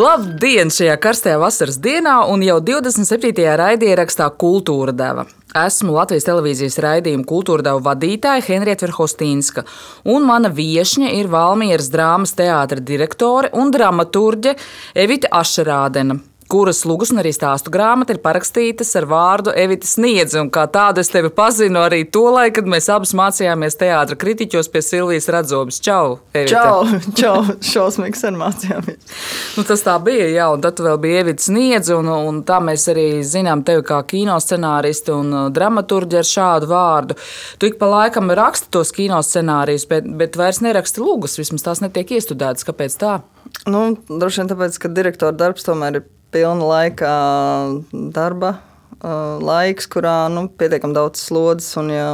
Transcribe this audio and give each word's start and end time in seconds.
Labdien 0.00 0.70
šajā 0.72 0.94
karstajā 1.02 1.36
vasaras 1.42 1.76
dienā 1.82 2.14
un 2.32 2.40
jau 2.46 2.56
27. 2.64 3.42
raidierakstā 3.60 4.30
Kultūra 4.40 4.94
deva. 4.96 5.26
Esmu 5.66 5.92
Latvijas 5.96 6.24
televīzijas 6.28 6.78
raidījuma 6.80 7.26
kultūra 7.28 7.66
deva 7.66 7.82
vadītāja 7.90 8.46
Henrieta 8.46 8.86
Verhostīnska, 8.86 9.66
un 10.14 10.24
mana 10.30 10.48
viesņa 10.56 11.12
ir 11.18 11.28
Valmieras 11.34 11.90
drāmas 11.92 12.32
teātra 12.38 12.80
direktore 12.80 13.52
un 13.60 13.74
dramaturģe 13.74 14.56
Evita 15.04 15.34
Ašerādena 15.42 16.20
kuras 16.50 16.82
lūgas 16.88 17.12
un 17.14 17.20
arī 17.22 17.30
stāstu 17.34 17.70
grāmata 17.72 18.14
ir 18.14 18.20
parakstītas 18.24 18.90
ar 18.98 19.06
vārdu 19.10 19.52
Evita 19.56 19.86
Sniedze. 19.86 20.42
Kā 20.52 20.66
tādu 20.72 21.02
es 21.02 21.10
tevi 21.12 21.30
pazinu 21.34 21.82
arī 21.84 22.02
to 22.10 22.24
laiku, 22.34 22.58
kad 22.58 22.70
mēs 22.72 22.88
abas 22.92 23.12
mācījāmies 23.16 23.78
teātris 23.80 24.18
kritiķos 24.20 24.70
pie 24.72 24.82
Silvijas 24.84 25.30
Radzobas. 25.30 25.80
Čau! 25.84 26.18
Evita. 26.34 26.64
Čau! 26.64 27.00
Čau! 27.20 27.56
Šausmīgi 27.70 28.18
sen 28.18 28.38
mācījāmies. 28.40 29.16
Nu, 29.56 29.64
tas 29.68 29.84
tā 29.86 29.96
bija, 30.02 30.26
jā, 30.32 30.50
un 30.54 30.64
tad 30.64 30.82
vēl 30.82 31.00
bija 31.02 31.24
Evita 31.24 31.46
Sniedze, 31.46 31.96
un, 31.98 32.10
un 32.10 32.42
tā 32.46 32.60
mēs 32.64 32.88
arī 32.90 33.08
zinām 33.26 33.64
tevi 33.66 33.86
kā 33.86 34.02
kino 34.10 34.38
scenāristi 34.42 35.14
un 35.14 35.34
uh, 35.34 35.48
dramaturģi 35.54 36.20
ar 36.20 36.30
šādu 36.30 36.70
vārdu. 36.70 37.18
Tu 37.60 37.70
ik 37.70 37.78
pa 37.80 37.90
laikam 37.94 38.32
raksti 38.34 38.72
tos 38.74 38.94
kino 38.96 39.22
scenārijus, 39.24 39.86
bet, 39.90 40.08
bet 40.20 40.38
vairs 40.40 40.62
neraksti 40.64 41.02
lūgas, 41.02 41.38
vismaz 41.40 41.66
tās 41.66 41.84
netiek 41.84 42.16
iestudētas. 42.18 42.66
Kāpēc 42.66 42.96
tā? 43.00 43.18
Nu, 43.70 43.92
droši 44.08 44.42
vien 44.42 44.50
tāpēc, 44.50 44.80
ka 44.80 44.90
direktora 44.92 45.36
darbs 45.36 45.66
tomēr 45.66 46.00
ir 46.00 46.08
pilna 46.32 46.66
laika 46.66 47.12
darba 47.90 48.56
laiks, 49.40 49.88
kurā 49.90 50.28
nu, 50.32 50.48
pietiekami 50.60 50.96
daudz 50.96 51.22
slodzes. 51.24 51.72
Un, 51.80 51.88
ja, 51.94 52.08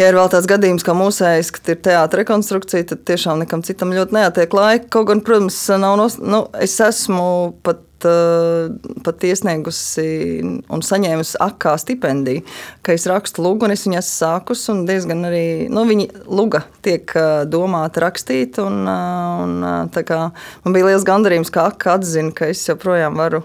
ja 0.00 0.08
ir 0.08 0.16
vēl 0.16 0.30
tāds 0.32 0.48
gadījums, 0.50 0.84
kā 0.86 0.94
mūsējais, 0.96 1.52
kad 1.56 1.74
ir 1.74 1.82
teātris 1.84 2.22
rekonstrukcija, 2.22 2.88
tad 2.92 3.04
tiešām 3.10 3.42
nekam 3.44 3.64
citam 3.66 3.92
ļoti 3.96 4.16
neatiek 4.16 4.56
laika. 4.56 4.88
Kaut 4.96 5.10
gan, 5.12 5.22
protams, 5.26 5.60
nav 5.82 5.98
nos, 6.00 6.18
nu, 6.22 6.46
es 6.62 6.78
esmu 6.84 7.28
pat 7.66 7.84
pat 8.04 9.24
iesniegusi 9.26 10.06
un 10.42 10.84
saņēmusi 10.84 11.38
akā 11.42 11.74
stipendiju, 11.80 12.44
ka 12.84 12.94
es 12.96 13.06
rakstu 13.10 13.44
lugu, 13.44 13.66
un 13.66 13.74
es 13.74 13.84
viņu 13.86 13.98
esmu 14.00 14.12
sākus, 14.12 14.62
un 14.72 14.82
diezgan 14.88 15.26
arī, 15.28 15.44
nu, 15.72 15.84
viņa 15.88 16.24
luga 16.30 16.62
tiek 16.84 17.12
eh, 17.18 17.28
domāta 17.50 18.04
rakstīt, 18.06 18.60
un, 18.62 18.80
eh, 18.90 19.42
un 19.44 19.90
tā 19.94 20.04
kā 20.08 20.20
man 20.64 20.76
bija 20.76 20.90
liels 20.90 21.06
gandarījums, 21.08 21.52
ka 21.54 21.68
akā 21.72 21.98
atzina, 21.98 22.34
ka 22.36 22.50
es 22.52 22.62
joprojām 22.68 23.18
varu, 23.20 23.42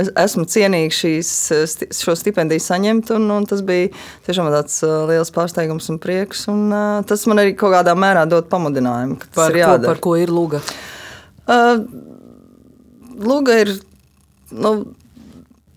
es, 0.00 0.10
esmu 0.24 0.46
cienīgi 0.50 0.94
šīs, 0.98 1.34
šo 1.98 2.16
stipendiju 2.18 2.62
saņemt, 2.64 3.12
un, 3.18 3.28
un 3.36 3.48
tas 3.50 3.62
bija 3.66 3.92
tiešām 4.28 4.50
tāds 4.54 4.80
liels 5.10 5.32
pārsteigums 5.34 5.90
un 5.92 6.00
prieks, 6.02 6.46
un 6.52 6.66
tas 7.08 7.28
man 7.30 7.44
arī 7.44 7.56
kaut 7.58 7.74
kādā 7.76 7.96
mērā 7.98 8.24
dod 8.30 8.48
pamudinājumu, 8.52 9.20
ka 9.20 9.30
tas 9.30 9.40
par 9.42 9.56
ir 9.56 9.64
jādara. 9.64 9.84
Ko, 9.84 9.92
par 9.92 10.04
ko 10.08 10.16
ir 10.20 10.32
luga? 10.32 10.62
Uh, 11.44 11.84
Lūga 13.20 13.58
ir. 13.62 13.74
Nu, 14.54 14.74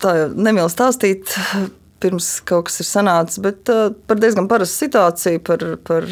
tā 0.02 0.14
nemīl 0.34 0.70
stāstīt, 0.70 1.32
pirms 2.04 2.38
kaut 2.48 2.68
kas 2.68 2.82
ir 2.84 2.88
sanācis, 2.90 3.42
bet 3.42 3.72
uh, 3.74 3.90
par 4.10 4.20
diezgan 4.22 4.50
parastu 4.50 4.86
situāciju, 4.86 5.42
par, 5.48 5.64
par, 5.88 6.06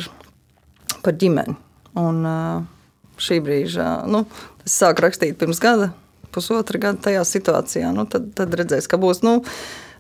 par 1.06 1.18
ģimeni. 1.22 1.58
Un 2.00 2.24
uh, 2.26 2.64
šī 3.22 3.40
brīža, 3.46 3.90
nu, 4.12 4.26
es 4.66 4.78
sāku 4.82 5.06
rakstīt 5.06 5.38
pirms 5.40 5.62
gada, 5.64 5.92
pusotra 6.36 6.82
gada 6.82 7.04
tajā 7.10 7.24
situācijā. 7.28 7.92
Nu, 7.96 8.08
tad, 8.10 8.32
tad 8.38 8.56
redzēs, 8.58 8.90
ka 8.92 9.00
būs. 9.02 9.22
Nu, 9.26 9.38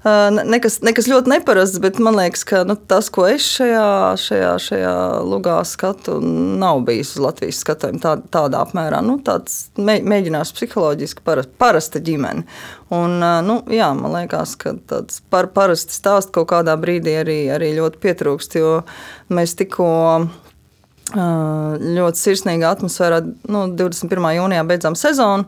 nekas, 0.05 0.77
nekas 0.85 1.07
ļoti 1.09 1.31
neparasts, 1.31 1.79
bet 1.81 1.97
man 2.03 2.17
liekas, 2.19 2.43
ka 2.45 2.61
nu, 2.67 2.75
tas, 2.77 3.07
ko 3.13 3.25
es 3.29 3.45
šajā, 3.55 3.87
šajā, 4.21 4.51
šajā 4.61 4.93
lugā 5.25 5.57
skatu, 5.65 6.19
nav 6.21 6.83
bijis 6.85 7.15
uz 7.15 7.23
Latvijas 7.25 7.61
skatījuma 7.63 8.01
tā, 8.03 8.13
tādā 8.33 8.61
apmērā. 8.65 9.01
Nu, 9.05 9.17
tāds 9.25 9.71
mēģinājums 9.81 10.53
psiholoģiski 10.57 11.25
para, 11.25 11.45
parasta 11.57 12.01
ģimene. 12.05 12.45
Un, 12.93 13.17
nu, 13.47 13.59
jā, 13.73 13.89
man 13.97 14.13
liekas, 14.19 14.53
ka 14.61 14.75
tāds 14.89 15.23
par, 15.33 15.49
parasti 15.55 15.97
stāsts 15.97 16.33
kaut 16.35 16.51
kādā 16.53 16.77
brīdī 16.77 17.17
arī, 17.23 17.39
arī 17.55 17.73
ļoti 17.79 18.01
pietrūkst, 18.05 18.59
jo 18.61 18.75
mēs 19.33 19.57
tikko 19.57 19.89
ļoti 21.15 22.21
sirsnīgā 22.21 22.75
atmosfērā 22.75 23.21
nu, 23.25 23.67
21. 23.77 24.31
jūnijā 24.39 24.63
beidzām 24.69 24.97
sezonu. 24.97 25.45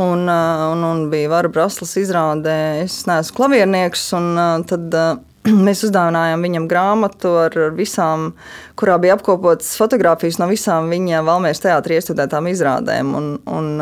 Un, 0.00 0.24
uh, 0.28 0.70
un, 0.72 0.84
un 0.88 1.02
bija 1.12 1.28
Vara 1.28 1.50
Braslas 1.52 1.92
izrādē, 2.00 2.56
es 2.86 3.02
neesmu 3.08 3.36
klaviernieks. 3.36 4.06
Un, 4.16 4.30
uh, 4.38 4.64
tad, 4.68 4.88
uh, 4.96 5.20
Mēs 5.66 5.82
uzdāvinājām 5.88 6.44
viņam 6.46 6.66
grāmatu 6.70 7.32
ar 7.48 7.56
visām, 7.74 8.30
kurā 8.78 8.94
bija 9.02 9.16
apkopotas 9.16 9.72
fotogrāfijas 9.78 10.38
no 10.38 10.46
visām 10.50 10.90
viņa 10.92 11.24
Valmēras 11.26 11.64
teātrī 11.64 11.98
iestudētām 11.98 12.46
izrādēm. 12.52 13.10
Un, 13.18 13.32
un, 13.50 13.72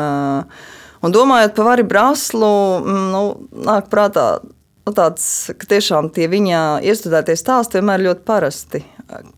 un 1.05 1.13
domājot 1.13 1.53
par 1.57 1.69
Vari 1.69 1.85
Braslu, 1.85 2.51
mm, 2.81 3.05
nu, 3.13 3.21
nāk 3.67 3.91
prātā 3.93 4.25
nu, 4.41 4.95
tāds, 4.97 5.25
ka 5.53 5.69
tiešām 5.75 6.09
tie 6.15 6.25
viņa 6.31 6.81
iestudētie 6.89 7.37
stāsti 7.37 7.77
vienmēr 7.77 8.07
ļoti 8.07 8.25
parasti. 8.25 8.81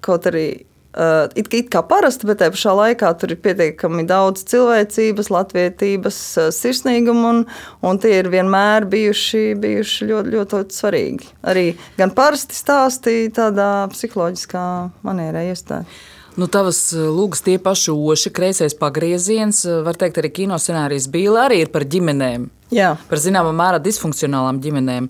Kaut 0.06 0.32
arī 0.32 0.48
Uh, 0.94 1.26
it, 1.34 1.48
it 1.58 1.70
kā 1.74 1.82
parasti, 1.90 2.28
bet 2.30 2.38
tajā 2.38 2.54
pašā 2.54 2.72
laikā 2.78 3.10
tur 3.18 3.32
ir 3.34 3.40
pietiekami 3.42 4.04
daudz 4.06 4.44
cilvēcības, 4.52 5.32
latviedzības, 5.34 6.18
uh, 6.38 6.50
sirsnīguma, 6.54 7.32
un, 7.32 7.40
un 7.82 8.00
tie 8.02 8.12
ir 8.20 8.30
vienmēr 8.30 8.86
bijuši, 8.92 9.42
bijuši 9.64 10.10
ļoti, 10.12 10.34
ļoti, 10.36 10.60
ļoti 10.60 10.78
svarīgi. 10.78 11.32
Arī 11.50 11.64
gan 11.98 12.14
parasti 12.14 12.60
stāstīja 12.60 13.32
tādā 13.40 13.70
psiholoģiskā 13.90 14.66
manierē 15.08 15.48
iestāja. 15.50 15.90
Nu, 16.38 16.46
tavas 16.46 16.84
uh, 16.94 17.10
lūgas 17.10 17.42
tie 17.42 17.58
paši 17.58 17.90
oši, 18.14 18.34
kreisais 18.38 18.78
pagrieziens, 18.78 19.64
var 19.90 19.98
teikt, 19.98 20.22
arī 20.22 20.30
kino 20.44 20.62
scenārijas 20.62 21.10
bija 21.10 21.48
arī 21.48 21.64
par 21.74 21.88
ģimenēm. 21.90 22.46
Jā. 22.74 22.94
Par 23.10 23.24
zināmā 23.26 23.50
mērā 23.58 23.82
disfunkcionālām 23.82 24.62
ģimenēm. 24.62 25.10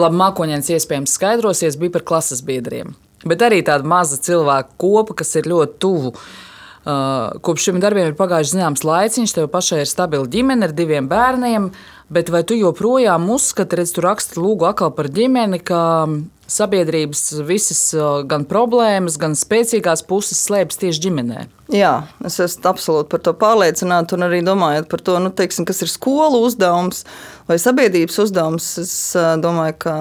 Labi, 0.00 0.20
mākoņdienas 0.24 0.72
iespējams 0.78 1.20
skaidrosies, 1.20 1.76
bija 1.76 1.98
par 1.98 2.08
klases 2.08 2.40
biedriem 2.46 2.96
bet 3.24 3.44
arī 3.46 3.60
tāda 3.66 3.86
maza 3.88 4.20
cilvēku 4.20 4.76
kopa, 4.80 5.20
kas 5.22 5.34
ir 5.40 5.50
ļoti 5.50 5.78
tuvu. 5.82 6.14
Uh, 6.80 7.36
kopš 7.44 7.66
šiem 7.66 7.80
darbiem 7.82 8.08
ir 8.08 8.16
pagājis 8.16 8.54
zināms 8.54 8.86
laiciņš, 8.88 9.34
tev 9.36 9.50
pašai 9.52 9.82
ir 9.82 9.88
stabila 9.90 10.24
ģimene 10.32 10.64
ar 10.64 10.72
diviem 10.72 11.10
bērniem, 11.10 11.66
bet 12.08 12.30
vai 12.32 12.40
tu 12.48 12.56
joprojām 12.56 13.28
uzskati, 13.34 13.76
redz, 13.76 13.92
tu 13.92 14.04
raksti 14.04 14.40
lūgu 14.40 14.64
atkal 14.70 14.94
par 14.96 15.10
ģimeni, 15.12 15.60
ka 15.60 15.80
sabiedrības 16.50 17.22
visas 17.46 17.82
uh, 17.94 18.22
gan 18.26 18.46
problēmas, 18.48 19.18
gan 19.20 19.36
spēcīgās 19.38 20.02
puses 20.08 20.40
slēpjas 20.46 20.80
tieši 20.80 21.04
ģimenē? 21.04 21.44
Jā, 21.76 21.92
es 22.26 22.40
esmu 22.42 22.72
absolūti 22.72 23.10
par 23.12 23.22
to 23.28 23.36
pārliecināta 23.38 24.16
un 24.16 24.26
arī 24.26 24.40
domājot 24.46 24.88
par 24.90 25.04
to, 25.04 25.20
nu, 25.22 25.30
teiksim, 25.36 25.68
kas 25.68 25.84
ir 25.84 25.92
skolu 25.92 26.40
uzdevums 26.48 27.04
vai 27.50 27.60
sabiedrības 27.60 28.18
uzdevums. 28.24 28.72
Es 28.82 28.96
uh, 29.18 29.34
domāju, 29.42 29.76
ka 29.84 29.94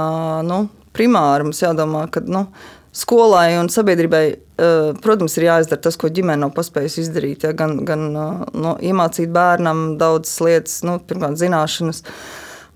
nu, 0.47 0.63
primāri 0.95 1.49
mums 1.49 1.61
jādomā, 1.61 2.07
ka 2.11 2.23
nu, 2.25 2.47
skolai 2.95 3.57
un 3.59 3.69
sabiedrībai, 3.69 4.25
eh, 4.33 4.91
protams, 5.03 5.37
ir 5.37 5.47
jāizdara 5.49 5.81
tas, 5.81 5.97
ko 5.99 6.09
ģimene 6.09 6.43
nav 6.43 6.53
paspējusi 6.57 7.05
izdarīt. 7.05 7.45
Ja, 7.47 7.53
gan 7.53 7.83
gan 7.85 8.09
eh, 8.09 8.43
no, 8.53 8.75
iemācīt 8.81 9.31
bērnam 9.33 9.97
daudzas 10.01 10.39
lietas, 10.43 10.81
nu, 10.87 10.99
pirmkārt, 10.99 11.39
zināšanas. 11.41 12.03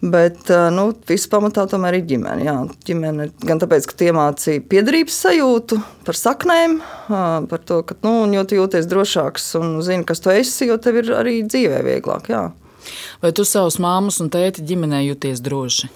Bet 0.04 0.50
eh, 0.52 0.68
nu, 0.76 0.90
viss 1.08 1.30
pamatā 1.32 1.66
tomēr 1.72 2.00
ir 2.00 2.08
ģimene. 2.10 2.44
Jā. 2.46 2.58
ģimene 2.86 3.30
gan 3.48 3.62
tāpēc, 3.62 3.88
ka 3.90 4.10
iemācīja 4.10 4.66
piedarības 4.70 5.20
sajūtu 5.26 5.80
par 6.04 6.20
saknēm, 6.20 6.82
par 7.08 7.64
to, 7.64 7.82
ka 7.88 7.98
nu, 8.04 8.18
jo 8.36 8.44
tu 8.44 8.60
jūties 8.60 8.90
drošāks 8.92 9.54
un 9.62 9.80
zini, 9.86 10.06
kas 10.08 10.22
tu 10.24 10.34
esi, 10.34 10.68
jo 10.70 10.78
tev 10.78 11.02
ir 11.02 11.14
arī 11.16 11.40
dzīvē 11.48 11.82
vieglāk. 11.88 12.30
Jā. 12.34 12.50
Vai 13.24 13.32
tu 13.32 13.48
savus 13.48 13.80
māmas 13.80 14.20
un 14.20 14.28
tēti 14.28 14.66
ģimenē 14.68 15.06
jūties 15.06 15.40
droši? 15.44 15.88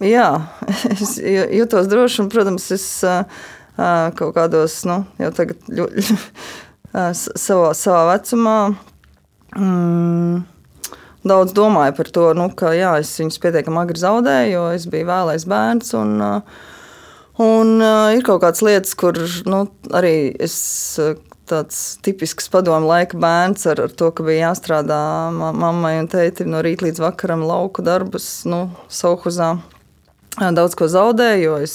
Jā, 0.00 0.28
es 0.94 1.18
jutos 1.20 1.90
droši, 1.90 2.22
un, 2.22 2.30
protams, 2.32 2.70
es 2.72 2.86
kaut 3.76 4.34
kādos, 4.36 4.80
nu, 4.88 5.02
jau 5.20 5.30
tagad 5.36 5.70
ļoti, 5.70 6.16
savā, 7.38 7.70
savā 7.76 8.02
vecumā. 8.14 8.56
Mm, 9.58 10.42
daudz 11.26 11.54
domāju 11.56 11.96
par 11.96 12.12
to, 12.14 12.26
nu, 12.38 12.50
ka 12.56 12.74
jā, 12.76 12.96
es 13.02 13.12
viņus 13.20 13.40
pietiekami 13.42 13.82
agri 13.82 14.02
zaudēju, 14.02 14.52
jo 14.54 14.68
es 14.76 14.86
biju 14.90 15.08
vēlais 15.10 15.46
bērns. 15.50 15.94
Un, 15.98 16.14
un 17.40 17.74
ir 18.14 18.22
kaut 18.26 18.44
kādas 18.44 18.62
lietas, 18.66 18.94
kur 18.98 19.18
nu, 19.50 19.64
arī 19.96 20.14
es 20.38 20.56
tāds 21.50 21.98
tipisks 22.04 22.46
padomu 22.52 22.86
laika 22.92 23.18
bērns 23.18 23.66
ar, 23.70 23.82
ar 23.88 23.90
to, 23.90 24.12
ka 24.14 24.24
bija 24.26 24.50
jāstrādā 24.50 25.00
mammai 25.34 25.96
un 25.98 26.08
tētim 26.10 26.52
no 26.52 26.62
rīta 26.62 26.86
līdz 26.86 27.02
vakaram 27.02 27.42
lauku 27.46 27.82
darbus, 27.86 28.28
nu, 28.46 28.68
Sauhuzā 28.92 29.56
daudz 30.38 30.76
ko 30.78 30.86
zaudēju, 30.90 31.42
jo 31.42 31.54
es 31.64 31.74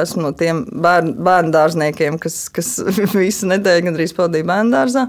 esmu 0.00 0.24
no 0.24 0.32
tiem 0.36 0.64
bērnu, 0.72 1.12
bērnu 1.22 1.52
dārzniekiem, 1.52 2.18
kas, 2.22 2.46
kas 2.54 2.78
visu 3.14 3.50
nedēļu 3.50 3.90
gandrīz 3.90 4.14
pavadīja 4.16 4.48
bērnu 4.48 4.72
dārzā. 4.72 5.08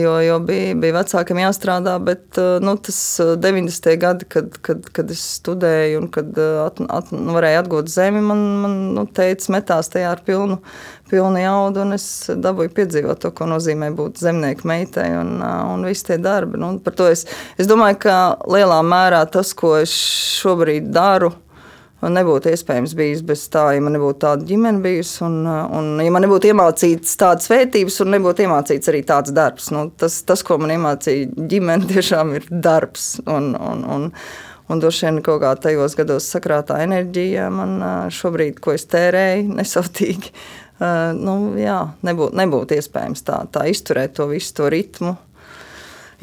Jo, 0.00 0.16
jo 0.24 0.36
bija, 0.42 0.72
bija 0.82 0.96
vecākiem 0.96 1.38
jāstrādā, 1.44 1.92
bet 2.02 2.38
nu, 2.64 2.72
tas 2.82 2.96
90. 3.38 3.90
gadi, 4.02 4.26
kad, 4.26 4.56
kad, 4.66 4.88
kad 4.96 5.10
es 5.14 5.20
studēju 5.36 6.00
un 6.00 6.08
kad 6.10 6.38
at, 6.64 6.80
at, 6.90 7.12
nu, 7.14 7.36
varēju 7.36 7.60
atgūt 7.60 7.92
zemi, 7.92 8.22
man, 8.24 8.40
man 8.64 8.74
nu, 8.96 9.04
teica, 9.14 9.52
metās 9.54 9.92
tajā 9.92 10.08
ar 10.16 10.24
pilnu, 10.26 10.58
pilnu 11.12 11.44
jaudu, 11.44 11.84
es 11.94 12.08
dabūju 12.34 12.72
piedzīvot 12.80 13.22
to, 13.22 13.30
ko 13.36 13.46
nozīmē 13.50 13.92
būt 13.98 14.18
zemnieku 14.24 14.66
meitai 14.70 15.12
un, 15.20 15.36
un 15.42 15.86
visi 15.86 16.08
tie 16.08 16.18
darbi. 16.22 16.58
Nu, 16.58 16.72
es, 17.06 17.28
es 17.54 17.70
domāju, 17.70 18.00
ka 18.08 18.16
lielā 18.50 18.80
mērā 18.82 19.22
tas, 19.30 19.54
ko 19.54 19.76
es 19.84 19.94
šobrīd 20.40 20.90
daru, 20.90 21.30
Man 21.30 21.49
nebūtu 22.08 22.48
iespējams 22.48 22.94
bijis 22.96 23.20
bez 23.26 23.42
tā, 23.52 23.66
ja 23.76 23.82
man 23.84 23.92
nebūtu 23.96 24.22
tāda 24.22 24.46
ģimene 24.48 24.80
bijusi, 24.84 25.18
un, 25.26 25.42
un 25.44 25.90
ja 26.00 26.12
man 26.14 26.24
nebūtu 26.24 26.48
iemācīts 26.48 27.18
tādas 27.20 27.50
vērtības, 27.52 27.98
un 28.04 28.14
nebūtu 28.14 28.46
iemācīts 28.46 28.92
arī 28.92 29.02
tāds 29.08 29.34
darbs. 29.36 29.68
Nu, 29.74 29.88
tas, 30.00 30.22
tas, 30.24 30.44
ko 30.46 30.56
man 30.62 30.72
iemācīja 30.78 31.28
ģimene, 31.50 31.88
tiešām 31.92 32.32
ir 32.38 32.48
darbs. 32.50 33.12
Un, 33.28 33.52
un, 33.52 33.84
un, 33.84 34.08
un 34.70 34.80
droši 34.80 35.10
vien 35.10 35.20
kaut 35.26 35.42
kā 35.44 35.52
tajos 35.68 35.98
gados 35.98 36.28
sakrātā 36.32 36.80
enerģija 36.86 37.50
man 37.52 37.78
šobrīd, 38.16 38.62
ko 38.64 38.72
es 38.78 38.88
tērēju, 38.88 39.50
nesautīgi, 39.60 40.32
nu, 41.20 41.40
jā, 41.60 41.82
nebūtu, 42.08 42.38
nebūtu 42.40 42.80
iespējams 42.80 43.28
tā, 43.28 43.42
tā 43.52 43.68
izturēt 43.68 44.16
to 44.16 44.30
visu 44.32 44.56
to 44.56 44.72
ritmu 44.72 45.18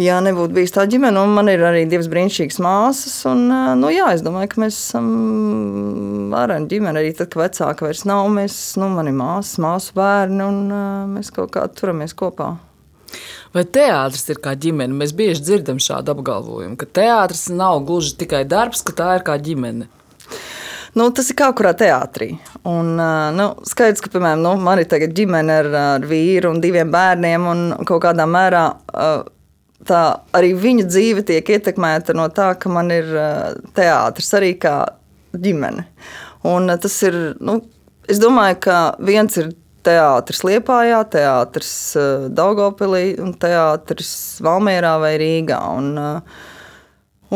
ja 0.01 0.19
nebūtu 0.23 0.55
bijis 0.57 0.75
tā 0.75 0.85
ģimene, 0.89 1.21
un 1.21 1.33
man 1.37 1.49
ir 1.51 1.63
arī 1.67 1.85
divas 1.89 2.09
brīnišķīgas 2.11 2.59
māsas. 2.63 3.17
Un, 3.29 3.47
nu, 3.81 3.91
jā, 3.93 4.11
es 4.15 4.23
domāju, 4.25 4.51
ka 4.53 4.63
mēs 4.65 4.77
esam 4.77 5.09
vareni 6.33 6.69
ģimene 6.71 7.01
arī 7.01 7.15
tad, 7.17 7.31
kad 7.33 7.47
vecāka 7.47 7.87
vairs 7.87 8.05
nav. 8.09 8.29
Mēs, 8.33 8.59
nu, 8.81 8.91
man 8.93 9.09
ir 9.09 9.17
māsas, 9.17 9.57
māsu 9.63 9.97
bērni, 9.97 10.41
un 10.45 11.13
mēs 11.15 11.33
kaut 11.35 11.53
kā 11.55 11.65
turamies 11.73 12.15
kopā. 12.17 12.55
Vai 13.55 13.63
teātris 13.63 14.27
ir 14.29 14.41
kā 14.43 14.53
ģimene? 14.59 14.95
Mēs 14.97 15.13
bieži 15.17 15.45
dzirdam 15.45 15.79
šādu 15.81 16.13
apgalvojumu, 16.13 16.75
ka 16.79 16.89
teātris 16.99 17.47
nav 17.53 17.79
gluži 17.87 18.17
tikai 18.19 18.43
darbs, 18.49 18.83
ka 18.85 18.95
tā 18.97 19.13
ir 19.17 19.25
kā 19.27 19.37
ģimene. 19.41 19.87
Nu, 20.97 21.07
tas 21.13 21.29
ir 21.29 21.37
kā 21.37 21.47
kurā 21.53 21.75
teātrī. 21.77 22.31
Un, 22.67 22.95
nu, 23.37 23.47
skaidrs, 23.69 24.01
ka 24.01 24.09
piemēram, 24.13 24.41
nu, 24.41 24.53
man 24.65 24.81
ir 24.81 25.07
ģimene 25.13 25.57
ar, 25.61 25.71
ar 25.79 26.05
vīru 26.09 26.51
un 26.55 26.61
diviem 26.63 26.91
bērniem, 26.93 27.49
un 27.51 27.65
kaut 27.85 28.01
kādā 28.07 28.25
mērā 28.29 28.63
uh, 28.73 29.19
tā 29.87 30.03
arī 30.37 30.53
viņa 30.57 30.87
dzīve 30.87 31.23
tiek 31.27 31.49
ietekmēta 31.57 32.15
no 32.17 32.27
tā, 32.33 32.51
ka 32.59 32.71
man 32.71 32.91
ir 32.93 33.07
teātris 33.77 34.33
arī 34.37 34.53
kā 34.61 34.79
ģimene. 35.37 35.87
Un 36.47 36.71
tas 36.81 36.95
ir, 37.07 37.15
nu, 37.43 37.59
es 38.09 38.21
domāju, 38.21 38.59
ka 38.67 38.77
viens 39.03 39.39
ir 39.39 39.51
teātris 39.87 40.43
Liepājā, 40.47 41.01
teātris 41.11 41.71
Daugopilī 42.35 43.17
un 43.23 43.33
teātris 43.39 44.11
Valmierā 44.43 44.97
vai 45.01 45.15
Rīgā. 45.21 45.59
Un, 45.79 45.89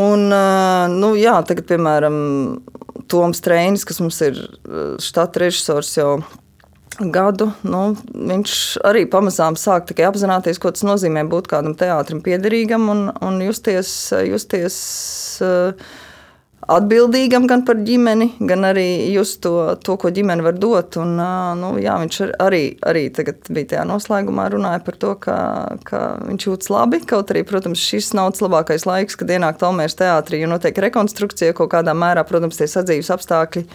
un, 0.02 0.28
nu, 0.98 1.14
jā, 1.20 1.38
tagad, 1.48 1.68
piemēram, 1.72 2.20
Toms 3.12 3.44
Trēnis, 3.44 3.86
kas 3.88 4.00
mums 4.04 4.20
ir 4.24 4.40
štata 5.04 5.46
režisors 5.46 5.96
jau 5.98 6.22
gadu, 7.00 7.52
nu, 7.64 7.82
viņš 8.12 8.56
arī 8.88 9.06
pamazām 9.10 9.56
sāk 9.60 9.94
apzināties, 10.06 10.60
ko 10.62 10.74
tas 10.76 10.84
nozīmē 10.86 11.24
būt 11.30 11.48
kādam 11.52 11.76
teātrim 11.78 12.22
piederīgam 12.26 12.90
un, 12.92 13.04
un 13.24 13.40
justies, 13.46 14.12
justies 14.28 14.78
uh, 15.46 15.72
atbildīgam 16.70 17.48
gan 17.50 17.64
par 17.66 17.80
ģimeni, 17.86 18.28
gan 18.48 18.66
arī 18.70 18.86
just 19.14 19.40
to, 19.46 19.54
to 19.82 19.96
ko 20.02 20.12
ģimene 20.14 20.46
var 20.46 20.58
dot. 20.62 20.98
Un, 21.02 21.16
uh, 21.18 21.52
nu, 21.58 21.74
jā, 21.82 21.96
viņš 22.02 22.20
arī, 22.42 22.62
arī 22.88 23.08
bija 23.12 23.70
tajā 23.74 23.86
noslēgumā 23.90 24.48
runāja 24.54 24.84
par 24.86 25.00
to, 25.02 25.16
ka, 25.22 25.38
ka 25.88 26.04
viņš 26.28 26.48
jūtas 26.48 26.72
labi. 26.74 27.02
Kaut 27.10 27.34
arī, 27.34 27.44
protams, 27.48 27.82
šis 27.82 28.14
nav 28.18 28.32
tas 28.36 28.46
labākais 28.46 28.86
laiks, 28.90 29.18
kad 29.20 29.34
ienākt 29.34 29.66
Almēras 29.66 29.98
teātrī, 30.00 30.44
jo 30.44 30.52
notiek 30.52 30.78
rekonstrukcija 30.86 31.58
kaut 31.58 31.74
kādā 31.74 31.96
mērā, 31.98 32.26
protams, 32.28 32.60
tie 32.62 32.70
sadzīves 32.70 33.12
apstākļi 33.16 33.66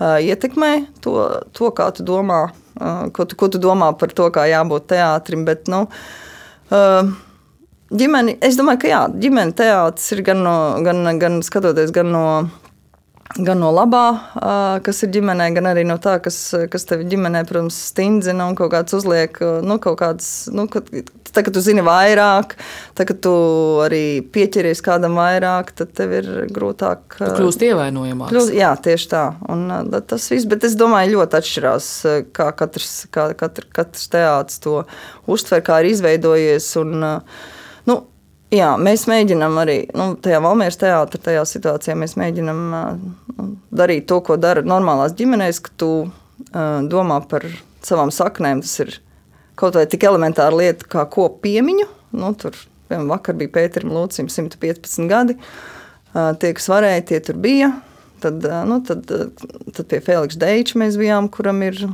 ietekmē 0.00 0.72
to, 1.04 1.16
to 1.52 1.68
kā 1.76 1.90
tu 1.92 2.06
domā, 2.08 2.46
ko 3.12 3.26
tu, 3.28 3.36
ko 3.36 3.50
tu 3.52 3.60
domā 3.60 3.92
par 4.00 4.14
to, 4.16 4.30
kā 4.32 4.46
jābūt 4.48 4.88
teātrim. 4.94 5.44
Bet, 5.48 5.68
nu, 5.68 5.84
ģimeni, 7.90 8.38
es 8.44 8.58
domāju, 8.58 8.84
ka 8.84 8.90
jā, 8.90 9.04
ģimene 9.22 9.56
teātris 9.56 10.12
ir 10.16 10.24
gan, 10.26 10.42
no, 10.46 10.56
gan, 10.86 11.04
gan 11.20 11.40
skatoties 11.46 11.94
gan 11.94 12.12
no 12.14 12.26
gan 13.38 13.60
no 13.62 13.70
labā, 13.70 14.06
kas 14.82 15.04
ir 15.04 15.12
ģimenē, 15.14 15.50
gan 15.54 15.68
arī 15.70 15.84
no 15.86 15.96
tā, 16.02 16.16
kas, 16.22 16.36
kas 16.70 16.86
tev 16.88 17.04
ģimenē, 17.06 17.44
protams, 17.46 17.76
stindzina 17.92 18.48
un 18.50 18.56
kaut 18.58 18.72
kāds 18.72 18.96
uzliek, 18.96 19.36
nu, 19.62 19.76
kaut 19.82 20.00
kāds, 20.00 20.48
nu, 20.54 20.64
kad, 20.70 20.88
tā, 21.30 21.44
kad 21.46 21.52
tu 21.54 21.62
zini 21.62 21.84
vairāk, 21.86 22.56
tā, 22.98 23.06
kad 23.06 23.20
tu 23.22 23.34
arī 23.84 24.02
pieķeries 24.34 24.82
kādam 24.82 25.14
vairāk, 25.20 25.70
tad 25.78 25.94
tev 25.94 26.16
ir 26.18 26.30
grūtāk. 26.50 27.20
Tu 27.20 27.30
kļūst 27.38 27.62
ievainojamāks. 27.68 28.34
Kļūst, 28.34 28.56
jā, 28.58 28.72
tieši 28.88 29.08
tā. 29.14 29.22
Un 29.52 29.68
tas 30.10 30.26
viss, 30.32 30.48
bet 30.50 30.66
es 30.66 30.74
domāju, 30.80 31.20
ļoti 31.20 31.40
atšķirās, 31.40 31.92
kā 32.34 32.50
katrs, 32.58 32.92
kā 33.14 33.30
katrs, 33.38 33.70
katrs 33.78 34.10
teātris 34.10 34.62
to 34.66 34.82
uztver, 35.30 35.62
kā 35.66 35.84
ir 35.84 35.92
izveidojies. 35.94 36.72
Un, 36.82 36.98
nu, 37.04 37.14
Jā, 38.50 38.72
mēs 38.82 39.04
mēģinām 39.06 39.58
arī 39.62 39.76
nu, 39.94 40.16
tajā 40.18 40.40
Valmīras 40.42 40.78
teātrī, 40.80 41.20
tajā 41.22 41.44
situācijā 41.46 41.94
mēs 41.98 42.16
mēģinām 42.18 42.62
uh, 42.74 43.44
darīt 43.78 44.08
to, 44.10 44.18
ko 44.26 44.34
dara 44.42 44.64
normālās 44.66 45.14
ģimenēs, 45.18 45.60
ka 45.62 45.74
tu 45.78 45.90
uh, 46.02 46.80
domā 46.90 47.20
par 47.30 47.46
savām 47.86 48.10
saknēm. 48.14 48.64
Tas 48.66 48.74
ir 48.82 48.96
kaut 49.60 49.78
vai 49.78 49.84
tik 49.90 50.02
elementāra 50.08 50.56
lieta 50.58 50.88
kā 50.90 51.06
kopu 51.06 51.44
piemiņu. 51.46 51.86
Nu, 52.18 52.32
tur 52.34 52.58
piemēram, 52.90 53.12
vakar 53.14 53.38
bija 53.38 53.54
Pēterim 53.54 53.94
Lūcim 53.94 54.26
115 54.26 55.06
gadi. 55.10 55.38
Uh, 56.10 56.32
tie, 56.42 56.50
kas 56.58 56.66
varēja, 56.72 57.06
tie 57.12 57.22
tur 57.30 57.38
bija. 57.38 57.70
Tad, 58.20 58.42
uh, 58.42 58.64
nu, 58.66 58.80
tad, 58.82 59.06
tad 59.06 59.84
pie 59.86 60.02
Feliks 60.02 60.40
Deiča 60.42 60.82
mēs 60.82 60.98
bijām, 60.98 61.30
kuram 61.30 61.62
ir 61.68 61.84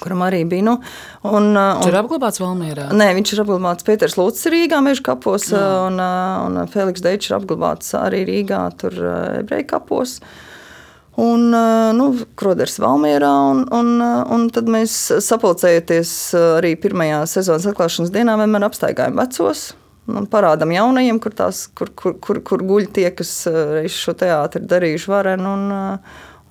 kuram 0.00 0.24
arī 0.26 0.42
bija. 0.48 0.64
Nu, 0.66 0.74
un, 1.22 1.52
uh, 1.54 1.76
un, 1.76 1.82
viņš 1.82 1.90
ir 1.90 1.98
apglabāts 2.00 2.42
Valmērā? 2.42 2.88
Nē, 2.96 3.12
viņš 3.18 3.34
ir 3.34 3.44
apglabāts 3.44 3.86
Pēters 3.86 4.16
Lūcis 4.18 4.50
Rīgā, 4.52 4.82
Meža 4.84 5.04
kapos, 5.12 5.48
Jā. 5.52 5.62
un, 5.86 6.00
uh, 6.02 6.42
un 6.46 6.72
Feliks 6.72 7.04
Deičs 7.04 7.30
ir 7.30 7.38
apglabāts 7.38 7.94
arī 7.98 8.24
Rīgā, 8.28 8.60
tur 8.80 8.98
uh, 9.00 9.16
ebreju 9.42 9.70
kapos. 9.76 10.18
Un 11.16 11.48
nu, 11.96 12.10
Kroders 12.36 12.74
Valmjerā, 12.76 13.30
un, 13.48 13.62
un, 13.72 14.02
un 14.36 14.42
tad 14.52 14.66
mēs 14.68 14.92
sapulcējoties 15.24 16.10
arī 16.58 16.74
pirmajā 16.76 17.22
sezonas 17.32 17.64
atklāšanas 17.70 18.12
dienā 18.12 18.34
vienmēr 18.36 18.66
apstaigājam 18.68 19.16
vecos. 19.16 19.70
Parādām 20.28 20.74
jaunajiem, 20.76 21.16
kur, 21.24 21.32
tās, 21.32 21.62
kur, 21.72 21.88
kur, 21.96 22.18
kur, 22.20 22.42
kur 22.44 22.66
guļ 22.68 22.90
tie, 22.92 23.06
kas 23.16 23.32
šo 23.96 24.12
teātri 24.20 24.68
darījuši 24.68 25.10
varenu. 25.14 25.54
Un, 25.56 25.72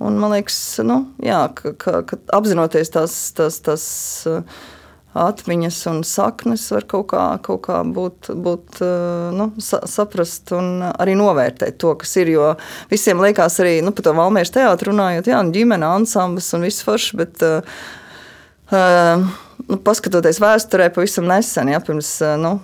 Un, 0.03 0.17
man 0.19 0.33
liekas, 0.35 0.57
nu, 0.83 1.05
jā, 1.23 1.45
ka, 1.55 1.71
ka, 1.79 2.01
ka 2.07 2.17
apzinoties 2.35 2.91
tās, 2.91 3.13
tās, 3.37 3.61
tās 3.63 3.85
uh, 4.27 4.41
atmiņas 5.15 5.77
un 5.87 6.01
saknes, 6.03 6.65
var 6.75 6.83
kaut 6.91 7.07
kā, 7.13 7.23
kaut 7.45 7.61
kā 7.69 7.79
būt, 7.87 8.33
būt 8.35 8.81
uh, 8.83 9.31
nu, 9.35 9.47
saprast 9.63 10.51
un 10.57 10.83
arī 10.89 11.15
novērtēt 11.15 11.79
to, 11.79 11.93
kas 12.01 12.11
ir. 12.19 12.33
Jo 12.35 12.51
visiem 12.91 13.23
liekas, 13.23 13.55
arī 13.63 13.77
nu, 13.85 13.95
par 13.95 14.09
to 14.09 14.15
Valmīras 14.17 14.51
teātru 14.55 14.91
runājot, 14.91 15.31
jā, 15.31 15.39
nu, 15.47 15.55
ģimene, 15.55 15.87
ansamblis 15.87 16.51
un 16.57 16.67
viss 16.67 16.83
forši. 16.83 17.21
Bet, 17.21 17.47
uh, 17.47 17.79
uh, 18.75 19.23
nu, 19.63 19.79
paskatoties 19.79 20.43
vēsturē, 20.43 20.91
pavisam 20.91 21.31
nesen, 21.31 21.71
ja, 21.71 21.79
pirms 21.79 22.17
nu, 22.43 22.57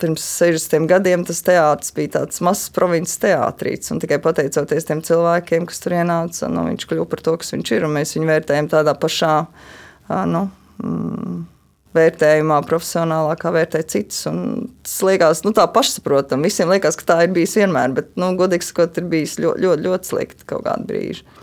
pirms 0.00 0.24
60 0.24 0.88
gadiem 0.88 1.24
tas 1.28 1.42
teātris 1.44 1.92
bija 1.96 2.14
tāds 2.18 2.40
mazs 2.44 2.70
provinces 2.72 3.20
teātrīts. 3.20 3.92
Tikai 4.00 4.18
pateicoties 4.24 4.88
tiem 4.88 5.02
cilvēkiem, 5.04 5.66
kas 5.68 5.82
tur 5.84 5.98
ienāca, 5.98 6.48
nu, 6.52 6.64
viņš 6.70 6.88
kļuva 6.88 7.06
par 7.10 7.20
to, 7.26 7.36
kas 7.42 7.52
viņš 7.52 7.74
ir. 7.76 7.86
Mēs 7.92 8.16
viņu 8.16 8.30
vērtējam 8.30 8.70
tādā 8.72 8.94
pašā 8.98 9.34
nu, 10.32 10.42
mm, 10.80 11.38
vērtējumā, 11.98 12.60
profesionālā, 12.68 13.34
kā 13.40 13.52
vērtē 13.54 13.82
citus. 13.92 14.22
Un 14.30 14.70
tas 14.86 14.96
liekas 15.04 15.44
nu, 15.44 15.52
tā 15.56 15.66
pašsaprotami. 15.72 16.48
Visiem 16.48 16.72
liekas, 16.72 16.96
ka 16.98 17.10
tā 17.12 17.18
ir 17.26 17.34
bijis 17.36 17.58
vienmēr, 17.60 17.92
bet, 17.96 18.14
nu, 18.20 18.32
godīgi 18.38 18.70
sakot, 18.70 19.00
ir 19.00 19.08
bijis 19.12 19.36
ļoti, 19.42 19.64
ļoti, 19.66 19.86
ļoti 19.88 20.12
slikti 20.12 20.48
kaut 20.48 20.64
kādu 20.68 20.88
brīdi. 20.88 21.37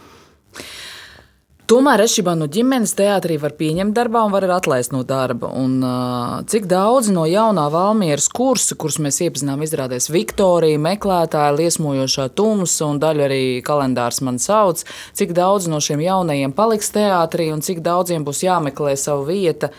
Tomēr 1.66 2.04
atšķirībā 2.04 2.36
no 2.38 2.46
ģimenes 2.46 2.92
teātrī 2.94 3.40
var 3.42 3.56
pieņemt 3.58 3.96
darbā 3.98 4.22
un 4.28 4.34
var 4.36 4.46
arī 4.46 4.54
atlaist 4.54 4.92
no 4.94 5.00
darba. 5.08 5.50
Un, 5.58 5.80
uh, 5.82 6.44
cik 6.46 6.68
daudz 6.70 7.10
no 7.10 7.24
jaunā 7.26 7.64
Valmieras 7.74 8.28
kursa, 8.30 8.78
kurus 8.78 9.00
mēs 9.02 9.18
iepazinām, 9.26 9.64
izrādās 9.66 10.12
Viktorija, 10.14 10.78
meklētāja, 10.84 11.56
liesmojošā 11.58 12.28
tumsa 12.38 12.86
un 12.86 13.02
daļa 13.02 13.26
arī 13.26 13.42
kalendārs 13.66 14.22
man 14.22 14.38
sauc, 14.38 14.86
cik 15.18 15.34
daudz 15.34 15.66
no 15.72 15.82
šiem 15.82 16.06
jaunajiem 16.06 16.54
paliks 16.54 16.94
teātrī 16.94 17.50
un 17.56 17.66
cik 17.66 17.82
daudziem 17.82 18.28
būs 18.28 18.46
jāmeklē 18.46 18.94
savu 18.94 19.26
vietu 19.32 19.74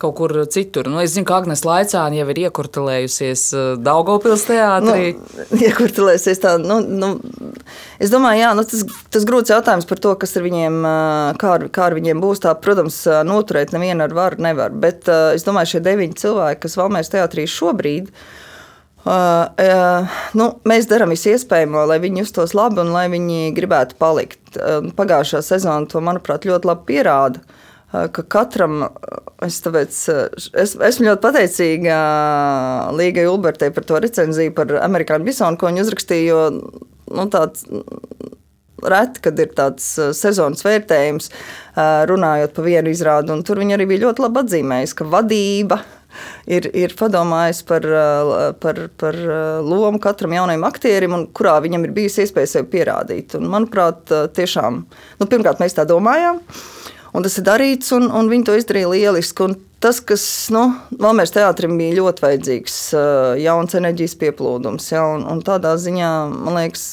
kaut 0.00 0.16
kur 0.18 0.32
citur. 0.52 0.88
Nu, 0.92 1.00
es 1.00 1.14
zinu, 1.14 1.24
ka 1.28 1.38
Agnēs 1.40 1.64
Laicāna 1.64 2.18
jau 2.18 2.26
ir 2.32 2.40
iekurtelējusies 2.46 3.44
Daugopils 3.84 4.44
teātrī. 4.48 5.14
Nu, 5.16 5.58
iekurtelējusies 5.66 6.42
tā, 6.42 6.56
nu, 6.60 6.78
nu, 6.84 7.12
es 8.02 8.12
domāju, 8.12 8.42
jā, 8.44 8.52
nu, 8.58 8.66
tas, 8.68 8.84
tas 9.16 9.26
grūts 9.28 9.54
jautājums 9.54 9.88
par 9.88 10.02
to, 10.04 10.14
kas 10.20 10.36
ar 10.36 10.46
viņiem, 10.46 10.80
kā 11.40 11.52
ar, 11.58 11.68
kā 11.72 11.88
ar 11.88 11.96
viņiem 11.96 12.20
būs. 12.24 12.44
Tā, 12.44 12.52
protams, 12.60 13.02
noturēt 13.28 13.72
nevienu 13.76 14.04
ar 14.04 14.16
varu 14.16 14.42
nevar. 14.50 14.74
Bet 14.84 15.08
es 15.08 15.46
domāju, 15.48 15.76
šie 15.76 15.84
deviņi 15.88 16.20
cilvēki, 16.24 16.64
kas 16.66 16.76
Valmērs 16.80 17.12
teātrī 17.16 17.48
šobrīd. 17.50 18.12
Uh, 19.06 19.46
uh, 19.62 20.14
nu, 20.34 20.48
mēs 20.66 20.88
darām 20.90 21.12
visu 21.14 21.30
iespējamo, 21.30 21.84
lai 21.86 22.00
viņi 22.02 22.24
justos 22.24 22.56
labi 22.58 22.80
un 22.82 22.88
lai 22.90 23.04
viņi 23.12 23.52
gribētu 23.54 23.94
palikt. 24.02 24.40
Uh, 24.58 24.88
pagājušā 24.98 25.44
sezona 25.46 25.86
to, 25.86 26.02
manuprāt, 26.02 26.42
ļoti 26.48 26.66
labi 26.66 26.88
pierāda. 26.90 27.38
Uh, 27.38 27.55
ka 28.16 28.24
katram, 28.36 28.86
es, 29.44 29.58
tāpēc, 29.64 29.98
es 30.36 30.76
esmu 30.88 31.08
ļoti 31.10 31.22
pateicīga 31.24 31.98
Līgai 32.96 33.26
Ulbertei 33.30 33.72
par 33.74 33.86
to 33.88 34.00
recenziju 34.02 34.54
par 34.56 34.72
amerikāņu 34.82 35.28
bisonu, 35.28 35.60
ko 35.60 35.70
viņa 35.70 35.84
uzrakstīja. 35.86 36.26
Jo, 36.26 36.40
nu, 37.16 37.26
tāds, 37.32 37.66
reti, 38.84 39.22
kad 39.24 39.38
ir 39.40 39.52
tāds 39.56 39.88
sezonas 40.18 40.64
vērtējums, 40.66 41.30
runājot 42.10 42.56
par 42.56 42.66
vienu 42.66 42.92
izrādi. 42.92 43.36
Tur 43.46 43.60
viņi 43.62 43.76
arī 43.76 43.88
bija 43.90 44.06
ļoti 44.06 44.24
labi 44.26 44.42
atzīmējuši, 44.42 44.96
ka 44.98 45.08
vadība 45.12 45.80
ir, 46.50 46.68
ir 46.76 46.94
padomājis 46.98 47.62
par, 47.68 47.86
par, 48.62 48.80
par 49.00 49.20
lomu 49.64 50.00
katram 50.02 50.36
jaunajam 50.36 50.66
aktierim, 50.68 51.16
un 51.16 51.28
kurā 51.36 51.58
viņam 51.64 51.86
ir 51.86 51.94
bijusi 51.96 52.24
iespēja 52.24 52.56
sevi 52.56 52.72
pierādīt. 52.76 53.36
Un, 53.38 53.48
manuprāt, 53.52 54.04
tiešām, 54.36 54.82
nu, 55.20 55.30
pirmkārt, 55.30 55.62
mēs 55.62 55.76
tā 55.76 55.86
domājām. 55.88 56.42
Un 57.16 57.24
tas 57.24 57.38
ir 57.40 57.46
darīts, 57.46 57.92
un, 57.96 58.10
un 58.12 58.28
viņi 58.28 58.44
to 58.48 58.56
izdarīja 58.58 58.90
lieliski. 58.92 59.46
Un 59.46 59.56
tas, 59.80 60.02
kas 60.04 60.26
nu, 60.52 60.66
Valmērs 61.00 61.32
teātrim 61.32 61.78
bija 61.80 61.96
ļoti 62.00 62.24
vajadzīgs, 62.26 62.76
jauns 63.40 63.78
enerģijas 63.78 64.18
pieplūdums. 64.20 64.90
Ja, 64.92 65.06
un, 65.14 65.24
un 65.30 65.40
tādā 65.46 65.72
ziņā, 65.80 66.10
man 66.34 66.60
liekas, 66.60 66.90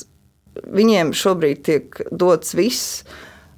viņiem 0.64 1.12
šobrīd 1.18 1.66
tiek 1.68 2.00
dots 2.12 2.56
viss, 2.56 3.04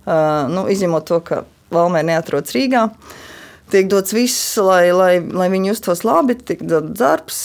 nu, 0.05 0.65
izņemot 0.73 1.07
to, 1.09 1.21
ka 1.27 1.43
Valmēra 1.75 2.15
neatrodas 2.15 2.55
Rīgā. 2.57 2.87
Uh, 2.89 3.15
tiek 3.71 3.89
dots 3.89 4.13
viss, 4.13 4.57
lai, 4.61 4.89
lai, 4.93 5.19
lai 5.19 5.49
viņi 5.53 5.71
justos 5.73 6.05
labi, 6.05 6.37
tiek 6.37 6.61
dots 6.65 6.93
darbs. 6.99 7.39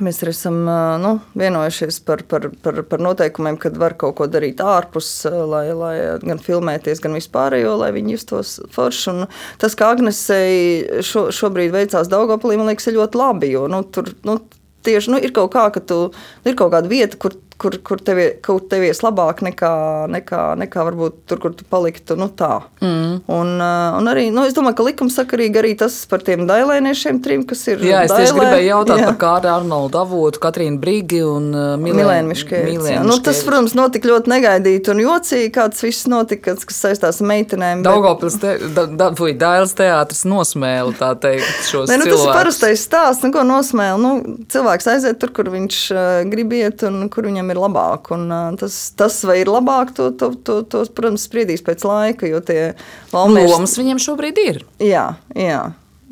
Mēs 0.00 0.22
arī 0.22 0.32
esam 0.32 0.62
nu, 1.02 1.10
vienojušies 1.36 1.98
par, 2.06 2.22
par, 2.28 2.46
par, 2.64 2.80
par 2.88 3.02
noteikumiem, 3.04 3.58
kad 3.60 3.76
var 3.80 3.96
kaut 4.00 4.16
ko 4.20 4.28
darīt 4.30 4.62
ārpus, 4.64 5.08
lai, 5.28 5.66
lai 5.76 5.94
gan 6.24 6.40
filmēties, 6.40 7.02
gan 7.04 7.16
vispārējo, 7.18 7.74
lai 7.82 7.90
viņi 7.96 8.16
justos 8.16 8.54
forši. 8.72 9.04
Un 9.12 9.26
tas, 9.60 9.76
kā 9.76 9.90
Agnesei 9.94 11.02
šo, 11.04 11.28
šobrīd 11.34 11.74
veicās 11.74 12.08
Daugopilī, 12.12 12.56
man 12.60 12.72
liekas, 12.72 12.88
ir 12.88 12.96
ļoti 12.96 13.20
labi, 13.20 13.52
jo 13.52 13.66
nu, 13.70 13.82
tur 13.92 14.08
nu, 14.28 14.38
tieši 14.86 15.12
nu, 15.12 15.20
ir 15.20 15.34
kaut 15.36 15.52
kā, 15.54 15.66
ka 15.74 15.84
tu, 15.84 16.00
ir 16.48 16.56
kaut 16.58 16.72
kāda 16.74 16.90
vieta, 16.90 17.20
kur 17.20 17.36
kur, 17.60 17.76
kur 17.84 18.00
tev 18.04 18.20
kaut 18.44 18.68
tevies 18.72 19.02
labāk 19.04 19.42
nekā, 19.44 19.72
nekā, 20.12 20.42
nekā 20.60 20.84
varbūt 20.88 21.20
tur, 21.28 21.40
kur 21.42 21.54
tu 21.56 21.66
paliktu. 21.68 22.16
Nu, 22.20 22.30
tā. 22.32 22.62
mm. 22.80 23.22
un, 23.30 23.52
uh, 23.60 23.98
un 23.98 24.10
arī, 24.10 24.28
nu, 24.34 24.44
es 24.48 24.56
domāju, 24.56 24.78
ka 24.78 24.86
likumsakarīgi 24.88 25.60
arī 25.60 25.72
tas 25.80 25.98
par 26.10 26.24
tiem 26.26 26.46
dailēniešiem 26.48 27.20
trim, 27.24 27.44
kas 27.48 27.66
ir. 27.70 27.84
Jā, 27.86 28.04
es 28.06 28.14
tieši 28.14 28.36
gribēju 28.36 28.68
jautāt 28.70 29.02
jā. 29.02 29.10
par 29.10 29.18
Kāru 29.20 29.52
Arnoldu 29.52 30.00
Avotu, 30.00 30.42
Katrīnu 30.42 30.80
Brigi 30.82 31.22
un 31.26 31.50
uh, 31.54 31.74
Milēnu 31.80 32.32
Miškēvicu. 32.32 32.96
Nu, 33.06 33.18
tas, 33.24 33.42
protams, 33.46 33.76
notika 33.78 34.10
ļoti 34.10 34.32
negaidīti 34.32 34.94
un 34.94 35.04
jocīgi, 35.04 35.52
kāds 35.54 35.84
viss 35.84 36.08
notika, 36.10 36.56
kas 36.56 36.80
saistās 36.86 37.20
ar 37.20 37.30
meitenēm. 37.30 37.84
Daugavpils 37.86 38.40
te, 38.42 38.56
da, 38.76 38.86
da, 38.88 39.10
Dailes 39.40 39.72
teātris 39.76 40.24
nosmēla, 40.28 40.94
tā 40.98 41.12
teikt, 41.20 41.48
šos 41.68 41.90
ne, 41.90 42.00
nu, 42.00 42.08
cilvēkus. 42.08 42.24
Tas 42.24 42.26
ir 42.26 42.36
parastais 42.36 42.84
stāsts, 42.86 43.24
nu, 43.24 43.32
ko 43.34 43.44
nosmēla. 43.46 43.98
Nu, 44.00 44.38
cilvēks 44.52 44.90
aiziet 44.94 45.20
tur, 45.22 45.32
kur 45.36 45.50
viņš 45.52 45.80
uh, 45.94 46.00
grib 46.30 46.54
iet 46.56 46.84
un 46.88 47.06
kur 47.12 47.28
viņam 47.28 47.49
ir 47.52 47.60
labāk. 47.60 48.12
Un, 48.14 48.30
tas, 48.60 48.78
tas, 48.98 49.20
vai 49.28 49.40
ir 49.42 49.50
labāk, 49.50 49.94
to, 49.96 50.10
to, 50.16 50.32
to, 50.46 50.60
to 50.70 50.84
protams, 50.96 51.26
spriedīs 51.28 51.64
pēc 51.66 51.84
laika. 51.88 52.30
Jo 52.30 52.42
tie 52.44 52.72
valmieši... 53.12 53.52
lomas 53.52 53.76
viņiem 53.80 54.02
šobrīd 54.02 54.42
ir. 54.46 54.64
Jā, 54.82 55.12
jā. 55.36 55.62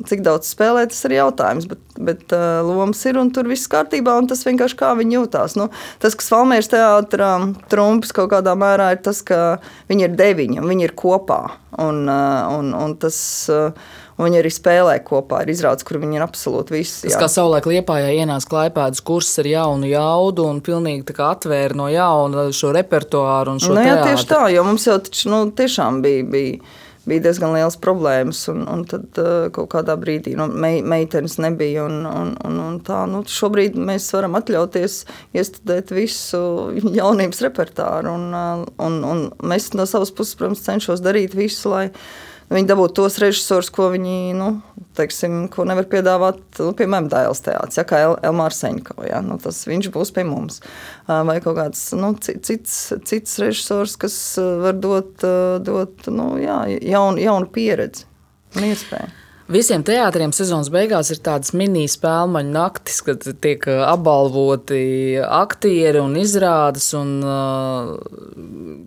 Cik 0.07 0.21
daudz 0.23 0.47
spēlē, 0.47 0.85
tas 0.87 1.01
ir 1.09 1.17
jautājums. 1.17 1.65
Bet, 1.67 1.81
bet 1.99 2.35
uh, 2.35 2.61
lomas 2.63 3.01
ir 3.09 3.19
un 3.19 3.33
tur 3.35 3.49
viss 3.51 3.67
kārtībā. 3.71 4.13
Tas 4.31 4.45
vienkārši 4.47 4.77
kā 4.79 4.93
viņi 4.95 5.17
jūtās. 5.17 5.57
Nu, 5.59 5.67
tas, 5.99 6.15
kas 6.19 6.31
Valmīras 6.31 6.71
teātrā 6.71 7.33
trumps 7.71 8.15
kaut 8.15 8.31
kādā 8.31 8.55
mērā, 8.59 8.93
ir 8.95 9.01
tas, 9.03 9.19
ka 9.27 9.57
viņi 9.91 10.07
ir 10.07 10.15
deviņi 10.19 10.61
un 10.61 10.69
viņi 10.71 10.87
ir 10.87 10.95
kopā. 10.99 11.41
Un, 11.83 12.05
uh, 12.07 12.47
un, 12.55 12.71
un 12.79 12.95
tas, 13.01 13.19
uh, 13.51 13.75
Viņi 14.19 14.41
arī 14.41 14.49
spēlē 14.51 14.97
kopā. 15.07 15.45
Ir 15.45 15.53
izrādes, 15.53 15.85
kur 15.87 16.01
viņi 16.01 16.19
ir 16.19 16.25
absolūti 16.25 16.75
visi. 16.75 17.05
Tas 17.05 17.15
jā. 17.15 17.21
kā 17.21 17.29
savulaik 17.31 17.69
Liepājā 17.71 18.09
ienāca 18.19 18.49
klipēdas 18.51 19.03
kurs 19.07 19.31
ar 19.39 19.47
jaunu 19.47 19.87
jaudu 19.87 20.49
un 20.49 20.59
pilnīgi 20.65 21.15
atvēra 21.23 21.77
no 21.79 21.87
jauna 21.91 22.49
šo 22.55 22.73
repertuāru 22.75 23.55
un 23.55 23.63
šo 23.63 23.77
nu, 23.77 23.85
jā, 23.85 23.95
teātri. 23.95 24.17
Tieši 24.17 24.29
tā, 24.33 24.43
jo 24.51 24.67
mums 24.67 24.89
jau 24.89 24.99
taču, 25.07 25.31
nu, 25.31 25.41
tiešām 25.55 26.03
bija. 26.03 26.27
bija 26.35 26.77
bija 27.09 27.23
diezgan 27.25 27.53
liels 27.55 27.77
problēmas. 27.81 28.41
Un, 28.51 28.63
un 28.69 28.83
tad 28.89 29.19
uh, 29.21 29.47
kaut 29.55 29.69
kādā 29.73 29.95
brīdī 29.99 30.35
nu, 30.39 30.47
me, 30.49 30.79
meitenes 30.85 31.39
nebija. 31.41 31.85
Un, 31.87 32.03
un, 32.05 32.33
un, 32.45 32.61
un 32.65 32.79
tā, 32.85 33.03
nu, 33.09 33.23
šobrīd 33.27 33.77
mēs 33.89 34.09
varam 34.15 34.37
atļauties 34.39 35.01
iestudēt 35.37 35.93
visu 35.95 36.41
jaunības 36.99 37.43
repertuāru. 37.47 38.15
Un, 38.19 38.27
uh, 38.35 38.65
un, 38.85 38.99
un 39.11 39.23
mēs 39.51 39.71
no 39.77 39.87
savas 39.89 40.13
puses, 40.15 40.37
protams, 40.39 40.65
cenšos 40.65 41.03
darīt 41.05 41.37
visu, 41.37 41.71
lai 41.73 41.87
viņi 42.53 42.69
dabūtu 42.69 42.95
tos 42.97 43.19
režisorus, 43.21 43.69
ko 43.73 43.89
viņi 43.93 44.33
nu, 44.37 44.49
teiksim, 44.97 45.43
ko 45.53 45.65
nevar 45.69 45.87
piedāvāt. 45.91 46.41
Nu, 46.57 46.71
piemēram, 46.77 47.09
Dāļas 47.11 47.43
teātris, 47.45 47.79
ja, 47.79 47.85
kā 47.87 48.01
El 48.07 48.17
Elmārs 48.31 48.61
Seņko. 48.63 48.97
Ja, 49.09 49.21
nu, 49.25 49.37
tas 49.41 49.61
viņš 49.69 49.91
būs 49.93 50.13
pie 50.15 50.25
mums. 50.27 50.61
Vai 51.07 51.39
kaut 51.43 51.59
kāds 51.59 51.85
nu, 51.97 52.13
cits, 52.25 52.77
cits 53.09 53.39
režisors, 53.43 53.95
kas 54.01 54.17
var 54.39 54.77
dot, 54.81 55.25
dot 55.65 56.11
nu, 56.13 56.31
jā, 56.41 56.63
jaunu, 56.79 57.21
jaunu 57.21 57.51
pieredzi 57.53 58.07
un 58.57 58.69
iespēju. 58.71 59.18
Visiem 59.49 59.81
teātriem 59.81 60.29
sezonas 60.29 60.67
beigās 60.69 61.07
ir 61.09 61.23
tādas 61.25 61.55
mini-spēļu 61.57 62.43
naktis, 62.51 62.99
kad 63.01 63.23
tiek 63.41 63.63
uh, 63.65 63.79
apbalvoti 63.89 65.17
aktieri 65.25 65.97
un 66.03 66.13
izrādes. 66.21 66.91
Un, 66.93 67.15
uh, 67.25 67.95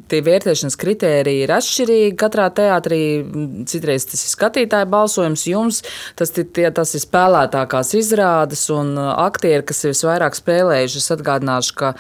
tie 0.07 0.21
vērtēšanas 0.23 0.79
kritēriji 0.79 1.43
ir 1.49 1.55
atšķirīgi. 1.57 2.13
Katrā 2.21 2.47
teātrī 2.55 3.01
citreiz 3.67 4.07
tas 4.07 4.23
ir 4.23 4.31
skatītāja 4.37 4.87
balsojums, 4.93 5.49
jums 5.51 5.83
tas, 6.21 6.31
tie, 6.31 6.69
tas 6.71 6.95
ir 6.95 7.03
spēlētākās 7.09 7.91
izrādes 7.99 8.69
un 8.71 8.95
uh, 8.95 9.17
aktieri, 9.25 9.67
kas 9.67 9.83
ir 9.83 9.97
visvairāk 9.97 10.39
spēlējuši. 10.39 11.03
Es 11.03 11.11
atgādināšu, 11.17 11.75
ka 11.83 11.95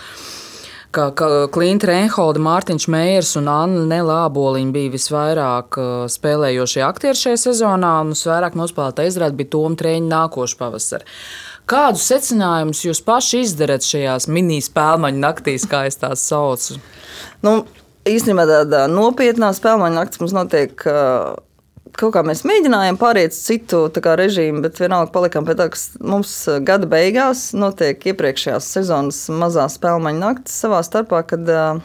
ka, 0.92 1.08
ka 1.16 1.28
Klimta 1.52 1.88
Reinholda, 1.90 2.40
Mārtiņš 2.42 2.86
Meijers 2.92 3.32
un 3.40 3.48
Anna 3.50 3.84
Nelāboliņa 3.90 4.74
bija 4.74 4.92
visvairāk 4.92 5.78
uh, 5.80 5.92
spēlējošie 6.12 6.84
aktieri 6.86 7.18
šajā 7.18 7.40
sezonā, 7.46 7.94
un 8.04 8.12
visvairāk 8.14 8.56
nospēlētā 8.58 9.06
izrāde 9.08 9.38
bija 9.38 9.54
Toma 9.56 9.78
Trēņa 9.80 10.08
nākošais 10.10 10.58
pavasars. 10.60 11.22
Kādus 11.72 12.08
secinājumus 12.10 12.82
jūs 12.84 13.00
paši 13.06 13.44
izdarat 13.46 13.86
šajās 13.86 14.26
mini-spēļu 14.28 15.12
naktīs, 15.16 15.68
kā 15.70 15.84
es 15.88 15.96
tās 16.00 16.24
saucu? 16.26 16.80
Nu, 17.46 17.62
īstenībā 18.08 18.48
tāda 18.50 18.84
nopietnā 18.90 19.52
spēļu 19.56 19.92
naktis 19.94 20.22
mums 20.22 20.36
notiek. 20.36 20.76
Uh 20.86 21.40
kaut 21.98 22.14
kā 22.14 22.22
mēs 22.26 22.42
mēģinājām 22.48 22.98
pāriet 23.00 23.34
uz 23.34 23.40
citu 23.44 23.84
kā, 24.02 24.14
režīmu, 24.18 24.62
bet 24.64 24.80
vienalga 24.80 25.12
palikām 25.14 25.46
pie 25.48 25.56
tā, 25.58 25.68
ka 25.72 25.80
mums 26.04 26.32
eh, 26.50 26.60
gada 26.64 26.88
beigās 26.90 27.50
notiek 27.56 28.06
iepriekšējās 28.12 28.68
sezonas 28.76 29.24
mazā 29.32 29.68
spēļu 29.72 30.14
naktis 30.18 30.60
savā 30.64 30.82
starpā, 30.86 31.22
kad 31.28 31.48
uh, 31.52 31.82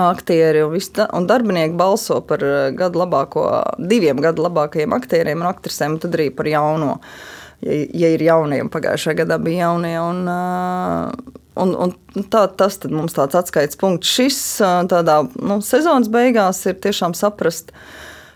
aktieri 0.00 0.64
un, 0.66 0.76
da, 0.96 1.08
un 1.16 1.28
darbinieki 1.30 1.78
balso 1.78 2.20
par 2.26 2.44
eh, 2.44 2.66
gadu 2.76 3.02
labāko, 3.04 3.46
diviem 3.78 4.20
gadu 4.24 4.46
labākajiem 4.48 4.96
aktieriem 4.96 5.44
un 5.44 5.52
aktrisēm, 5.52 5.96
un 5.96 6.04
tad 6.04 6.18
arī 6.18 6.30
par 6.34 6.50
jauno. 6.50 6.98
Ja, 7.64 7.78
ja 8.04 8.12
ir 8.12 8.22
jaunie, 8.26 8.60
pagājušajā 8.68 9.22
gadā 9.22 9.40
bija 9.40 9.68
jaunie. 9.70 9.96
Un, 10.02 10.28
uh, 10.28 11.40
Un, 11.54 11.70
un 11.78 12.24
tā, 12.34 12.40
tas 12.58 12.80
mums 12.90 13.14
tāds 13.14 13.36
atskaites 13.38 13.78
punkts. 13.78 14.10
Šis 14.10 14.38
tādā 14.90 15.20
nu, 15.38 15.60
sezonas 15.62 16.08
beigās 16.10 16.58
ir 16.66 16.74
tiešām 16.82 17.12
saprast, 17.14 17.70
uh, 17.70 17.84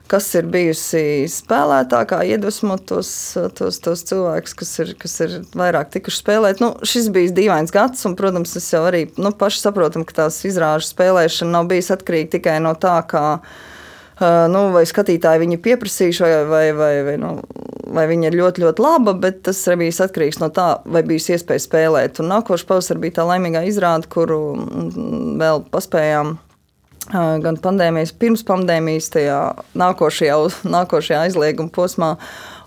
kas 0.09 0.29
ir 0.39 0.49
bijusi 0.51 1.29
spēlētākā, 1.31 2.23
iedvesmot 2.33 2.85
tos, 2.89 3.11
tos, 3.59 3.81
tos 3.85 4.05
cilvēkus, 4.09 4.57
kas 4.59 4.75
ir, 4.85 4.93
kas 5.01 5.17
ir 5.25 5.39
vairāk 5.59 5.93
tikuši 5.95 6.23
spēlēt. 6.23 6.63
Nu, 6.65 6.73
šis 6.89 7.11
bija 7.15 7.35
dīvains 7.37 7.75
gads, 7.75 8.05
un, 8.09 8.17
protams, 8.19 8.57
es 8.59 8.69
jau 8.73 8.85
arī 8.89 9.07
nu, 9.21 9.33
paši 9.37 9.63
saprotam, 9.67 10.07
ka 10.09 10.23
tās 10.25 10.41
izrāžu 10.49 10.91
spēlēšana 10.91 11.59
nav 11.59 11.69
bijusi 11.73 11.95
atkarīga 11.97 12.39
tikai 12.39 12.61
no 12.65 12.75
tā, 12.79 13.01
kā. 13.09 13.27
Uh, 13.39 13.67
nu, 14.51 14.65
vai 14.75 14.83
skatītāji 14.89 15.45
viņu 15.45 15.61
pieprasījuši, 15.63 16.25
vai, 16.25 16.33
vai, 16.49 16.65
vai, 16.75 16.93
vai, 17.07 17.15
nu, 17.23 17.37
vai 17.95 18.07
viņa 18.11 18.31
ir 18.31 18.39
ļoti, 18.41 18.65
ļoti 18.65 18.83
laba, 18.83 19.15
bet 19.15 19.45
tas 19.47 19.61
arī 19.71 19.87
bija 19.87 20.09
atkarīgs 20.09 20.41
no 20.43 20.51
tā, 20.55 20.69
vai 20.89 21.05
bija 21.07 21.37
iespēja 21.37 21.63
spēlēt. 21.65 22.19
Un 22.23 22.33
nākošais 22.33 22.67
pavasars 22.69 23.03
bija 23.03 23.21
tā 23.21 23.29
laimīgā 23.29 23.63
izrāde, 23.69 24.11
kuru 24.11 24.41
mm, 24.57 25.39
vēl 25.43 25.65
paspējām 25.73 26.37
gan 27.13 27.59
pandēmijas, 27.63 28.13
pirms 28.21 28.45
pandēmijas, 28.49 29.09
tajā 29.15 29.39
nākošajā, 29.79 30.39
nākošajā 30.69 31.25
aizlieguma 31.29 31.73
posmā. 31.73 32.15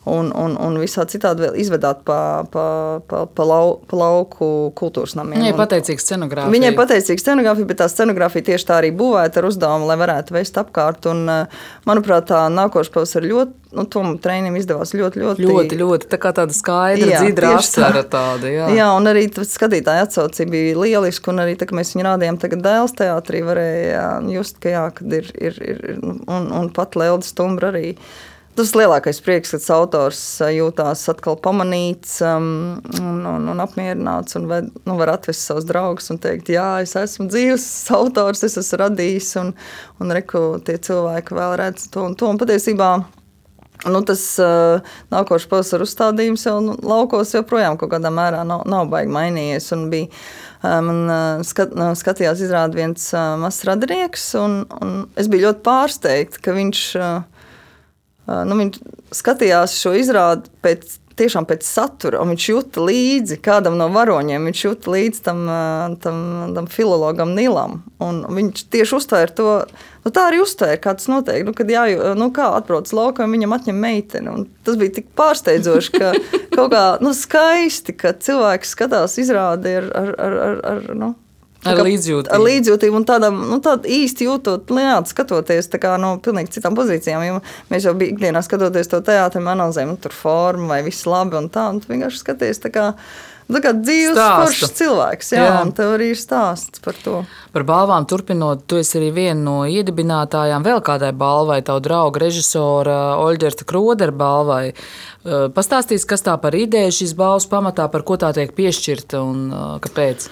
Un, 0.10 0.32
un, 0.34 0.56
un 0.58 0.78
visā 0.82 1.04
citādi 1.06 1.46
vēl 1.46 1.58
izvedāt 1.62 2.02
pa, 2.08 2.42
pa, 2.50 2.66
pa, 3.06 3.26
pa, 3.30 3.46
lau, 3.46 3.76
pa 3.86 4.00
lauku 4.00 4.72
kultūras 4.78 5.14
namiem. 5.20 5.38
Viņai 5.38 5.54
pateicīga 5.60 6.02
scenogrāfija. 6.02 6.54
Viņai 6.56 6.72
pateicīga 6.78 7.22
scenogrāfija, 7.22 7.70
bet 7.70 7.82
tā 7.84 7.88
scenogrāfija 7.92 8.48
tieši 8.50 8.68
tā 8.72 8.80
arī 8.82 8.90
būvēta 8.98 9.42
ar 9.42 9.50
uzdevumu, 9.52 9.90
lai 9.92 10.00
varētu 10.02 10.34
vest 10.34 10.58
apkārt. 10.58 11.06
Un, 11.12 11.22
eh, 11.30 11.60
manuprāt, 11.86 12.32
tā 12.32 12.48
nākošais 12.50 12.94
pavasars 12.96 13.30
ļoti, 13.30 13.54
nu, 13.78 13.86
tom 13.94 14.16
treniņam 14.24 14.58
izdevās 14.58 14.96
ļoti, 14.98 15.22
ļoti. 15.22 15.46
Ļoti, 15.46 15.78
ļoti 15.84 16.10
tā 16.10 16.20
kā 16.26 16.34
tāda 16.34 16.58
skaidra, 16.58 17.12
jā, 17.14 17.22
dzidra 17.22 17.54
asara 17.60 18.02
tāda. 18.02 18.50
Jā. 18.50 18.72
jā, 18.74 18.90
un 18.98 19.12
arī 19.12 19.28
skatītāja 19.30 20.08
atsaucība 20.08 20.56
bija 20.58 20.82
lieliska, 20.82 21.30
un 21.30 21.46
arī 21.46 21.54
tā, 21.60 21.70
ka 21.70 21.78
mēs 21.78 21.94
viņu 21.94 22.10
rādījām 22.10 22.42
tagad 22.42 22.66
Dēls 22.66 22.98
teātrī, 22.98 23.46
varēja 23.46 24.10
just, 24.34 24.58
ka 24.64 24.74
jā, 24.74 24.84
kad 24.98 25.16
ir, 25.22 25.30
ir, 25.38 25.62
ir 25.62 25.88
un, 26.02 26.50
un 26.50 26.74
pat 26.74 26.98
Lelda 26.98 27.28
Stumbra 27.28 27.70
arī 27.70 27.94
Tas 28.52 28.74
lielākais 28.76 29.22
prieks, 29.24 29.54
kad 29.56 29.64
autors 29.78 30.20
jūtās 30.52 31.06
atkal 31.14 31.38
pamanīts 31.40 32.18
um, 32.28 32.82
un, 33.00 33.22
un, 33.30 33.48
un 33.54 33.64
apmierināts 33.64 34.36
un 34.36 34.50
ved, 34.50 34.68
nu, 34.84 34.98
var 35.00 35.14
atvest 35.14 35.48
savus 35.48 35.68
draugus 35.70 36.12
un 36.12 36.20
teikt, 36.20 36.52
jā, 36.52 36.68
es 36.84 36.98
esmu 37.00 37.30
dzīves 37.32 37.66
autors, 37.96 38.44
es 38.44 38.60
esmu 38.60 38.82
radījis 38.84 39.32
un, 39.40 39.56
un 40.04 40.14
reku 40.18 40.44
tie 40.68 40.76
cilvēki 40.84 41.40
vēl 41.40 41.58
redz 41.64 41.88
to 41.94 42.04
un 42.10 42.20
to. 42.20 42.28
Un 42.28 42.42
patiesībā 42.42 42.92
Nu, 43.90 44.04
tas 44.06 44.22
uh, 44.38 44.78
nākošais 45.10 45.50
pavasara 45.50 45.86
uzstādījums 45.88 46.44
jau 46.46 46.60
nu, 46.62 46.76
laukos 46.86 47.32
joprojām 47.34 47.80
kaut 47.82 47.90
kādā 47.96 48.12
mērā 48.14 48.44
nav, 48.46 48.62
nav 48.70 48.92
baigi 48.92 49.10
mainījies. 49.16 49.72
Bija, 49.90 50.10
uh, 50.62 50.76
man 50.86 51.00
uh, 51.08 51.42
skat, 51.48 51.74
uh, 51.74 51.96
skatījās 51.98 52.44
izrādi 52.46 52.78
viens 52.78 53.08
uh, 53.16 53.34
mazs 53.42 53.66
radinieks, 53.66 54.28
un, 54.38 54.60
un 54.78 54.94
es 55.18 55.32
biju 55.32 55.48
ļoti 55.48 55.66
pārsteigts, 55.66 56.42
ka 56.46 56.54
viņš 56.54 56.84
uh, 57.00 57.31
nu, 58.28 58.58
viņš 58.60 58.82
skatījās 59.16 59.78
šo 59.82 59.94
izrādi 59.98 60.52
pēc, 60.64 60.98
tiešām 61.20 61.46
pēc 61.50 61.66
satura, 61.68 62.22
un 62.22 62.32
viņš 62.34 62.48
jūta 62.50 62.84
līdzi 62.86 63.38
kādam 63.44 63.78
no 63.80 63.88
varoņiem. 63.94 64.48
Viņš 64.50 64.64
jūta 64.66 64.94
līdzi 64.94 65.24
tam, 65.26 65.44
tam, 66.04 66.20
tam 66.56 66.70
filologam 66.72 67.34
Nilam. 67.38 67.82
Viņš 68.02 68.66
tieši 68.74 68.98
uztvēra 68.98 69.36
to. 69.38 69.56
Nu, 70.06 70.14
tā 70.14 70.28
arī 70.30 70.42
uztvēra, 70.42 70.80
kā 70.82 70.96
tas 70.98 71.10
notiek. 71.12 71.44
Nu, 71.46 71.54
kad 71.58 71.70
jā, 71.72 71.86
nu, 72.18 72.32
kā 72.36 72.50
atbrauc 72.58 72.90
laukā, 72.96 73.28
viņam 73.30 73.58
atņem 73.58 73.82
meiteni. 73.84 74.32
Un 74.34 74.48
tas 74.66 74.80
bija 74.82 74.98
tik 75.00 75.12
pārsteidzoši, 75.20 75.94
ka 75.98 76.14
kaut 76.56 76.72
kā 76.74 76.86
nu, 77.04 77.14
skaisti, 77.18 77.98
ka 77.98 78.16
cilvēks 78.18 78.76
skatās 78.78 79.20
izrādi 79.22 79.78
ar, 79.82 79.92
ar, 79.98 80.16
ar, 80.18 80.40
ar, 80.48 80.64
ar 80.74 80.90
nu, 80.98 81.14
Ar 81.62 81.78
līdzjūtību. 81.86 82.34
Ar 82.34 82.42
līdzjūtību 82.42 82.98
un 82.98 83.04
tādam 83.06 83.42
nu, 83.52 83.60
tād 83.62 83.86
īsti 83.86 84.26
jūtot, 84.26 84.72
liāt, 84.74 85.12
skatoties 85.12 85.70
kā, 85.76 85.94
no 86.02 86.16
nu, 86.16 86.22
pilnīgi 86.24 86.56
citām 86.58 86.78
pozīcijām. 86.78 87.26
Jo 87.28 87.42
mēs 87.70 87.86
jau 87.86 87.94
ikdienā 87.94 88.42
skatoties 88.46 88.90
to 88.90 89.02
teātrim, 89.06 89.50
analizējam, 89.52 89.94
nu, 89.94 90.00
tur 90.02 90.16
forma 90.16 90.74
vai 90.74 90.80
viss 90.88 91.06
labi 91.06 91.38
un 91.38 91.52
tā. 91.54 91.68
Un 91.70 91.82
tu 91.84 91.92
vienkārši 91.92 92.24
skaties 92.24 92.64
tā 92.64 92.72
kā, 92.74 92.86
tā 93.46 93.62
kā 93.62 93.74
dzīves 93.78 94.18
foršs 94.18 94.74
cilvēks. 94.80 95.30
Jā, 95.36 95.44
jā. 95.46 95.60
un 95.62 95.74
tev 95.78 95.94
arī 96.00 96.08
ir 96.16 96.18
stāsts 96.18 96.82
par 96.82 96.98
to. 97.04 97.20
Par 97.54 97.66
balvām 97.68 98.08
turpinot, 98.10 98.64
tu 98.66 98.80
esi 98.82 98.98
arī 98.98 99.12
viena 99.20 99.38
no 99.44 99.58
iedibinātājām 99.70 100.66
vēl 100.66 100.82
kādai 100.88 101.12
balvai, 101.14 101.60
tavu 101.68 101.84
draugu 101.86 102.24
režisora 102.24 103.20
Oļģerta 103.22 103.68
Krodera 103.70 104.16
balvai. 104.16 104.64
Pastāstīs, 105.54 106.08
kas 106.10 106.26
tā 106.26 106.34
par 106.42 106.58
ideju 106.58 107.04
šīs 107.04 107.14
balvas 107.20 107.46
pamatā, 107.52 107.86
par 107.94 108.02
ko 108.08 108.18
tā 108.18 108.34
tiek 108.34 108.56
piešķirta 108.58 109.22
un 109.22 109.46
kāpēc? 109.86 110.26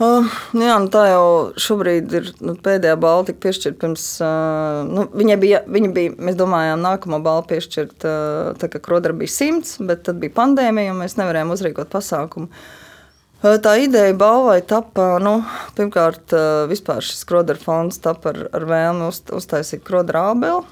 Uh, 0.00 0.24
jā, 0.56 0.78
nu 0.80 0.88
tā 0.88 1.02
jau 1.10 1.24
šobrīd 1.60 2.12
ir 2.16 2.28
nu, 2.40 2.54
pēdējā 2.56 2.94
balva, 2.96 3.26
tika 3.28 3.42
piešķirta 3.44 3.80
pirms. 3.82 4.04
Uh, 4.24 4.78
nu, 4.88 5.04
viņa 5.12 5.36
bija, 5.42 5.60
viņa 5.68 5.90
bija, 5.92 6.14
mēs 6.16 6.38
domājām, 6.40 6.80
nākamā 6.80 7.18
balva 7.20 7.44
piešķirt, 7.50 8.06
uh, 8.08 8.54
tā 8.56 8.70
kā 8.72 8.80
Krodera 8.80 9.16
bija 9.16 9.34
simts, 9.34 9.74
bet 9.84 10.06
tad 10.08 10.22
bija 10.22 10.32
pandēmija 10.38 10.94
un 10.94 11.02
mēs 11.02 11.18
nevarējām 11.20 11.52
uzrīkot 11.52 11.92
pasākumu. 11.92 12.48
Uh, 12.48 13.58
tā 13.60 13.76
ideja 13.84 14.16
balvai 14.16 14.62
tapa, 14.64 15.10
nu, 15.20 15.36
pirmkārt, 15.76 16.32
uh, 16.32 16.64
vispār 16.72 17.04
šis 17.04 17.20
Krodera 17.28 17.60
fonds 17.60 18.00
tapa 18.00 18.32
ar, 18.32 18.42
ar 18.56 18.68
vēlmi 18.72 19.04
uz, 19.12 19.20
uztaisīt 19.36 19.84
Krodera 19.84 20.30
ābeli, 20.32 20.64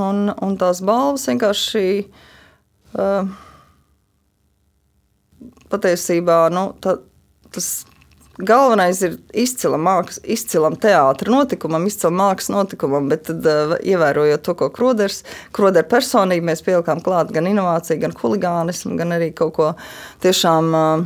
un, 0.00 0.32
un 0.32 0.60
tās 0.60 0.80
balvas 0.80 1.28
vienkārši. 1.28 1.86
Uh, 2.96 3.28
patiesībā 5.72 6.46
nu, 6.52 6.70
tā, 6.80 6.98
tas 7.52 7.72
Galvenais 8.40 9.02
ir 9.04 9.18
izcilam, 9.36 9.82
māks, 9.84 10.16
izcilam 10.24 10.72
teātris 10.80 11.28
notikumam, 11.28 11.84
izcilam 11.84 12.16
mākslas 12.16 12.54
notikumam, 12.54 13.10
bet 13.10 13.26
tad, 13.28 13.44
uh, 13.44 13.74
ievērojot 13.84 14.44
to, 14.46 14.54
ko 14.56 14.70
Kroders, 14.72 15.20
Krodera 15.52 15.84
personība, 15.88 16.48
mēs 16.48 16.64
pielikām 16.64 17.02
klāt 17.04 17.34
gan 17.34 17.50
inovāciju, 17.50 18.00
gan 18.06 18.16
huligānismu, 18.16 18.96
gan 18.96 19.18
arī 19.18 19.34
kaut 19.36 19.52
ko 19.58 19.68
tiešām 20.24 20.72
uh, 20.72 21.04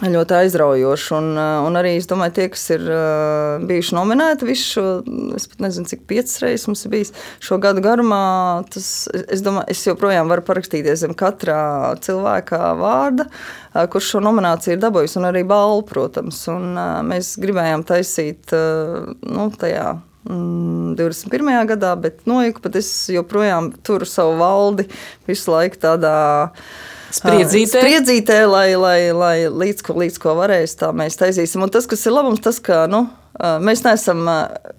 ļoti 0.00 0.34
aizraujoši. 0.38 1.12
Un, 1.18 1.26
eh, 1.36 1.66
un 1.66 1.76
arī 1.76 1.96
es 1.98 2.06
domāju, 2.08 2.32
tie, 2.38 2.48
kas 2.48 2.64
ir 2.72 2.84
uh, 2.88 3.60
bijuši 3.68 3.96
nominēti 3.96 4.46
visu 4.48 4.68
šo, 4.70 4.84
es 5.36 5.46
pat 5.50 5.64
nezinu, 5.66 5.88
cik 5.90 6.06
piecas 6.08 6.38
reizes 6.40 6.66
mums 6.66 6.84
ir 6.86 6.92
bijis 6.94 7.12
šo 7.44 7.58
gadu 7.60 7.82
garumā, 7.84 8.64
tas, 8.72 9.08
es 9.12 9.42
domāju, 9.44 9.68
es 9.68 9.84
joprojām 9.84 10.32
varu 10.32 10.44
parakstīties 10.46 11.02
zem 11.04 11.12
katra 11.18 11.92
cilvēka 12.00 12.72
vārda, 12.80 13.26
uh, 13.28 13.84
kurš 13.92 14.14
šo 14.14 14.22
nomināciju 14.24 14.78
ir 14.78 14.80
dabūjis, 14.80 15.18
un 15.20 15.28
arī 15.28 15.44
balvu, 15.44 15.84
protams. 15.90 16.40
Un, 16.48 16.72
uh, 16.72 17.02
mēs 17.04 17.34
gribējām 17.42 17.84
taisīt 17.84 18.56
uh, 18.56 19.12
nu, 19.28 19.50
tajā 19.52 19.98
21. 20.24 21.42
Mm, 21.42 21.68
gadā, 21.68 21.92
bet 22.00 22.24
nojuku, 22.30 22.62
bet 22.64 22.80
es 22.80 22.88
joprojām 23.12 23.72
turu 23.84 24.06
savu 24.08 24.38
valdi 24.40 24.86
visu 25.28 25.52
laiku 25.52 25.80
tādā 25.82 26.16
uh, 26.48 26.66
Spriedzītē. 27.12 27.80
Spriedzītē, 27.82 28.38
lai, 28.48 28.68
lai, 28.80 28.98
lai 29.12 29.36
līdz, 29.48 29.84
ko, 29.84 29.96
līdz 30.00 30.20
ko 30.22 30.36
varēs, 30.38 30.78
tā 30.80 30.92
mēs 30.96 31.18
taisīsim. 31.20 31.64
Un 31.64 31.72
tas, 31.72 31.88
kas 31.90 32.06
ir 32.08 32.14
labums, 32.16 32.40
tas, 32.44 32.60
ka 32.64 32.86
nu, 32.90 33.04
mēs 33.64 33.84
neesam, 33.84 34.24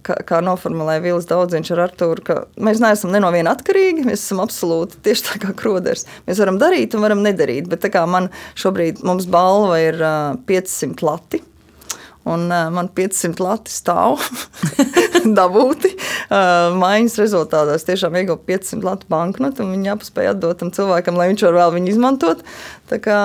kā, 0.06 0.18
kā 0.26 0.42
noformulēja 0.46 1.04
Vils 1.06 1.30
Daudziņš 1.30 1.72
ar 1.76 1.84
Artūru, 1.88 2.26
ka 2.26 2.40
mēs 2.58 2.82
neesam 2.84 3.14
ne 3.14 3.22
no 3.24 3.30
viena 3.36 3.54
atkarīgi, 3.54 4.08
mēs 4.10 4.26
esam 4.26 4.42
absolūti 4.44 5.02
tieši 5.06 5.28
tā 5.30 5.40
kā 5.46 5.54
kroders. 5.62 6.08
Mēs 6.28 6.42
varam 6.42 6.58
darīt 6.62 6.98
un 6.98 7.06
varam 7.06 7.24
nedarīt, 7.26 7.70
bet 7.70 7.86
tā 7.86 7.94
kā 7.94 8.06
man 8.10 8.32
šobrīd 8.60 9.06
mums 9.06 9.30
balva 9.30 9.82
ir 9.84 10.02
500 10.50 11.06
lati 11.06 11.44
Un, 12.24 12.46
uh, 12.48 12.70
man 12.72 12.88
500 12.96 13.44
lati 13.44 13.74
stāv 13.74 14.22
dabūti. 15.40 15.92
Uh, 16.32 16.72
maiņas 16.80 17.18
rezultātā 17.20 17.76
es 17.76 17.84
tiešām 17.88 18.16
ieguvu 18.22 18.40
500 18.48 18.88
latu 18.88 19.10
banknotu, 19.12 19.66
un 19.66 19.74
viņi 19.76 19.92
jāpaspēj 19.92 20.32
atdot 20.32 20.62
tam 20.62 20.72
cilvēkam, 20.76 21.20
lai 21.20 21.28
viņš 21.34 21.44
var 21.50 21.60
vēl 21.60 21.76
viņu 21.76 21.92
izmantot. 21.92 22.46
Tā 22.88 23.02
kā 23.04 23.20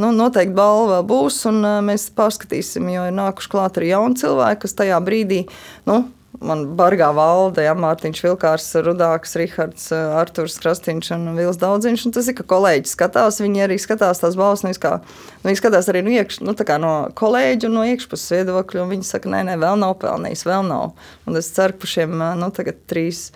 nu, 0.00 0.12
noteikti 0.16 0.56
balva 0.56 1.00
būs, 1.06 1.40
un 1.48 1.64
uh, 1.64 1.80
mēs 1.84 2.10
pārskatīsim, 2.16 2.92
jo 2.92 3.08
ir 3.08 3.16
nākuši 3.16 3.52
klāt 3.56 3.80
arī 3.80 3.94
jauni 3.94 4.20
cilvēki, 4.20 4.64
kas 4.66 4.80
tajā 4.82 5.00
brīdī. 5.06 5.46
Nu, 5.88 6.02
man 6.44 6.64
bargā 6.78 7.10
valde, 7.14 7.62
ja 7.64 7.74
Mārtiņš 7.76 8.22
Vilkārs, 8.24 8.68
Rudāks, 8.84 9.36
Rihards, 9.38 9.90
Arturs 9.92 10.56
Krastīņš 10.62 11.12
un 11.16 11.28
Vils 11.36 11.60
Daudziņš. 11.60 12.06
Un 12.08 12.14
tas 12.16 12.30
ir, 12.30 12.36
ka 12.38 12.46
kolēģi 12.48 12.90
skatās, 12.90 13.40
viņi 13.44 13.64
arī 13.66 13.78
skatās 13.80 14.22
tās 14.22 14.38
balvas, 14.40 14.64
nu, 14.64 14.72
kā, 14.80 14.96
nu, 15.42 15.50
viņi 15.50 15.60
skatās 15.60 15.90
arī 15.92 16.04
no, 16.06 16.14
iekš, 16.16 16.40
nu, 16.46 16.56
no 16.84 16.94
kolēģi 17.20 17.68
un 17.68 17.76
no 17.78 17.86
iekšpuses 17.92 18.36
viedokļa, 18.38 18.84
un 18.84 18.94
viņi 18.96 19.08
saka, 19.10 19.32
nē, 19.32 19.44
nē, 19.50 19.56
vēl 19.60 19.80
nav 19.80 19.96
pelnījis, 20.02 20.46
vēl 20.48 20.66
nav. 20.70 20.94
Un 21.28 21.40
es 21.40 21.52
ceru, 21.56 21.76
ka 21.80 21.90
šiem, 21.90 22.16
nu, 22.40 22.52
tagad 22.56 22.80
trīs 22.90 23.28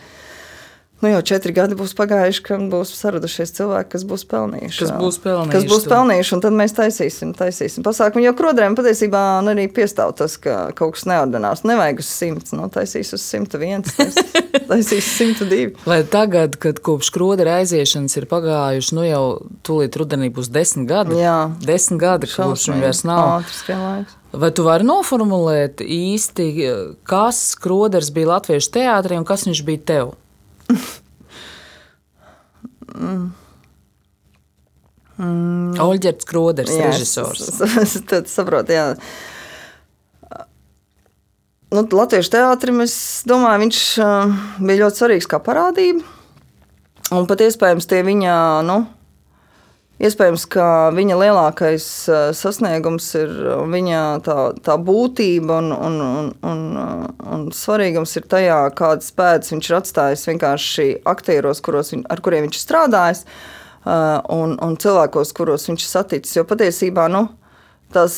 Nu, 1.02 1.10
jau 1.10 1.20
četri 1.26 1.52
gadi 1.52 1.76
būs 1.76 1.92
pagājuši, 1.98 2.40
kad 2.46 2.62
būs 2.72 2.94
saradušies 2.96 3.50
cilvēki, 3.56 3.90
kas 3.92 4.04
būs 4.08 4.22
pelnījuši. 4.30 4.78
Kas 4.78 4.92
būs 4.96 5.18
pelnījuši. 5.20 5.52
Kas 5.52 5.66
būs 5.68 5.86
pelnījuši, 5.90 6.32
un 6.36 6.42
tad 6.44 6.56
mēs 6.56 6.74
taisīsim, 6.78 7.34
taisīsim 7.36 7.84
pasākumu. 7.84 8.22
Jo 8.24 8.32
krodrēm 8.38 8.76
patiesībā 8.78 9.24
nu, 9.44 9.52
arī 9.52 9.66
piestāv 9.74 10.14
tas, 10.16 10.38
ka 10.40 10.70
kaut 10.78 10.94
kas 10.96 11.04
neordinās. 11.10 11.64
Nevajag 11.68 12.00
uz 12.00 12.08
simts, 12.08 12.54
nu, 12.56 12.70
taisīs 12.72 13.12
uz 13.18 13.26
101, 13.26 13.84
taisīs, 13.90 14.32
taisīs 14.70 15.10
102. 15.18 15.60
Lai 15.90 16.00
tagad, 16.08 16.56
kad 16.62 16.80
kopš 16.80 17.12
krodra 17.18 17.58
aiziešanas 17.60 18.16
ir 18.22 18.30
pagājuši, 18.30 18.96
nu 18.96 19.04
jau 19.04 19.24
tūlīt 19.66 20.00
rudenī 20.00 20.32
būs 20.32 20.48
desmit 20.54 20.88
gadi. 20.88 21.20
Jā. 21.20 21.38
Desmit 21.66 22.00
gadi, 22.00 22.32
kopš 22.32 22.70
viņam 22.70 22.84
vairs 22.86 23.04
nav. 23.04 23.42
Ātris, 23.42 24.20
Vai 24.34 24.50
tu 24.50 24.64
vari 24.66 24.82
noformulēt 24.82 25.78
īsti, 25.84 26.48
kas 27.06 27.52
Kroders 27.60 28.08
bija 28.14 28.32
Latviešu 28.32 28.72
teātrī 28.74 29.20
un 29.20 29.26
kas 29.28 29.44
viņš 29.46 29.60
bija 29.68 29.88
tev? 29.92 30.14
Mm. 32.94 33.24
Mm. 35.14 35.76
Oļģerts 35.78 36.26
Kroders, 36.26 36.74
jā, 36.74 36.90
režisors. 36.90 37.46
Es, 37.82 37.96
es 38.02 38.34
saprotu, 38.34 38.74
jā. 38.74 38.86
Nu, 41.74 41.82
Latviešu 41.82 42.30
teātrim, 42.34 42.82
es 42.84 42.96
domāju, 43.26 43.64
viņš 43.64 43.78
uh, 44.02 44.34
bija 44.62 44.84
ļoti 44.84 45.00
svarīgs 45.00 45.30
kā 45.30 45.40
parādība. 45.42 46.04
Un 47.14 47.26
pat 47.30 47.42
iespējams 47.44 47.88
tie 47.90 48.02
viņa, 48.06 48.34
nu, 48.66 48.76
Iespējams, 50.02 50.44
ka 50.50 50.90
viņa 50.90 51.16
lielākais 51.20 51.84
eh, 52.10 52.22
sasniegums 52.34 53.06
ir 53.14 53.34
viņa 53.70 54.00
tā, 54.26 54.38
tā 54.66 54.74
būtība 54.82 55.60
un, 55.62 55.70
un, 55.70 56.00
un, 56.02 56.30
un, 56.50 56.64
un 57.36 57.44
svarīgums 57.54 58.16
ir 58.18 58.26
tajā, 58.30 58.56
kādas 58.74 59.12
pēdas 59.14 59.54
viņš 59.54 59.68
ir 59.70 59.76
atstājis 59.78 60.26
vienkārši 60.32 60.88
aktieros, 61.06 61.62
kuros, 61.62 61.92
viņ, 61.94 62.02
ar 62.10 62.22
kuriem 62.26 62.48
viņš 62.48 62.58
ir 62.58 62.64
strādājis. 62.64 63.22
un, 64.34 64.56
un 64.64 64.76
cilvēkos, 64.80 65.32
kuros 65.36 65.68
viņš 65.68 65.84
ir 65.84 65.90
saticis. 65.92 66.36
Jo 66.40 66.44
patiesībā 66.48 67.06
nu, 67.12 67.28
tas 67.94 68.16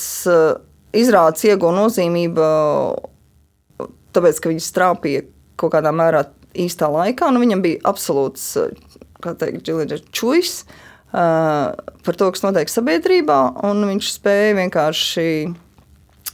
izrādes 0.96 1.44
iegūta 1.44 1.76
nozīmība, 1.76 2.48
tāpēc, 4.16 4.40
ka 4.40 4.52
viņš 4.54 4.70
strāpīja 4.72 5.26
kaut 5.60 5.74
kādā 5.76 5.92
mērā 5.92 6.24
īstā 6.56 6.88
laikā, 6.88 7.28
un 7.28 7.42
viņam 7.42 7.64
bija 7.66 7.84
absolūts 7.92 8.54
teikt, 9.26 9.68
čujas 10.14 10.60
par 11.16 12.18
to, 12.18 12.28
kas 12.34 12.44
notiek 12.44 12.70
sabiedrībā, 12.70 13.38
un 13.64 13.86
viņš 13.88 14.10
spēja 14.18 14.56
vienkārši 14.58 15.28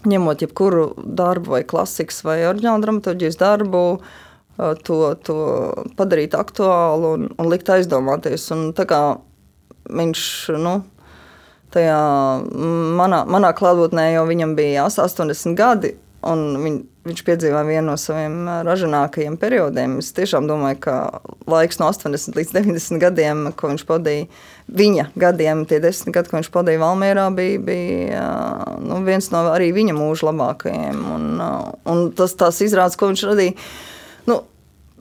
ņemot 0.08 0.42
jebkuru 0.42 0.88
darbu, 0.98 1.54
vai 1.56 1.62
klasikas, 1.68 2.22
vai 2.26 2.40
oriģinālu 2.48 2.82
dramaturgijas 2.82 3.38
darbu, 3.38 3.82
to, 4.58 4.98
to 5.22 5.36
padarīt 5.98 6.34
aktuālu 6.38 7.14
un, 7.16 7.28
un 7.38 7.50
likt 7.50 7.70
aizdomāties. 7.70 8.48
Un 8.54 8.72
viņš 9.92 10.24
nu, 10.62 10.76
tajā 11.74 11.98
manā, 12.98 13.22
manā 13.26 13.52
klātbūtnē 13.56 14.12
jau 14.16 14.24
viņam 14.28 14.56
bija 14.58 14.88
80 14.90 15.58
gadi. 15.58 15.94
Viņ, 16.22 16.74
viņš 17.06 17.22
piedzīvoja 17.26 17.64
vienu 17.66 17.88
no 17.88 17.96
saviem 17.98 18.44
ražīgākajiem 18.66 19.38
periodiem. 19.42 19.96
Es 19.98 20.12
tiešām 20.14 20.46
domāju, 20.50 20.78
ka 20.84 20.96
laiks 21.50 21.80
no 21.82 21.88
80 21.90 22.38
līdz 22.38 22.52
90 22.60 23.02
gadiem, 23.02 23.48
ko 23.58 23.72
viņš 23.72 23.86
pavadīja, 23.88 24.28
viņa 24.68 25.08
gadiem, 25.18 25.64
tie 25.68 25.80
desmit 25.82 26.14
gadi, 26.14 26.30
ko 26.30 26.38
viņš 26.38 26.50
pavadīja 26.54 26.82
Valmjerā, 26.82 27.28
bija, 27.34 27.62
bija 27.66 28.26
nu, 28.82 29.00
viens 29.06 29.30
no 29.34 29.44
arī 29.52 29.72
viņa 29.74 29.96
mūža 29.96 30.28
labākajiem. 30.30 31.00
Un, 31.16 31.26
un 31.92 32.04
tas, 32.16 32.36
izrādes, 32.64 32.98
ko 33.00 33.10
viņš 33.10 33.24
radīja, 33.32 33.56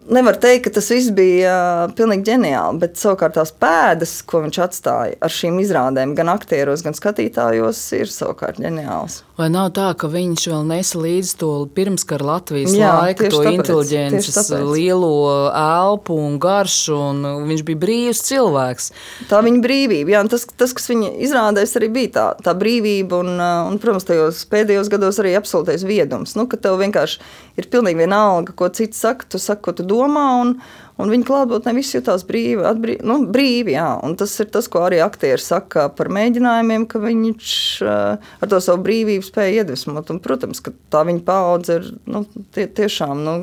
Nevar 0.10 0.34
teikt, 0.42 0.64
ka 0.66 0.72
tas 0.80 0.88
viss 0.90 1.12
bija 1.14 1.54
pilnīgi 1.94 2.26
ģeniāli, 2.32 2.80
bet 2.82 2.98
savukārt 2.98 3.36
tās 3.38 3.52
pēdas, 3.54 4.16
ko 4.26 4.42
viņš 4.42 4.58
atstāja 4.64 5.20
ar 5.22 5.34
šīm 5.34 5.60
izrādēm, 5.62 6.16
gan 6.18 6.32
aktieros, 6.34 6.82
gan 6.82 6.98
skatītājos, 6.98 7.84
ir 8.00 8.10
savukārt 8.10 8.58
ģeniāls. 8.64 9.20
Vai 9.38 9.48
nav 9.54 9.72
tā, 9.74 9.88
ka 9.98 10.10
viņš 10.12 10.44
vēl 10.52 10.66
nesa 10.70 11.00
līdzi 11.02 11.38
to 11.42 11.50
pirmskara 11.74 12.26
Latvijas 12.28 12.74
Jā, 12.78 12.92
laika, 12.98 13.30
to 13.30 13.40
tāpēc, 13.42 13.60
inteliģences, 13.62 14.50
lielo 14.70 15.14
elpu 15.50 16.18
un 16.18 16.36
garšu, 16.42 16.98
un 16.98 17.24
viņš 17.50 17.64
bija 17.70 17.82
brīvs 17.82 18.22
cilvēks? 18.28 18.90
Tā 19.30 19.40
viņa 19.46 19.64
brīvība, 19.64 20.16
jā, 20.16 20.24
tas, 20.34 20.46
tas, 20.50 20.76
kas 20.78 20.90
viņa 20.92 21.14
izrādēs, 21.26 21.74
arī 21.78 21.90
bija 21.94 22.14
tā, 22.18 22.26
tā 22.50 22.54
brīvība, 22.58 23.22
un, 23.22 23.38
un, 23.38 23.80
protams, 23.82 24.06
tajos 24.10 24.44
pēdējos 24.52 24.92
gados 24.94 25.22
arī 25.22 25.34
absolūtais 25.40 25.86
viedums. 25.90 26.36
Nu, 26.38 26.46
ka 26.50 26.62
tev 26.62 26.78
vienkārši 26.82 27.22
ir 27.62 27.70
pilnīgi 27.74 28.04
vienalga, 28.04 28.54
ko 28.58 28.70
cits 28.74 29.02
saka, 29.02 29.30
tu 29.30 29.42
saki, 29.42 29.66
ko 29.66 29.78
tu 29.78 29.88
domā. 29.92 30.26
Un, 30.42 30.56
un 31.02 31.12
viņa 31.12 31.28
klātbūtnē 31.28 31.76
viss 31.78 31.96
jutās 31.96 32.26
brīvi, 32.28 32.64
atbrī, 32.68 32.98
nu, 33.08 33.20
brīvi 33.34 33.76
jā. 33.76 33.90
un 34.06 34.16
tas 34.20 34.34
ir 34.44 34.50
tas, 34.54 34.68
ko 34.72 34.86
arī 34.88 35.02
aktieri 35.04 35.42
saka 35.44 35.90
par 35.98 36.12
mēģinājumiem, 36.14 36.88
ka 36.90 37.04
viņš 37.04 37.54
uh, 37.86 38.34
ar 38.42 38.52
to 38.52 38.62
savu 38.64 38.84
brīvību 38.88 39.28
spēja 39.28 39.62
iedvesmot. 39.62 40.12
Un, 40.14 40.22
protams, 40.24 40.64
ka 40.64 40.76
tā 40.94 41.06
viņa 41.08 41.24
paudze 41.28 41.80
ir 41.80 41.94
nu, 42.10 42.26
tie, 42.56 42.68
tiešām. 42.68 43.26
Nu, 43.28 43.38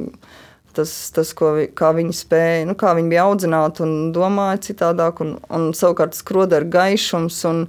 Tas, 0.79 0.93
tas 1.11 1.33
ko, 1.35 1.49
kā 1.75 1.89
viņi 1.97 2.13
spēja, 2.15 2.67
nu, 2.69 2.77
kā 2.79 2.93
viņi 2.95 3.11
bija 3.11 3.25
audzināti 3.27 3.83
un 3.83 3.95
domāja 4.15 4.61
citādāk, 4.69 5.19
un, 5.25 5.33
un 5.51 5.73
savukārt 5.75 6.15
skrodera 6.15 6.69
gaišums 6.71 7.41
un, 7.49 7.65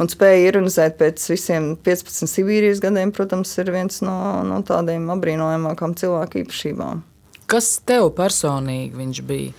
un 0.00 0.08
spēja 0.08 0.52
ironizēt 0.52 0.96
pēc 1.02 1.26
visiem 1.34 1.74
15 1.84 2.30
Sibīrijas 2.32 2.80
gadiem, 2.80 3.12
protams, 3.12 3.52
ir 3.60 3.74
viens 3.74 4.00
no, 4.06 4.16
no 4.46 4.62
tādiem 4.64 5.10
apbrīnojamākām 5.18 5.98
cilvēku 6.00 6.46
īpašībām. 6.46 7.04
Kas 7.50 7.76
tev 7.86 8.10
personīgi 8.16 8.96
viņš 8.98 9.22
bija? 9.26 9.52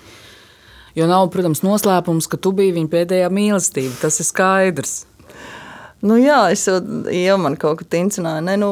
Jo 0.98 1.06
nav, 1.08 1.28
protams, 1.32 1.62
noslēpums, 1.62 2.26
ka 2.28 2.40
tu 2.42 2.52
biji 2.58 2.74
viņa 2.76 2.90
pēdējā 2.92 3.28
mīlestība. 3.30 3.94
Tas 4.02 4.18
ir 4.20 4.28
skaidrs. 4.28 4.96
Nu, 6.02 6.18
jā, 6.22 6.40
es 6.54 6.66
jau, 6.68 6.78
jau 7.10 7.38
man 7.42 7.58
kaut 7.58 7.80
kā 7.80 7.88
tincināju. 7.98 8.44
Ne, 8.46 8.58
nu, 8.62 8.72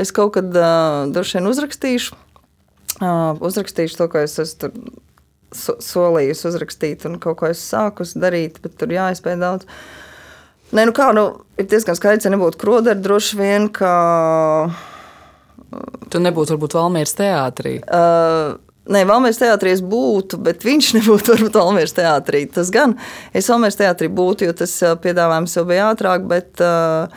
es 0.00 0.12
kaut 0.16 0.34
kad 0.36 0.48
uh, 0.56 1.04
droši 1.12 1.38
vien 1.38 1.48
uzrakstīšu, 1.50 2.16
uh, 3.00 3.40
uzrakstīšu 3.44 3.98
to, 4.00 4.08
ko 4.12 4.22
es 4.24 4.38
esmu 4.40 4.70
so, 5.54 5.76
solījusi 5.82 6.48
uzrakstīt, 6.50 7.04
un 7.08 7.18
kaut 7.22 7.40
ko 7.40 7.50
es 7.52 7.62
sāku 7.62 8.06
darīt, 8.20 8.60
bet 8.64 8.78
tur 8.80 8.92
jāizpēj 8.94 9.38
daudz. 9.40 9.68
Nē, 10.74 10.88
nu 10.88 10.94
kā, 10.96 11.10
nu, 11.14 11.26
ir 11.60 11.68
diezgan 11.70 11.96
skaidrs, 11.98 12.26
ja 12.26 12.32
nebūtu 12.32 12.58
kroderi, 12.60 13.02
droši 13.04 13.38
vien, 13.38 13.68
ka 13.72 13.92
Tu 16.10 16.20
nebūtu 16.22 16.54
varbūt 16.54 16.76
Valmīras 16.78 17.16
teātrī. 17.18 17.78
Uh, 17.88 18.60
Nē, 18.84 19.00
Valmīras 19.08 19.38
teātrī 19.40 19.70
es 19.72 19.80
būtu, 19.80 20.36
bet 20.44 20.64
viņš 20.66 20.90
nebūtu 20.98 21.32
varbūt 21.32 21.56
Valmīras 21.56 21.96
teātrī. 21.96 22.44
Tas 22.52 22.72
gan 22.74 22.98
es 23.32 23.48
Valmīras 23.48 23.80
teātrī 23.80 24.10
būtu, 24.12 24.48
jo 24.48 24.56
tas 24.56 24.74
piedāvājums 25.04 25.56
jau 25.56 25.64
bija 25.68 25.88
ātrāk, 25.94 26.26
bet 26.28 26.60
uh, 26.64 27.08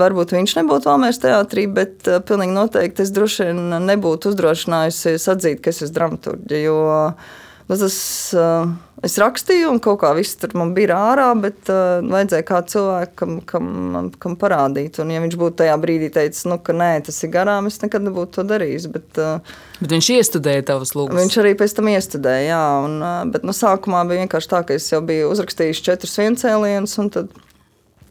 varbūt 0.00 0.34
viņš 0.34 0.56
nebūtu 0.58 0.90
Valmīras 0.90 1.22
teātrī, 1.22 1.68
bet 1.70 2.10
uh, 2.10 2.18
pilnīgi 2.18 2.56
noteikti 2.56 3.06
es 3.06 3.14
droši 3.14 3.50
vien 3.50 3.78
nebūtu 3.86 4.32
uzdrošinājusies 4.32 5.30
atzīt, 5.36 5.62
ka 5.62 5.70
es 5.70 5.84
esmu 5.86 6.00
dramaturģi, 6.00 6.60
jo 6.66 6.82
nu, 7.14 7.78
tas. 7.78 8.02
Uh, 8.34 8.76
Es 9.06 9.14
rakstīju, 9.20 9.68
un 9.70 9.78
kaut 9.82 10.00
kā 10.02 10.08
viss 10.16 10.34
tur 10.40 10.56
man 10.58 10.72
bija 10.74 10.96
ārā, 10.96 11.28
bet 11.38 11.68
uh, 11.70 12.00
vajadzēja 12.02 12.44
kādu 12.48 12.72
cilvēku, 12.72 13.12
kam, 13.20 13.34
kam, 13.46 14.08
kam 14.18 14.34
parādīt. 14.40 14.98
Un, 14.98 15.12
ja 15.14 15.20
viņš 15.22 15.36
būtu 15.38 15.60
tajā 15.60 15.76
brīdī 15.78 16.08
teicis, 16.14 16.48
nu, 16.50 16.56
ka 16.58 16.74
nē, 16.74 16.90
tas 17.06 17.20
ir 17.22 17.30
garām, 17.34 17.68
es 17.70 17.78
nekad 17.82 18.02
nebūtu 18.08 18.40
to 18.40 18.46
darījis. 18.50 18.88
Bet, 18.90 19.20
uh, 19.22 19.60
bet 19.78 19.94
viņš 19.94 20.08
iestudēja 20.16 20.64
tavas 20.72 20.96
lūgas. 20.98 21.20
Viņš 21.20 21.36
arī 21.44 21.52
pēc 21.60 21.76
tam 21.78 21.90
iestudēja, 21.92 22.48
jā. 22.48 22.64
Un, 22.88 22.96
uh, 22.98 23.20
bet 23.30 23.46
no 23.46 23.52
nu, 23.52 23.58
sākumā 23.60 24.02
bija 24.08 24.24
vienkārši 24.24 24.50
tā, 24.50 24.64
ka 24.66 24.78
es 24.80 24.90
jau 24.90 25.00
biju 25.06 25.30
uzrakstījis 25.30 25.84
četrus 25.90 26.18
viencēlienus, 26.22 26.98
un 27.04 27.12
tad 27.18 27.36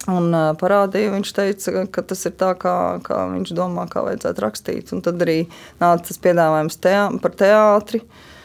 Un, 0.07 0.29
uh, 0.31 0.53
parādīja, 0.55 1.09
viņš 1.11 1.31
teica, 1.35 1.81
ka 1.91 1.99
tas 2.07 2.21
ir 2.29 2.31
tā, 2.39 2.53
kā, 2.55 2.71
kā 3.03 3.25
viņš 3.27 3.49
domā, 3.57 3.89
kā 3.91 4.05
vajadzētu 4.05 4.43
rakstīt. 4.45 4.93
Un 4.95 5.01
tad 5.03 5.19
arī 5.25 5.41
nāca 5.81 6.05
tas 6.07 6.21
piedāvājums 6.23 6.79
teā, 6.79 7.01
par 7.19 7.33
teātri. 7.35 7.99
Uh, 7.99 8.36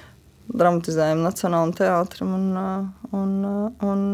dramatizējumu 0.51 1.25
Nacionālajam 1.25 1.73
teātrim. 1.79 2.33
Un, 2.37 2.47
un, 3.17 3.33
un, 3.87 4.05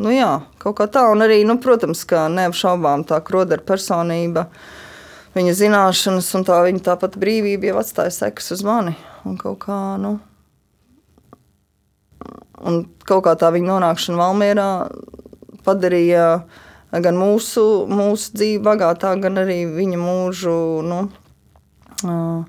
nu 0.00 0.14
jā, 0.14 0.30
kaut 0.62 0.78
kā 0.80 0.88
tā. 0.90 1.06
Un 1.12 1.24
arī, 1.26 1.42
nu, 1.48 1.58
protams, 1.62 2.04
ka 2.08 2.26
neapšaubām 2.32 3.06
tā 3.08 3.20
krodera 3.26 3.64
personība, 3.64 4.46
viņa 5.36 5.56
zināšanas 5.60 6.30
un 6.38 6.46
tā 6.48 6.60
viņa 6.66 6.84
tāpat 6.90 7.18
brīvība 7.20 7.72
jau 7.72 7.80
atstāja 7.82 8.14
sekas 8.18 8.54
uz 8.56 8.64
mani. 8.66 8.96
Un 9.24 9.38
kaut 9.40 9.62
kā, 9.64 9.80
nu, 10.00 10.16
un 12.64 12.84
kaut 13.08 13.24
kā 13.26 13.34
tā 13.40 13.50
viņa 13.54 13.72
nonākšana 13.72 14.20
Valmierā 14.20 14.68
padarīja 15.64 16.28
gan 17.04 17.16
mūsu, 17.18 17.64
mūsu 17.90 18.36
dzīvi 18.38 18.62
bagātāku, 18.64 19.24
gan 19.24 19.42
arī 19.42 19.64
viņa 19.72 20.00
mūžu. 20.00 20.56
Nu, 20.86 21.04
Uh, 22.02 22.44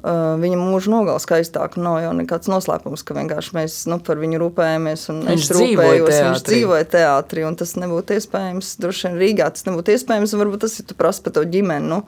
viņa 0.00 0.58
mūža 0.58 0.92
nogala 0.92 1.20
skaistāk. 1.22 1.76
Nav 1.80 1.98
jau 2.04 2.12
nekāds 2.16 2.48
noslēpums, 2.50 3.04
ka 3.06 3.16
vienkārši 3.16 3.56
mēs 3.56 3.78
nu, 3.90 4.00
par 4.04 4.20
viņu 4.20 4.40
rūpējamies. 4.42 5.06
Viņš 5.26 5.48
dzīvoja 5.52 5.96
teātrī. 6.00 6.20
Viņš 6.26 6.44
dzīvoja 6.48 6.86
teātrī, 6.94 7.46
un 7.48 7.58
tas 7.60 7.74
nebūtu 7.80 8.16
iespējams. 8.16 8.76
Droši 8.80 9.08
vien 9.08 9.18
Rīgā 9.20 9.50
tas 9.54 9.66
nebūtu 9.68 9.96
iespējams, 9.96 10.36
varbūt 10.40 10.64
tas 10.64 10.78
ir 10.80 10.88
tu 10.88 10.96
prasa 10.98 11.24
par 11.26 11.36
to 11.36 11.44
ģimeni. 11.52 11.90
Nu, 11.90 12.00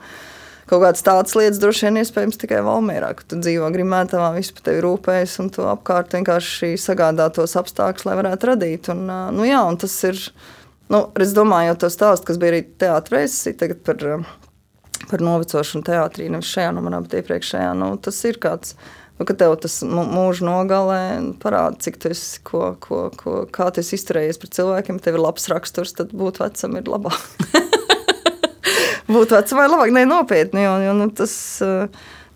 kaut 0.69 0.85
kādas 0.85 1.05
tādas 1.05 1.37
lietas 1.37 1.61
droši 1.61 1.89
vien 1.89 2.01
iespējams 2.01 2.39
tikai 2.41 2.63
Valmērā, 2.65 3.13
ka 3.19 3.27
tu 3.29 3.39
dzīvo 3.41 3.69
grimētavā, 3.75 4.31
viss 4.37 4.55
par 4.55 4.67
tevi 4.69 4.83
rūpējas, 4.85 5.37
un 5.43 5.51
tu 5.53 5.65
apkārt 5.69 6.15
vienkārši 6.17 6.73
sagādā 6.81 7.29
tos 7.35 7.57
apstākļus, 7.59 8.07
lai 8.09 8.19
varētu 8.21 8.53
radīt. 8.53 8.93
Un, 8.93 9.05
uh, 9.05 9.27
nu, 9.35 9.45
jā, 9.49 9.61
un 9.67 9.77
tas 9.81 9.97
ir, 10.09 10.21
nu, 10.93 11.05
es 11.21 11.35
domāju, 11.37 11.73
jau 11.73 11.81
to 11.83 11.91
stāstu, 11.93 12.31
kas 12.31 12.41
bija 12.41 12.55
arī 12.55 12.63
teātris, 12.85 13.43
tagad 13.59 13.85
par 13.85 14.07
par 15.09 15.23
novecošanu 15.23 15.85
teātrī, 15.87 16.27
nevis 16.31 16.51
šajā 16.53 16.73
numerā, 16.75 17.01
bet 17.05 17.17
iepriekšējā. 17.21 17.71
Nu, 17.79 17.93
tas 18.01 18.19
ir 18.29 18.39
kāds. 18.43 18.75
Nu, 19.19 19.27
ka 19.29 19.35
tev 19.37 19.53
tas 19.61 19.75
mūža 19.85 20.45
nogalē 20.47 21.03
parāda, 21.41 21.77
cik 21.85 21.99
tu 22.01 22.09
esi, 22.13 22.39
ko, 22.47 22.73
ko, 22.81 23.05
ko, 23.17 23.43
kā 23.53 23.69
tu 23.73 23.83
esi 23.83 23.93
izturējies 23.99 24.41
pret 24.41 24.57
cilvēkiem. 24.57 24.97
Tev 25.03 25.19
ir 25.19 25.23
labs 25.23 25.45
raksturs, 25.51 25.93
tad 25.99 26.15
būt 26.17 26.41
vecam 26.41 26.79
ir 26.79 26.89
labāk. 26.89 27.21
būt 29.13 29.35
vecam 29.37 29.61
ir 29.61 29.71
labāk, 29.75 29.93
ne 29.93 30.07
nopietni. 30.09 30.65
Jo, 30.65 30.73
jo, 30.81 30.97
nu, 30.97 31.07
tas, 31.13 31.35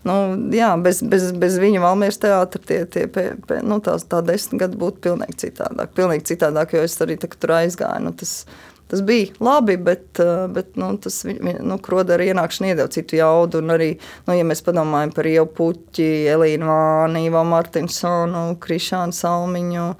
nu, 0.06 0.16
jā, 0.54 0.70
bez, 0.84 1.02
bez, 1.02 1.28
bez 1.34 1.58
viņa 1.58 1.82
Valmieras 1.82 2.22
teātra 2.22 2.62
tie, 2.70 2.80
tie 2.86 3.08
pie, 3.10 3.32
pie, 3.50 3.58
nu, 3.66 3.82
tās, 3.82 4.06
tā 4.06 4.22
desmit 4.24 4.62
gadi 4.62 4.78
būtu 4.78 5.02
pilnīgi 5.08 5.40
citādāk. 5.48 5.92
Pilnīgi 5.98 6.30
citādāk, 6.30 6.78
jo 6.78 6.86
es 6.86 6.94
arī 7.02 7.18
tā, 7.18 7.32
tur 7.34 7.58
aizgāju. 7.58 8.06
Nu, 8.06 8.14
tas, 8.22 8.44
Tas 8.88 9.02
bija 9.04 9.34
labi, 9.44 9.76
bet, 9.76 10.20
eh, 10.20 10.46
bet 10.48 10.76
nu, 10.80 10.94
tas 10.96 11.20
nu, 11.60 11.76
krodera 11.84 12.24
ienākšana 12.24 12.70
iedeva 12.70 12.88
citu 12.88 13.18
jaudu. 13.18 13.60
Un 13.60 13.74
arī, 13.74 13.90
nu, 14.26 14.36
ja 14.36 14.46
mēs 14.48 14.64
padomājam 14.64 15.12
par 15.12 15.28
Ievu 15.28 15.50
Puķi, 15.58 16.08
Elīnu 16.32 16.70
Vānu, 16.70 17.20
Ivo 17.28 17.44
Martinsonu, 17.44 18.46
Krišānu 18.64 19.12
Salmiņu. 19.12 19.90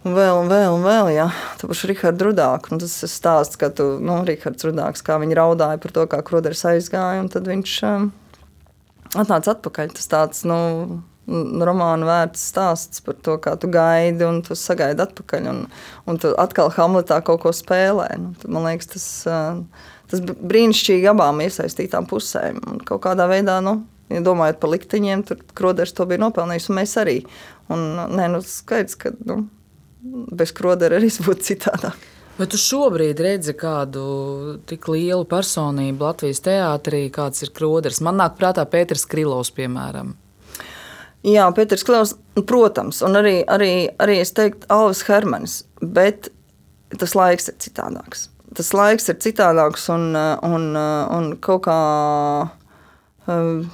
Un 0.00 0.16
vēl, 0.16 0.42
un 0.42 0.48
vēl, 0.48 0.74
un 0.76 0.84
vēl, 0.84 1.10
jā, 1.12 1.26
tā 1.60 1.68
paša 1.68 1.88
Rihards 1.90 2.24
Rudāks. 2.24 2.72
Tas 2.84 2.96
ir 3.04 3.12
stāsts, 3.12 3.60
ka 3.60 3.72
tu, 3.72 3.94
nu, 4.00 4.22
Rihards 4.28 4.64
Rudāks, 4.68 5.04
kā 5.04 5.16
viņi 5.20 5.36
raudāja 5.40 5.80
par 5.80 5.96
to, 5.96 6.04
kā 6.08 6.20
Kroders 6.24 6.64
aizgāja, 6.68 7.20
un 7.24 7.28
tad 7.32 7.48
viņš 7.48 7.74
um, 7.88 8.10
atnāca 9.16 9.56
atpakaļ. 9.56 9.92
Tas 9.96 10.08
tāds, 10.12 10.44
nu, 10.48 10.60
romāna 11.30 12.08
vērts 12.08 12.42
stāsts 12.50 13.02
par 13.04 13.16
to, 13.22 13.36
kā 13.42 13.54
tu 13.60 13.70
gaidi 13.72 14.26
un 14.26 14.40
tu 14.46 14.56
sagaidi 14.58 15.04
atpakaļ. 15.04 15.48
Un, 15.52 15.62
un 16.10 16.20
tu 16.20 16.32
atkal 16.40 16.72
Hamletā 16.74 17.20
kaut 17.26 17.44
ko 17.44 17.54
spēlē. 17.54 18.08
Nu, 18.20 18.34
man 18.50 18.68
liekas, 18.68 18.90
tas, 18.94 19.06
tas 20.10 20.24
brīnišķīgi 20.26 21.10
abām 21.12 21.42
iesaistītām 21.44 22.08
pusēm. 22.10 22.60
Un 22.70 22.82
kaut 22.86 23.04
kādā 23.06 23.28
veidā, 23.30 23.60
nu, 23.64 23.80
ja 24.10 24.22
domājot 24.26 24.60
par 24.62 24.74
likteņiem, 24.74 25.24
tad 25.30 25.44
Kroders 25.56 25.94
to 25.96 26.06
bija 26.10 26.24
nopelnījis 26.24 26.70
un 26.70 26.80
mēs 26.80 26.96
arī. 27.00 27.18
Un, 27.70 27.86
nē, 28.18 28.30
nu, 28.34 28.42
skaidrs, 28.46 28.98
ka 28.98 29.14
nu, 29.26 29.44
bez 30.34 30.54
Krodera 30.56 30.98
arī 30.98 31.12
būtu 31.26 31.52
citādāk. 31.52 32.08
Vai 32.40 32.46
tu 32.48 32.56
šobrīd 32.56 33.18
redzi 33.20 33.52
kādu 33.52 34.02
tik 34.64 34.86
lielu 34.88 35.26
personību 35.28 36.06
Latvijas 36.06 36.40
teātrī, 36.46 37.02
kāds 37.12 37.44
ir 37.44 37.50
Kroders? 37.52 38.00
Man 38.00 38.16
nāk 38.16 38.38
prātā 38.38 38.64
Pēters 38.64 39.04
Krilovs, 39.04 39.50
piemēram. 39.52 40.14
Jā, 41.26 41.44
Pēters 41.52 41.84
Klavs, 41.84 42.14
protams, 42.48 43.02
un 43.04 43.18
arī, 43.20 43.40
arī, 43.44 43.90
arī 44.00 44.20
es 44.22 44.32
teiktu, 44.32 44.64
Alvis 44.72 45.02
Hermanis, 45.04 45.56
bet 45.82 46.30
tas 46.96 47.12
laiks 47.18 47.50
ir 47.52 47.58
citādāks. 47.60 48.28
Tas 48.56 48.72
laiks 48.74 49.10
ir 49.12 49.18
citādāks 49.20 49.84
un, 49.92 50.14
un, 50.16 50.64
un 50.76 51.28
kaut 51.44 51.66
kā 51.68 51.76
um, 53.28 53.68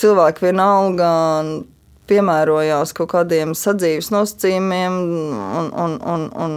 cilvēki 0.00 0.48
vienalga 0.48 1.12
piemērojās 2.10 2.96
kaut 2.96 3.12
kādiem 3.12 3.52
sadzīves 3.56 4.10
nosacījumiem 4.14 4.96
un, 5.60 5.72
un, 5.84 5.98
un, 6.14 6.28
un 6.32 6.56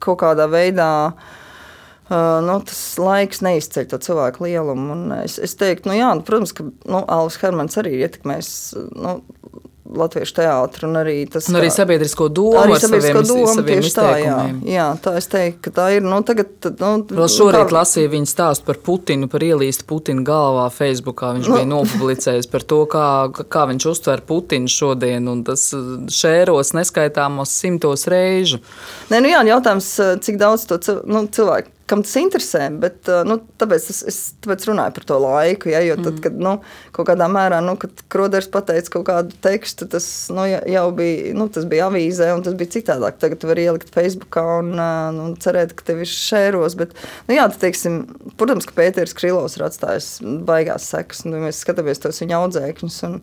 kaut 0.00 0.24
kādā 0.24 0.48
veidā 0.50 0.92
Uh, 1.12 1.45
nu, 2.08 2.58
tas 2.68 2.80
laiks 3.02 3.42
neizceļ 3.42 3.88
to 3.90 3.98
cilvēku 4.06 4.46
lielumu. 4.46 4.92
Un 4.94 5.14
es, 5.20 5.38
es 5.42 5.56
teiktu, 5.58 5.90
nu, 5.90 5.96
jā, 5.98 6.12
nu, 6.14 6.22
protams, 6.26 6.54
ka 6.56 6.66
nu, 6.66 7.00
Alvis 7.02 7.40
Hermans 7.42 7.78
arī 7.80 7.96
ir 7.96 8.06
ietekmējis 8.06 8.52
nu, 8.94 9.16
latviešu 9.94 10.34
teātru 10.38 10.88
un 10.88 10.98
arī 11.00 11.16
tas. 11.30 11.48
Un 11.50 11.58
arī 11.60 11.70
sabiedrisko 11.72 12.28
domu. 12.32 12.58
Arī 12.62 12.78
sabiedrisko 12.82 13.22
domu 13.28 13.46
saviem 13.50 13.82
tieši 13.82 13.92
tā, 13.96 14.06
jā. 14.22 14.38
jā. 14.70 14.86
Tā 15.04 15.14
es 15.20 15.28
teiktu, 15.32 15.60
ka 15.66 15.74
tā 15.78 15.86
ir, 15.96 16.06
nu, 16.06 16.18
tagad. 16.26 16.50
Nu, 16.80 16.90
Vēl 17.20 17.30
šorīt 17.32 17.70
kā... 17.70 17.76
lasīju 17.78 18.12
viņa 18.16 18.30
stāstu 18.30 18.68
par 18.68 18.80
Putinu, 18.88 19.30
par 19.32 19.44
ielīst 19.46 19.86
Putina 19.88 20.24
galvā 20.26 20.66
Facebookā. 20.74 21.34
Viņš 21.38 21.52
nu. 21.52 21.60
bija 21.60 21.70
nopublicējis 21.74 22.50
par 22.52 22.66
to, 22.72 22.82
kā, 22.90 23.06
kā 23.52 23.66
viņš 23.72 23.88
uztver 23.92 24.24
Putinu 24.26 24.72
šodien, 24.72 25.30
un 25.30 25.44
tas 25.46 25.68
šēros 25.72 26.74
neskaitāmos 26.76 27.54
simtos 27.54 28.08
reižu. 28.10 28.62
Nē, 29.12 29.22
nu 29.22 29.32
jā, 29.32 29.46
jautājums, 29.52 29.94
cik 30.26 30.42
daudz 30.42 30.68
to 30.70 30.80
nu, 31.06 31.26
cilvēku 31.32 31.74
kam 31.86 32.02
tas 32.02 32.16
interesē. 32.18 32.66
Bet, 32.82 33.06
nu, 33.28 33.38
tāpēc 33.60 33.88
es, 33.92 34.00
es 34.10 34.18
tāpēc 34.44 34.66
runāju 34.68 34.94
par 34.96 35.06
to 35.08 35.18
laiku. 35.22 35.70
Ja, 35.72 35.82
jo 35.86 35.96
tad, 36.00 36.16
mm. 36.16 36.22
kad 36.24 36.38
nu, 36.42 36.56
kaut 36.96 37.10
kādā 37.10 37.28
mērā, 37.30 37.60
nu, 37.64 37.76
Kroders 38.12 38.48
pateica 38.52 38.96
kaut 38.96 39.06
kādu 39.08 39.38
tekstu, 39.44 39.75
tas 39.84 40.06
nu, 40.32 40.46
jau 40.48 40.84
bija, 40.96 41.34
nu, 41.36 41.48
tas 41.52 41.66
bija 41.68 41.90
avīzē, 41.90 42.30
un 42.32 42.44
tas 42.46 42.56
bija 42.56 42.72
citādāk. 42.78 43.18
Tagad 43.20 43.42
tu 43.42 43.50
vari 43.50 43.66
ielikt 43.68 43.92
Facebookā 43.92 44.44
un, 44.62 44.72
nu, 45.16 45.26
cerēt, 45.42 45.74
ka 45.76 45.90
tev 45.90 46.00
ir 46.04 46.10
šēros. 46.10 46.78
Bet, 46.80 46.96
nu, 47.28 47.36
jā, 47.36 47.44
tad, 47.52 47.60
teiksim, 47.66 48.00
protams, 48.40 48.68
ka 48.68 48.78
Pēters 48.78 49.12
Krilovs 49.18 49.58
ir 49.58 49.66
atstājis 49.68 50.10
baigās 50.48 50.88
sekas, 50.88 51.26
un 51.26 51.36
mēs 51.44 51.60
skatāmies 51.66 52.00
tos 52.02 52.24
viņa 52.24 52.40
audzēkņus. 52.46 52.98
Un, 53.10 53.20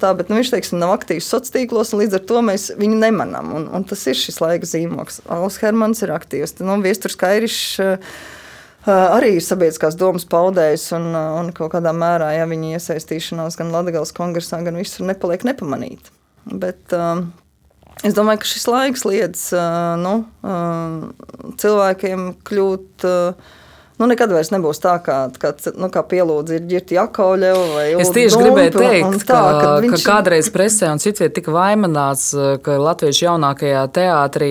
Tā, 0.00 0.14
bet 0.16 0.30
nu, 0.32 0.38
viņš 0.38 0.48
teiksim, 0.54 0.78
nav 0.80 0.94
aktīvs 0.94 1.26
sociālos 1.28 1.52
tīklos, 1.52 1.90
un 1.92 2.00
līdz 2.00 2.14
ar 2.16 2.22
to 2.24 2.38
mēs 2.46 2.70
viņu 2.80 2.96
nemanām. 2.96 3.50
Un, 3.58 3.66
un 3.76 3.82
tas 3.84 4.06
ir 4.08 4.16
šis 4.16 4.38
laika 4.40 4.64
zīmoks. 4.64 5.20
Alans 5.28 5.58
Hermans 5.60 6.00
ir 6.00 6.14
aktīvs. 6.14 6.54
Nu, 6.64 6.78
Viesturs 6.80 7.18
Kairišs 7.20 7.66
uh, 7.84 8.14
arī 8.90 9.36
ir 9.36 9.44
sabiedriskās 9.44 9.98
domas 9.98 10.24
paudējs, 10.28 10.88
un, 10.96 11.12
uh, 11.12 11.36
un 11.40 11.52
kaut 11.54 11.74
kādā 11.76 11.92
mērā 11.96 12.32
ja, 12.36 12.48
viņa 12.50 12.78
iesaistīšanās 12.78 13.58
gan 13.60 13.70
Latvijas 13.74 14.14
kongresā, 14.16 14.62
gan 14.66 14.80
visur 14.80 15.06
nepaliek 15.06 15.46
nepamanīta. 15.48 16.14
Bet, 16.50 16.82
uh, 16.96 17.22
Es 18.02 18.16
domāju, 18.16 18.40
ka 18.42 18.48
šis 18.48 18.64
laiks 18.66 19.02
liedz 19.06 19.42
nu, 20.00 20.12
cilvēkiem 21.60 22.22
kļūt 22.48 23.04
uh, 23.06 23.52
Nu, 24.02 24.08
nekad 24.10 24.32
vairs 24.34 24.48
nebūs 24.50 24.80
tā, 24.82 24.96
kā, 24.98 25.16
kā, 25.38 25.52
nu, 25.78 25.86
kā 25.94 26.00
pielūdzi 26.10 26.56
ir 26.58 26.64
ģirti 26.66 26.96
Jakovļeva. 26.96 27.82
Es 28.02 28.08
tieši 28.10 28.34
Dumpi, 28.34 28.48
gribēju 28.48 28.72
teikt, 28.74 29.26
tā, 29.28 29.42
ka, 29.60 29.68
viņš... 29.84 29.92
ka 29.94 30.00
kādreiz 30.08 30.48
presē 30.50 30.88
un 30.90 30.98
citviet 30.98 31.36
tika 31.36 31.54
vaimanāts, 31.54 32.32
ka 32.66 32.80
Latviešu 32.82 33.28
jaunākajā 33.28 33.84
teātrī 33.94 34.50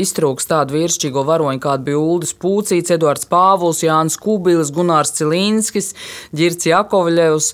iztrūks 0.00 0.50
tādu 0.50 0.80
virsčīgo 0.80 1.22
varoņu, 1.28 1.62
kāda 1.62 1.86
bija 1.86 2.00
Uldis 2.02 2.34
Pūcīts, 2.42 2.90
Eduards 2.96 3.30
Pāvuls, 3.30 3.84
Jānis 3.86 4.18
Kubilis, 4.18 4.74
Gunārs 4.74 5.14
Cilīnskis, 5.20 5.92
Ģirts 6.34 6.66
Jakovļevs. 6.72 7.52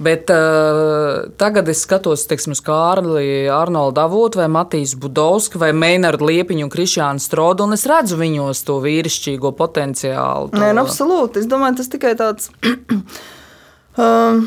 Bet 0.00 0.30
uh, 0.32 1.28
tagad 1.36 1.68
es 1.68 1.82
skatos 1.84 2.24
teiksim, 2.30 2.54
uz 2.56 2.62
Kārli, 2.64 3.44
Arnoldu 3.52 4.00
Avotu, 4.00 4.40
vai 4.40 4.48
Matīs 4.52 4.94
Budovski, 4.98 5.60
vai 5.60 5.72
Meinardu 5.76 6.30
Liepiņu 6.30 6.66
un 6.66 6.72
Krišānu 6.72 7.22
Strodu, 7.22 7.66
un 7.66 7.76
es 7.76 7.84
redzu 7.88 8.16
viņos 8.20 8.64
to 8.68 8.78
vīrišķīgo 8.84 9.52
potenciālu. 9.58 10.52
To... 10.52 10.62
Nē, 10.62 10.72
nu, 10.76 10.86
absolūti. 10.86 11.42
Es 11.42 11.50
domāju, 11.50 11.82
tas 11.82 11.92
tikai 11.92 12.14
tāds. 12.18 12.48
um, 14.00 14.46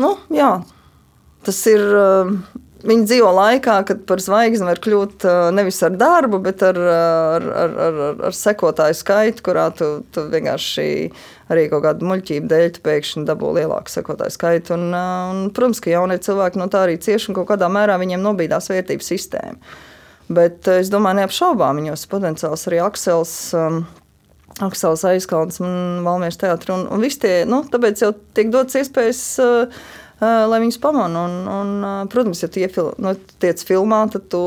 nu, 0.00 0.14
jā, 0.34 0.54
tas 1.48 1.66
ir. 1.72 1.84
Um, 1.92 2.40
Viņi 2.78 3.08
dzīvo 3.10 3.30
laikā, 3.34 3.80
kad 3.88 4.04
par 4.06 4.20
zvaigzni 4.22 4.68
var 4.68 4.78
kļūt 4.78 5.24
nevis 5.56 5.80
ar 5.82 5.96
darbu, 5.98 6.38
bet 6.44 6.62
ar, 6.62 6.76
ar, 6.78 7.46
ar, 7.64 7.72
ar, 7.88 8.20
ar 8.28 8.36
sekotāju 8.38 8.94
skaitu, 8.94 9.42
kurā 9.48 9.64
tu, 9.74 9.88
tu 10.14 10.22
vienkārši 10.30 10.86
arī 11.52 11.66
kaut 11.72 11.84
kādu 11.86 12.08
muļķību 12.08 12.50
dēļ 12.50 12.80
pēkšņi 12.84 13.24
dabū 13.28 13.52
lielāku 13.56 13.92
sekotāju 13.92 14.34
skaitu. 14.34 14.74
Un, 14.76 14.88
un, 14.94 15.44
protams, 15.54 15.82
ka 15.84 15.92
jaunie 15.92 16.18
cilvēki 16.24 16.60
no 16.60 16.68
tā 16.72 16.86
arī 16.86 16.98
cieši 17.02 17.30
un 17.30 17.38
kaut 17.38 17.50
kādā 17.52 17.70
mērā 17.72 17.98
viņiem 18.00 18.24
nobīdās 18.24 18.70
vērtības 18.72 19.12
sistēma. 19.14 19.78
Bet 20.28 20.68
es 20.68 20.90
domāju, 20.92 21.22
neapšaubām 21.22 21.80
viņos 21.80 22.04
potenciāls 22.10 22.66
arī 22.68 22.82
Aksels. 22.84 23.32
Um, 23.56 23.86
Aksels 24.64 25.04
aizkalns 25.06 25.60
un 25.62 26.02
Valmiešu 26.04 26.42
teātris. 26.42 26.74
Un, 26.74 26.84
un 26.92 27.04
viss 27.04 27.20
tie, 27.22 27.46
nu, 27.48 27.62
tāpēc 27.70 28.02
jau 28.02 28.12
tiek 28.36 28.50
dots 28.52 28.76
iespējas 28.76 29.22
uh, 29.44 29.86
lai 30.20 30.60
viņus 30.62 30.80
pamana. 30.82 31.24
Un, 31.28 31.36
un, 31.52 31.88
protams, 32.12 32.42
ja 32.42 32.50
tu 32.50 32.62
iefil, 32.62 32.92
nu, 33.02 33.14
tiec 33.42 33.62
filmā, 33.64 34.02
tad 34.12 34.28
tu 34.32 34.42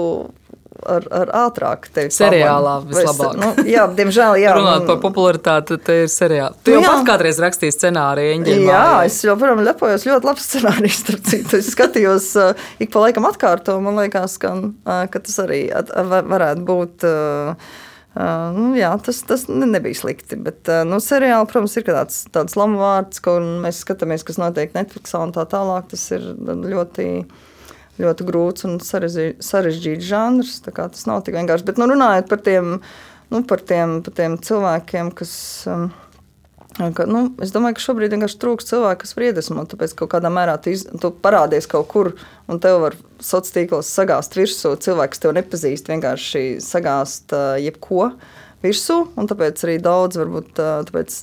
ar, 0.79 1.05
ar 1.13 1.31
ātrāk 1.45 1.87
tevi 1.93 2.13
seriālā 2.15 2.77
vislabāk. 2.87 3.35
Nu, 3.39 3.51
jā, 3.67 3.85
diemžēl, 3.97 4.39
jā. 4.41 4.55
Runāt 4.57 4.87
par 4.89 5.01
popularitāti, 5.03 5.77
te 5.83 5.97
ir 6.05 6.11
seriāli. 6.11 6.57
Tu 6.63 6.73
nu, 6.73 6.79
jau 6.79 6.85
jā. 6.85 6.95
pat 6.95 7.05
kādreiz 7.11 7.41
rakstīji 7.43 7.75
scenāriju, 7.75 8.37
Eņģeļa. 8.37 8.71
Jā, 8.71 8.87
es 9.09 9.19
joprojām 9.27 9.63
lepojos 9.67 10.07
ļoti 10.07 10.31
labs 10.31 10.49
scenārijs, 10.49 11.03
starp 11.03 11.29
citu. 11.29 11.61
Es 11.61 11.71
skatījos 11.75 12.31
uh, 12.41 12.65
ik 12.83 12.93
pa 12.93 13.05
laikam 13.05 13.29
atkārto, 13.29 13.77
man 13.83 13.99
liekas, 14.01 14.39
ka, 14.41 14.55
uh, 14.57 15.05
ka 15.11 15.23
tas 15.23 15.39
arī 15.45 15.63
at, 15.75 15.93
varētu 16.07 16.67
būt. 16.67 17.07
Uh, 17.07 17.87
Uh, 18.11 18.49
nu, 18.51 18.73
jā, 18.75 18.89
tas, 18.99 19.21
tas 19.23 19.45
nebija 19.47 19.95
slikti. 19.95 20.35
Bet 20.43 20.67
uh, 20.67 20.81
nu, 20.83 20.97
seriāli, 20.99 21.47
protams, 21.47 21.77
ir 21.79 21.85
tāds, 21.87 22.17
tāds 22.35 22.57
lamu 22.59 22.81
vārds, 22.81 23.21
ko 23.23 23.37
mēs 23.63 23.79
skatāmies, 23.85 24.25
kas 24.27 24.39
notiek 24.41 24.75
Netflix 24.75 25.15
un 25.15 25.31
tā 25.31 25.45
tālāk. 25.47 25.87
Tas 25.93 26.03
ir 26.17 26.25
ļoti, 26.43 27.05
ļoti 27.99 28.27
grūts 28.27 28.67
un 28.69 28.77
sarežģīts 28.83 30.07
žanrs. 30.07 30.59
Tas 30.67 31.07
nav 31.09 31.25
tik 31.25 31.37
vienkārši. 31.39 31.67
Bet 31.67 31.81
nu, 31.81 31.89
runājot 31.91 32.29
par 32.31 32.43
tiem, 32.45 32.77
nu, 33.33 33.43
par 33.47 33.65
tiem, 33.65 33.99
par 34.05 34.15
tiem 34.21 34.39
cilvēkiem, 34.41 35.11
kas. 35.17 35.33
Um, 35.71 35.91
Ka, 36.71 37.03
nu, 37.03 37.25
es 37.43 37.51
domāju, 37.51 37.75
ka 37.75 37.83
šobrīd 37.83 38.13
vienkārši 38.15 38.37
trūkst 38.39 38.69
cilvēku, 38.71 39.01
kas 39.03 39.11
var 39.17 39.25
iedvesmot. 39.27 39.67
Tāpēc 39.73 39.91
kādā 39.99 40.29
mērā 40.31 40.53
tu, 40.63 40.71
iz, 40.71 40.85
tu 41.03 41.09
parādies 41.11 41.67
kaut 41.69 41.89
kur, 41.91 42.09
un 42.47 42.61
tev 42.63 42.77
var 42.85 42.95
sociālos 43.19 43.51
tīklos 43.57 43.89
sagāzt 43.91 44.37
virsū. 44.39 44.71
Cilvēks, 44.79 45.17
kas 45.17 45.23
tev 45.25 45.35
nepazīst, 45.35 45.91
vienkārši 45.91 46.45
sagāzt 46.63 47.35
uh, 47.35 47.59
jebko 47.59 48.13
virsū. 48.61 48.97
Tāpēc 49.15 49.61
arī 49.65 49.77
daudz 49.81 50.19
varbūt 50.21 50.61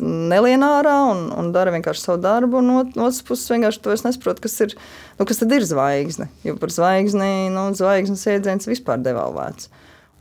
nelien 0.03 0.65
ārā 0.67 0.97
un, 1.13 1.25
un 1.39 1.51
dara 1.55 1.73
vienkārši 1.75 2.05
savu 2.05 2.21
darbu. 2.25 2.63
No 2.65 2.83
otras 2.83 3.23
puses, 3.27 3.49
vienkārši 3.53 3.83
tu 3.85 3.95
nesaproti, 3.95 4.45
kas, 4.45 4.57
ir, 4.67 4.75
nu, 5.19 5.29
kas 5.29 5.43
ir 5.47 5.67
zvaigzne. 5.69 6.29
Jo 6.47 6.59
par 6.61 6.75
zvaigzni, 6.75 7.49
nu, 7.55 7.69
zvaigznes 7.79 8.27
iedziens 8.35 8.71
vispār 8.71 9.03
devalvēts. 9.05 9.71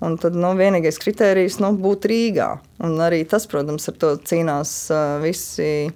Un 0.05 0.13
tad 0.21 0.37
nu, 0.37 0.51
vienīgais 0.57 0.99
kriterijs 1.01 1.57
nu, 1.63 1.73
būtu 1.81 2.11
Rīgā. 2.11 2.51
Un 2.85 2.97
arī 3.01 3.23
tas, 3.29 3.49
protams, 3.49 3.89
ar 3.89 3.97
to 3.97 4.13
cīnās 4.29 4.73
visi 5.23 5.89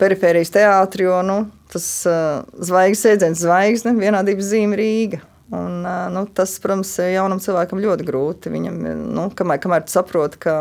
perifērijas 0.00 0.52
teātri, 0.52 1.06
jo 1.08 1.22
nu, 1.24 1.38
tas 1.72 1.86
zvaigznes 2.04 3.14
iedziens 3.14 3.44
zvaigzne, 3.46 3.94
vienādības 3.96 4.50
zīme 4.52 4.76
Rīga. 4.76 5.24
Un, 5.52 5.82
nu, 6.14 6.24
tas, 6.32 6.54
protams, 6.62 6.94
jaunam 7.04 7.40
cilvēkam 7.42 7.82
ļoti 7.82 8.06
grūti. 8.08 8.52
Viņam, 8.54 8.78
nu, 9.12 9.26
kamēr, 9.36 9.60
kamēr 9.60 9.84
tu 9.84 9.92
saproti, 9.92 10.40
ka 10.46 10.56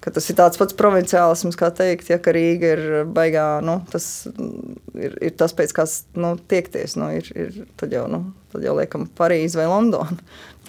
ka 0.00 0.12
tas 0.14 0.26
ir 0.32 0.36
tāds 0.38 0.56
pats 0.60 0.76
provinciālisms, 0.76 1.56
kā 1.60 1.68
teikt, 1.76 2.08
ja 2.10 2.18
Rīga 2.20 2.72
ir 2.74 2.84
baigā. 3.12 3.60
Nu, 3.64 3.80
tas 3.92 4.06
ir, 4.96 5.16
ir 5.20 5.34
tas, 5.36 5.52
pēc 5.56 5.74
kā 5.76 5.84
nu, 6.20 6.34
tiekties. 6.50 6.96
Nu, 7.00 7.10
ir, 7.16 7.28
ir, 7.36 7.66
tad, 7.80 7.92
jau, 7.94 8.06
nu, 8.10 8.22
tad 8.52 8.64
jau 8.64 8.76
liekam 8.78 9.06
Parīzi 9.18 9.60
vai 9.60 9.68
Londonu. 9.70 10.16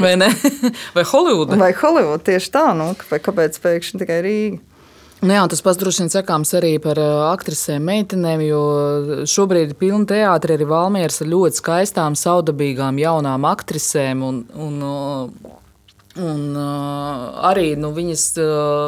Vai 0.02 0.16
ne? 0.20 0.30
Vai 0.96 1.06
Holivuda? 1.08 1.60
Vai 1.60 1.72
Holivuda 1.78 2.20
tieši 2.32 2.52
tā, 2.54 2.66
nu, 2.78 2.92
kāpēc 3.00 3.60
pēkšņi 3.64 4.04
tikai 4.04 4.20
Rīga? 4.26 4.62
Nu 5.22 5.36
jā, 5.36 5.42
tas 5.46 5.62
pats 5.62 5.78
droši 5.78 6.02
vien 6.02 6.10
sakāms 6.10 6.50
arī 6.58 6.72
par 6.82 6.98
aktrisēm, 7.28 7.84
meitenēm, 7.86 8.42
jo 8.42 8.62
šobrīd 9.30 9.76
ir 9.76 9.78
pilna 9.78 10.08
teātris 10.10 10.58
arī 10.58 10.66
Valmieras 10.72 11.22
ar 11.22 11.30
ļoti 11.30 11.60
skaistām, 11.62 12.18
saudabīgām, 12.18 12.98
jaunām 12.98 13.46
aktrisēm. 13.46 14.24
Un, 14.26 14.40
un, 14.58 14.80
un 16.26 16.42
arī 17.52 17.68
nu, 17.78 17.94
viņas, 17.94 18.26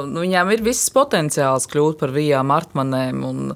nu, 0.10 0.24
viņām 0.26 0.56
ir 0.56 0.66
viss 0.66 0.90
potenciāls 0.96 1.70
kļūt 1.70 2.02
par 2.02 2.16
vijām, 2.18 2.56
artmanēm. 2.58 3.22
Un, 3.30 3.54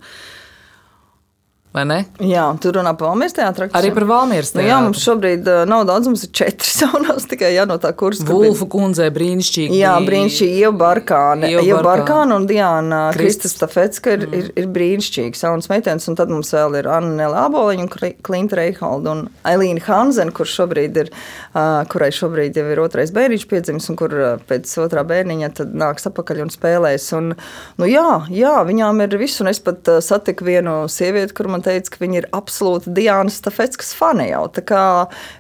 Jā, 2.23 2.45
tur 2.61 2.79
runā 2.79 2.93
par 2.97 3.11
Valmīras 3.11 3.35
teātru. 3.37 3.67
Arī 3.77 3.91
par 3.93 4.05
Valmīras 4.09 4.49
teātru. 4.53 4.63
Nu, 4.63 4.69
jā, 4.71 4.77
mums 4.81 5.01
šobrīd 5.03 5.49
nav 5.69 5.83
daudz, 5.85 6.07
mums 6.09 6.23
ir 6.25 6.31
četri 6.39 6.71
saunās 6.79 7.27
tikai 7.29 7.51
jā, 7.53 7.67
no 7.69 7.77
tā 7.81 7.91
kursa. 7.97 8.25
Vulfu 8.25 8.65
bija... 8.65 8.71
kundzē 8.73 9.09
brīnišķīgi. 9.13 9.77
Jā, 9.77 9.91
brīnišķīgi 10.07 10.61
Ieva 10.63 10.73
Barkāne. 10.79 11.51
Ieva 11.53 11.83
Barkāne 11.85 12.37
un 12.39 12.47
Diana 12.49 13.01
Kristus 13.13 13.53
Tafetska 13.59 14.15
ir, 14.15 14.25
mm. 14.25 14.39
ir, 14.39 14.49
ir 14.63 14.69
brīnišķīgi 14.73 15.37
saunas 15.37 15.69
meitenes. 15.69 16.07
Un 16.09 16.17
tad 16.17 16.33
mums 16.33 16.49
vēl 16.55 16.79
ir 16.79 16.89
Anna 16.89 17.13
Nela 17.19 17.45
Aboliņa 17.45 17.85
un 17.85 17.91
Klinta 18.25 18.57
Reihalda 18.57 19.13
un 19.13 19.23
Ailīna 19.47 19.83
Hanzen, 19.85 20.33
kur 20.33 20.49
šobrīd 20.49 20.97
ir, 21.03 21.13
uh, 21.51 21.83
kurai 21.91 22.09
šobrīd 22.15 22.57
jau 22.57 22.65
ir 22.73 22.81
otrais 22.81 23.13
bērniņš 23.13 23.45
piedzimis 23.51 23.91
un 23.91 23.99
kur 23.99 24.17
pēc 24.49 24.73
otrā 24.81 25.05
bērniņa 25.07 25.51
tad 25.61 25.77
nāks 25.77 26.09
apakaļ 26.09 26.47
un 26.47 26.53
spēlēs. 26.53 27.11
Un, 27.19 27.31
nu 27.77 27.91
jā, 27.91 28.07
jā, 28.33 28.57
viņām 28.65 29.05
ir 29.05 29.19
viss. 29.21 29.43
Un 29.45 29.53
es 29.53 29.61
pat 29.61 29.93
uh, 29.93 30.01
satiku 30.01 30.49
vienu 30.49 30.79
sievieti, 30.91 31.37
kur 31.37 31.51
man 31.53 31.56
teica, 31.65 31.93
ka 31.93 32.01
viņa 32.03 32.19
ir 32.21 32.29
absolūta 32.35 32.93
Dienas 32.93 33.39
Stafetskas 33.41 33.93
fani 33.97 34.29
jau. 34.31 34.45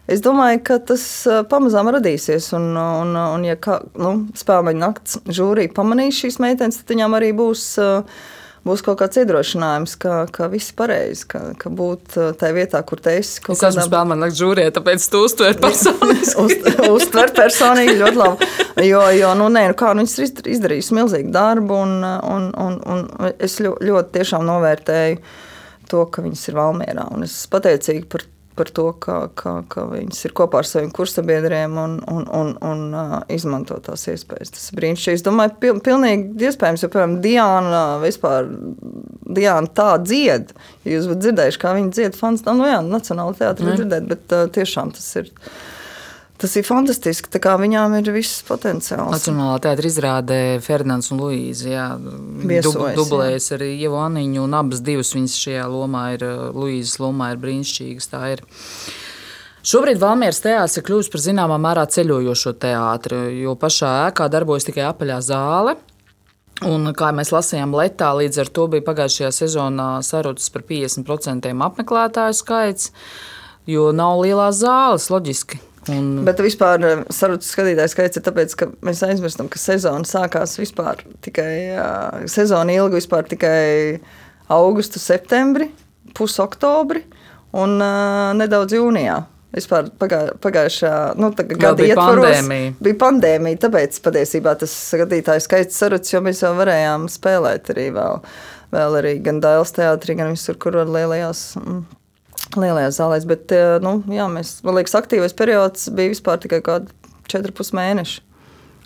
Es 0.07 0.23
domāju, 0.25 0.63
ka 0.69 0.79
tas 0.93 1.03
pamazām 1.51 1.91
radīsies. 1.97 2.51
Un, 2.57 2.71
un, 2.77 3.13
un 3.17 3.45
ja 3.47 3.57
kā, 3.59 3.81
nu, 3.99 4.17
spēļu 4.37 4.77
nakts 4.79 5.21
žūrija 5.27 5.75
pamanīs 5.75 6.19
šīs 6.23 6.41
meitenes, 6.43 6.81
tad 6.81 6.95
viņām 6.95 7.17
arī 7.19 7.33
būs. 7.37 7.69
Būs 8.67 8.81
kaut 8.83 8.97
kāds 8.99 9.15
iedrošinājums, 9.21 9.93
ka, 10.01 10.15
ka 10.33 10.49
viss 10.51 10.73
ir 10.73 10.75
pareizi, 10.75 11.23
ka, 11.31 11.39
ka 11.55 11.69
būt 11.71 12.17
tajā 12.39 12.55
vietā, 12.57 12.81
kur 12.83 12.99
te 12.99 13.13
esi. 13.21 13.37
Es 13.39 13.45
esmu 13.45 13.61
kādā... 13.61 13.85
spēlējis, 13.85 14.09
man 14.11 14.33
žūrijā, 14.35 14.73
tāpēc 14.75 15.05
tu 15.13 15.21
uztver 15.23 15.55
personīgi. 15.63 16.33
Uz, 16.43 16.55
uztver 16.97 17.31
personīgi 17.37 17.95
ļoti 18.01 18.19
labi. 18.19 18.49
Jo, 18.89 19.05
jo 19.15 19.31
nu, 19.39 19.47
nē, 19.53 19.69
nu, 19.71 19.77
kā, 19.77 19.93
nu, 19.95 20.03
viņas 20.03 20.17
ir 20.19 20.51
izdarījusi 20.57 20.97
milzīgu 20.99 21.31
darbu, 21.31 21.79
un, 21.85 21.95
un, 22.03 22.49
un, 22.65 22.79
un 22.91 23.31
es 23.39 23.55
ļoti, 23.63 23.87
ļoti 23.87 24.15
tiešām 24.19 24.43
novērtēju 24.49 25.21
to, 25.91 26.03
ka 26.11 26.23
viņas 26.25 26.49
ir 26.49 26.57
Valmjerā. 26.57 27.05
Es 27.25 27.35
esmu 27.35 27.53
pateicīga 27.55 28.07
par, 28.11 28.25
par 28.57 28.71
to, 28.73 28.85
ka, 29.03 29.17
ka, 29.37 29.53
ka 29.71 29.85
viņas 29.91 30.25
ir 30.27 30.33
kopā 30.37 30.61
ar 30.61 30.69
saviem 30.69 30.91
kursabiedriem 30.95 31.77
un, 31.81 31.95
un, 32.11 32.25
un, 32.39 32.51
un 32.65 32.83
uh, 32.97 33.15
izmanto 33.33 33.77
tās 33.85 34.07
iespējas. 34.11 34.53
Tas 34.55 34.67
ir 34.71 34.79
brīnišķīgi. 34.81 35.19
Es 35.19 35.25
domāju, 35.25 35.55
pil, 35.63 35.79
pilnīgi 35.85 36.49
iespējams, 36.49 36.85
jo, 36.85 36.91
piemēram, 36.93 37.17
Diana 37.23 37.85
vispār 38.03 38.51
Diana 39.27 39.73
tā 39.77 39.93
dzied. 40.03 40.53
Ja 40.83 40.97
jūs 40.97 41.09
būtu 41.11 41.25
dzirdējuši, 41.27 41.63
kā 41.63 41.73
viņa 41.77 41.95
dzied, 41.95 42.19
fans, 42.19 42.45
nu 42.47 42.67
jā, 42.67 42.83
Nacionāla 42.85 43.37
teātra 43.37 43.71
mm. 43.71 43.81
dzirdēt, 43.81 44.13
bet 44.13 44.37
uh, 44.37 44.47
tiešām 44.59 44.93
tas 44.97 45.09
ir. 45.21 45.33
Tas 46.37 46.53
ir 46.59 46.65
fantastiski. 46.67 47.31
Viņām 47.33 47.95
ir 47.97 48.11
viss 48.13 48.43
potenciāls. 48.45 49.09
Nacionālā 49.09 49.57
teātris 49.63 49.95
izrādē 49.95 50.39
Fernandes 50.61 51.09
un 51.13 51.23
Luīze. 51.23 51.73
Dub, 52.65 52.77
dublējas 52.99 53.49
arī 53.57 53.71
Ieva 53.79 54.05
Aniņu, 54.05 54.43
un 54.45 54.53
abas 54.59 54.83
divas 54.85 55.15
viņas 55.15 55.37
šajā 55.41 55.65
lomā 55.71 56.03
ir 56.13 56.25
Luīzes 56.53 56.99
lomā 57.01 57.31
ir 57.33 57.41
brīnišķīgas. 57.41 58.09
Tā 58.13 58.21
ir. 58.35 58.45
Šobrīd 59.67 59.97
Valmieras 59.99 60.39
teātris 60.43 60.77
ir 60.77 60.85
kļuvis 60.87 61.09
par 61.11 61.23
zināmā 61.25 61.57
mērā 61.59 61.87
ceļojošo 61.91 62.53
teātri, 62.61 63.17
jo 63.41 63.57
pašā 63.59 63.89
ēkā 64.05 64.29
darbojas 64.31 64.69
tikai 64.69 64.85
apaļā 64.91 65.17
zāle. 65.25 65.73
Un, 66.65 66.89
kā 66.97 67.09
mēs 67.13 67.33
lasījām, 67.33 67.75
Latvijā 67.77 68.13
līdz 68.17 68.39
ar 68.41 68.51
to 68.53 68.65
bija 68.71 68.85
pagājušajā 68.85 69.33
sezonā 69.41 69.89
sarucis 70.05 70.53
par 70.53 70.63
50% 70.69 71.51
apmeklētāju 71.67 72.37
skaits, 72.37 72.93
jo 73.69 73.89
nav 73.93 74.23
lielās 74.23 74.61
zāles, 74.63 75.09
loģiski. 75.13 75.59
Un... 75.93 76.23
Bet 76.27 76.41
vispār 76.43 76.83
eh, 76.83 77.03
sarunu 77.13 77.45
skatītāju 77.45 77.93
skaits 77.93 78.19
ir 78.19 78.25
tāpēc, 78.25 78.55
ka 78.59 78.69
mēs 78.85 79.03
aizmirstam, 79.07 79.49
ka 79.51 79.61
sezona 79.61 80.07
sākās 80.07 80.57
vispār 80.59 81.03
tikai 81.25 81.51
sezona 82.31 82.75
ilga 82.75 82.99
vispār 82.99 83.27
tikai 83.29 83.57
augustu, 84.53 84.99
septembri, 84.99 85.69
pusoktobri 86.17 87.03
un 87.57 87.79
uh, 87.81 88.35
nedaudz 88.37 88.75
jūnijā. 88.77 89.17
Vispār 89.57 89.87
pagā, 89.97 90.19
pagājušā 90.43 90.91
nu, 91.17 91.29
gada 91.31 91.71
bija 91.79 91.95
ietvaros, 91.95 92.25
pandēmija. 92.25 92.73
Bija 92.83 92.97
pandēmija, 92.99 93.59
tāpēc 93.63 93.99
patiesībā 94.05 94.53
tas 94.59 94.73
skatītāju 94.91 95.43
skaits 95.45 95.79
sarucis, 95.79 96.13
jo 96.13 96.21
mēs 96.25 96.43
jau 96.43 96.51
varējām 96.57 97.07
spēlēt 97.09 97.71
arī 97.73 97.87
vēl, 97.95 98.19
vēl 98.75 98.97
arī 98.99 99.13
gan 99.23 99.39
Dailas 99.41 99.71
teātrī, 99.77 100.17
gan 100.19 100.35
visur, 100.35 100.59
kur 100.61 100.77
var 100.81 100.91
lielajās 100.91 101.45
mm, 101.61 101.79
lielajās 102.63 102.99
zālēs. 102.99 103.27
Bet 103.29 103.53
eh, 103.55 103.77
nu, 103.83 103.99
jā, 104.11 104.29
mēs, 104.31 104.57
man 104.67 104.79
liekas, 104.79 104.95
aktīvais 104.99 105.35
periods 105.37 105.89
bija 105.93 106.13
vispār 106.13 106.41
tikai 106.43 106.61
kādi 106.65 106.93
4,5 107.31 107.75
mēneši. 107.77 108.23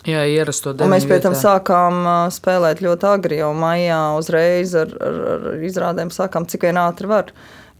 Jā, 0.08 0.24
ierasto 0.26 0.72
dēļ. 0.74 0.90
Mēs 0.90 1.04
pie 1.06 1.20
tam 1.22 1.34
sākām 1.38 1.98
uh, 2.02 2.14
spēlēt 2.34 2.80
ļoti 2.82 3.06
agri, 3.06 3.38
jau 3.38 3.52
maijā 3.54 4.00
uzreiz 4.18 4.74
ar, 4.78 4.90
ar, 4.98 5.18
ar 5.34 5.62
izrādēm 5.62 6.10
sākām, 6.10 6.48
cik 6.50 6.66
vien 6.66 6.80
ātri 6.82 7.10
var. 7.10 7.30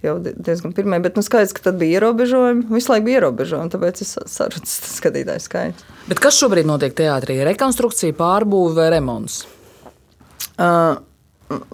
Jau 0.02 0.16
diezgan 0.22 0.74
pirmie, 0.74 0.98
bet 1.02 1.18
nu, 1.18 1.22
skaidrs, 1.22 1.54
ka 1.54 1.64
tad 1.66 1.78
bija 1.82 1.98
ierobežojumi. 1.98 2.68
Visu 2.74 2.90
laiku 2.92 3.06
bija 3.08 3.20
ierobežojumi, 3.20 3.70
tāpēc 3.74 4.02
es 4.06 4.14
saprotu, 4.30 4.62
tas 4.66 4.94
skatītājs 5.00 5.48
skaits. 5.50 5.86
Bet 6.06 6.22
kas 6.22 6.38
šobrīd 6.38 6.66
notiek 6.66 6.94
teātrī? 6.98 7.40
Rekonstrukcija, 7.46 8.14
pārbūve 8.18 8.78
vai 8.78 8.88
remonts? 8.94 9.42
Uh, 10.52 11.02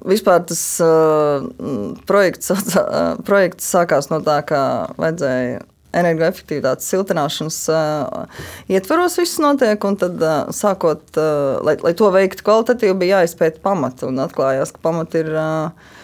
Vispār 0.09 0.45
tas 0.49 0.63
uh, 0.85 1.49
projekts, 2.09 2.53
uh, 2.53 3.17
projekts 3.27 3.69
sākās 3.75 4.11
no 4.13 4.23
tā, 4.25 4.41
ka 4.49 4.61
vajadzēja 5.01 5.65
energoefektivitātes 5.99 6.89
siltināšanas 6.93 7.59
uh, 7.73 8.43
ietvaros 8.71 9.17
viss 9.21 9.41
notiek. 9.43 9.81
Tad, 10.01 10.19
uh, 10.21 10.51
sākot, 10.55 11.05
uh, 11.17 11.61
lai, 11.65 11.79
lai 11.85 11.95
to 11.99 12.11
veiktu 12.15 12.45
kvalitatīvi, 12.47 12.99
bija 13.05 13.23
jāizpēta 13.23 13.63
pamati. 13.65 14.07
Un 14.09 14.21
atklājās, 14.25 14.75
ka 14.75 14.85
pamati 14.85 15.25
ir 15.25 15.33
uh, 15.33 15.97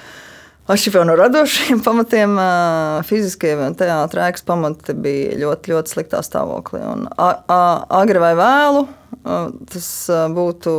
Atšķirībā 0.65 1.03
no 1.05 1.15
radošiem 1.21 1.83
pamatiem, 1.87 2.39
fiziskie 3.05 3.53
teātris 3.77 4.45
pamati 4.49 4.95
bija 4.97 5.35
ļoti, 5.43 5.75
ļoti 5.75 5.93
sliktā 5.93 6.23
stāvoklī. 6.25 6.81
Un 6.89 7.09
agri 7.15 8.23
vai 8.23 8.33
vēlu 8.39 8.87
tas 9.25 9.89
būtu 10.35 10.73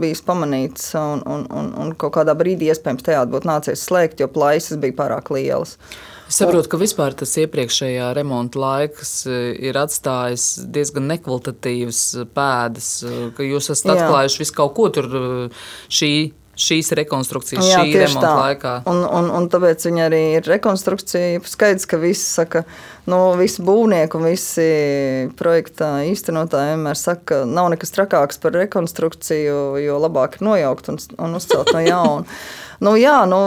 bijis 0.00 0.20
pamanīts, 0.26 0.90
un, 0.98 1.20
un, 1.24 1.44
un, 1.52 1.68
un 1.80 1.92
kaut 2.00 2.16
kādā 2.16 2.34
brīdī 2.36 2.68
iespējams 2.72 3.04
teātris 3.06 3.34
būtu 3.34 3.48
nācies 3.48 3.84
slēgt, 3.86 4.20
jo 4.20 4.28
plaisas 4.32 4.80
bija 4.80 4.96
pārāk 4.98 5.30
lielas. 5.32 5.76
Es 6.30 6.38
saprotu, 6.38 6.68
ka 6.70 6.78
vispār 6.78 7.14
tas 7.18 7.32
iepriekšējā 7.42 8.12
remonta 8.14 8.60
laiks 8.62 9.14
ir 9.26 9.76
atstājis 9.80 10.44
diezgan 10.70 11.08
nekvalitatīvas 11.10 12.02
pēdas, 12.36 12.90
ka 13.36 13.46
jūs 13.46 13.72
esat 13.74 13.96
atklājuši 13.96 14.44
visu 14.44 14.54
kaut 14.60 14.76
ko 14.76 14.90
tur 14.94 15.08
šī 15.90 16.12
šīs 16.60 16.92
rekonstrukcijas, 16.98 17.64
Jā, 17.64 17.82
šī 17.82 17.94
remonta 18.02 18.26
tā. 18.26 18.32
laikā. 18.38 18.72
Un, 18.90 19.02
un, 19.04 19.28
un 19.38 19.48
tāpēc 19.52 19.86
viņi 19.88 20.02
arī 20.04 20.22
ir 20.38 20.48
rekonstrukcija. 20.50 21.42
Skaidrs, 21.48 21.86
ka 21.90 22.00
visi 22.00 22.24
saka, 22.24 22.64
nu, 23.10 23.20
visi 23.40 23.64
būvnieki 23.66 24.18
un 24.18 24.26
visi 24.28 24.66
projekta 25.38 25.92
īstenotāji 26.08 26.74
vienmēr 26.74 26.98
saka, 27.00 27.22
ka 27.30 27.38
nav 27.48 27.70
nekas 27.74 27.94
trakāks 27.96 28.42
par 28.42 28.56
rekonstrukciju, 28.58 29.60
jo 29.82 30.00
labāk 30.02 30.38
ir 30.38 30.46
nojaukt 30.48 30.92
un, 30.92 31.00
un 31.18 31.38
uzcelt 31.40 31.72
no 31.76 31.84
jauna. 31.84 32.40
nu, 32.84 32.96
jā, 33.00 33.16
nu, 33.30 33.40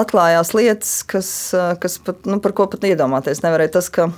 atklājās 0.00 0.54
lietas, 0.56 0.96
kas, 1.08 1.34
kas 1.82 2.00
pat, 2.04 2.24
nu, 2.28 2.40
par 2.44 2.56
ko 2.56 2.68
pat 2.72 2.88
iedomāties 2.88 3.44
nevarēja. 3.44 3.76
Tas, 3.78 3.92
ka 3.92 4.10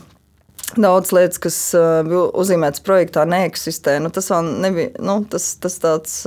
Daudz 0.78 1.10
lietas, 1.10 1.40
kas 1.42 1.56
bija 2.06 2.28
uzzīmētas 2.38 2.82
projektā, 2.86 3.24
neeksistē. 3.26 3.96
Nu, 4.02 4.10
tas 4.14 4.28
vēl 4.30 4.50
nebija 4.62 5.02
nu, 5.02 5.16
tas, 5.30 5.48
tas 5.58 5.78
tāds. 5.82 6.20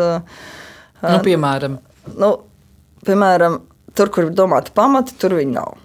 Nu, 1.03 1.19
piemēram, 1.23 1.77
Nu, 2.19 2.33
piemēram, 3.07 3.61
tur, 3.97 4.11
kur 4.13 4.27
ir 4.27 4.35
domāti 4.35 4.73
pamati, 4.75 5.15
tur 5.19 5.37
viņi 5.39 5.55
nav. 5.55 5.79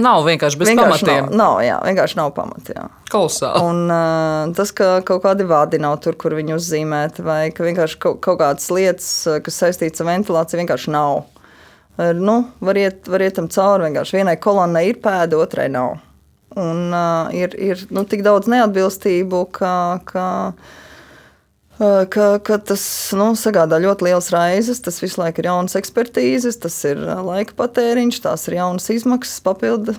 Nav 0.00 0.24
vienkārši 0.24 0.56
bez 0.60 0.70
vienkārši 0.70 1.04
pamatiem. 1.04 1.26
Nav, 1.28 1.36
nav, 1.36 1.56
jā, 1.64 1.76
vienkārši 1.84 2.16
nav 2.16 2.30
pamati. 2.36 2.76
Kolosāli. 3.12 3.60
Un 3.68 3.92
uh, 3.92 4.54
tas, 4.56 4.72
ka 4.76 4.88
kaut 5.06 5.24
kādi 5.26 5.44
vārdi 5.48 5.80
nav 5.82 5.98
tur, 6.04 6.16
kur 6.20 6.34
viņi 6.38 6.56
uzzīmēti, 6.56 7.24
vai 7.26 7.40
ka 7.52 7.66
vienkārši 7.66 7.98
kaut, 8.00 8.20
kaut 8.24 8.40
kādas 8.40 8.70
lietas, 8.72 9.10
kas 9.44 9.60
saistītas 9.60 10.00
ar 10.00 10.08
ventilāciju, 10.08 10.62
vienkārši 10.62 10.94
nav. 10.94 11.24
Ir, 12.00 12.16
nu, 12.16 12.38
var, 12.64 12.80
iet, 12.80 13.02
var 13.12 13.26
iet 13.26 13.36
tam 13.36 13.50
cauri. 13.52 13.90
Vienkārši 13.90 14.20
vienai 14.20 14.38
kolonnai 14.40 14.86
ir 14.88 15.02
pēda, 15.04 15.42
otrai 15.42 15.68
nav. 15.72 15.98
Un 16.56 16.86
uh, 16.88 17.28
ir, 17.36 17.52
ir 17.60 17.84
nu, 17.92 18.06
tik 18.08 18.24
daudz 18.26 18.48
neatbilstību, 18.50 19.48
ka. 19.60 19.74
ka 20.08 20.28
ka, 21.80 22.26
ka 22.44 22.58
tas 22.70 22.82
nu, 23.16 23.30
sagādā 23.38 23.80
ļoti 23.80 24.08
liels 24.08 24.30
raizes, 24.34 24.82
tas 24.84 25.00
visu 25.02 25.22
laiku 25.22 25.42
ir 25.42 25.50
jaunas 25.50 25.78
ekspertīzes, 25.80 26.60
tas 26.60 26.76
ir 26.88 27.00
laika 27.00 27.56
patēriņš, 27.56 28.20
tās 28.26 28.48
ir 28.48 28.60
jaunas 28.60 28.90
izmaksas, 28.92 29.40
papildu. 29.46 29.96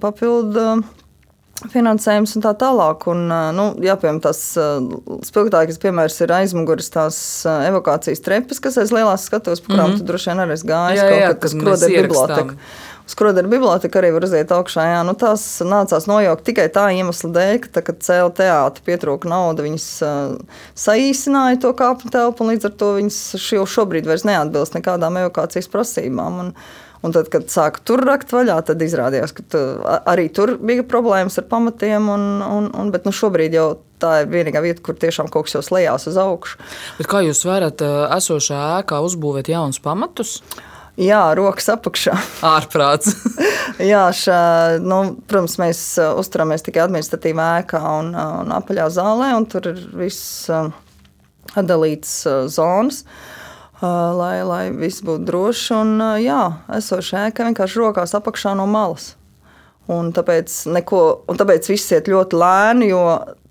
papildu 0.00 0.80
finansējums 1.68 2.36
un 2.38 2.44
tā 2.44 2.52
tālāk. 2.56 3.04
Un, 3.12 3.26
nu, 3.56 3.66
jā, 3.84 3.96
piemēram, 4.00 4.20
tas 4.24 4.40
spilgtākais 5.28 5.80
piemērs 5.82 6.16
ir 6.24 6.32
aizmugures 6.38 6.88
tās 6.94 7.18
evakuācijas 7.44 8.24
trepas, 8.24 8.62
kas 8.64 8.78
aiz 8.80 8.94
lielās 8.94 9.26
skatuves, 9.28 9.60
pa 9.60 9.74
kurām 9.74 9.90
mm 9.90 9.96
-hmm. 9.96 10.00
tu 10.00 10.08
droši 10.12 10.30
vien 10.30 10.44
arī 10.44 10.56
esi 10.56 10.70
gājis. 10.70 11.02
Jā, 11.02 11.10
jā, 11.10 11.26
kaut 11.28 11.42
kas 11.44 11.56
skrodē 11.56 11.90
biblioteka. 11.92 12.56
Skrodera 13.10 13.48
biblioteka 13.50 13.98
arī 13.98 14.12
var 14.14 14.24
uziet 14.26 14.52
augšā. 14.54 14.84
Jā, 14.86 15.00
nu, 15.06 15.16
tās 15.18 15.42
nācās 15.66 16.06
nojaukt 16.06 16.44
tikai 16.46 16.68
tā 16.72 16.86
iemesla 16.94 17.32
dēļ, 17.34 17.56
ka, 17.64 17.72
tā, 17.74 17.82
kad 17.88 18.04
cēlā 18.06 18.28
teātris 18.38 18.84
pietrūka 18.86 19.30
nauda, 19.30 19.64
viņas 19.66 19.88
uh, 20.06 20.60
saīsināja 20.78 21.58
to 21.64 21.72
kāpņu 21.78 22.12
telpu, 22.14 22.44
un 22.44 22.54
līdz 22.54 22.70
ar 22.70 22.76
to 22.78 22.92
viņas 23.00 23.18
jau 23.56 23.66
šobrīd 23.74 24.06
vairs 24.06 24.26
neatbilst 24.28 24.78
nekādām 24.78 25.18
evakuācijas 25.24 25.70
prasībām. 25.72 26.44
Un, 26.44 26.54
Un 27.00 27.14
tad, 27.16 27.30
kad 27.32 27.46
sāka 27.48 27.80
tur 27.88 28.02
rakt 28.04 28.28
vaļā, 28.28 28.58
tad 28.68 28.82
izrādījās, 28.84 29.32
ka 29.32 29.44
tu, 29.48 29.60
arī 30.12 30.26
tur 30.36 30.58
bija 30.60 30.84
problēmas 30.84 31.38
ar 31.40 31.46
pamatiem. 31.48 32.10
Un, 32.12 32.26
un, 32.44 32.66
un, 32.76 32.90
bet 32.92 33.06
nu, 33.08 33.12
šobrīd 33.16 33.56
jau 33.56 33.70
tā 34.04 34.18
ir 34.20 34.28
vienīgā 34.28 34.60
vieta, 34.60 34.82
kur 34.84 34.98
tiešām 35.00 35.30
kaut 35.32 35.48
kas 35.48 35.56
jau 35.56 35.62
slēdzās 35.64 36.10
uz 36.12 36.18
augšu. 36.20 36.60
Bet 36.98 37.08
kā 37.08 37.22
jūs 37.24 37.40
varat 37.48 37.80
esošā 38.18 38.60
ēkā 38.82 39.00
uzbūvēt 39.06 39.48
jaunus 39.48 39.80
pamatus? 39.80 40.42
Jā, 40.98 41.22
rokas 41.38 41.68
apakšā. 41.72 42.16
Ārprāts. 42.56 43.14
Jā, 43.92 44.06
šā, 44.16 44.40
nu, 44.82 45.02
protams, 45.30 45.58
mēs 45.62 45.82
uzturamies 46.18 46.66
tikai 46.66 46.84
administratīvā 46.86 47.50
ēkā 47.62 47.82
un, 48.00 48.14
un 48.14 48.54
apaļā 48.56 48.88
zālē, 48.92 49.34
un 49.38 49.46
tur 49.50 49.70
ir 49.72 49.84
viss 50.02 50.48
atdalīts 51.58 52.24
zonas. 52.52 53.04
Uh, 53.04 53.38
lai, 53.80 54.42
lai 54.44 54.64
viss 54.76 55.02
būtu 55.04 55.24
droši. 55.28 55.72
Un, 55.78 55.94
jā, 56.20 56.42
esošā 56.76 57.28
ēka 57.30 57.46
vienkārši 57.48 57.80
rokās 57.80 58.14
apakšā 58.16 58.54
no 58.58 58.66
malas. 58.68 59.14
Un 59.90 60.12
tāpēc, 60.14 60.52
neko, 60.70 61.24
un 61.30 61.38
tāpēc 61.40 61.70
viss 61.72 61.92
iet 61.94 62.10
ļoti 62.10 62.38
lēni, 62.38 62.90
jo 62.92 63.02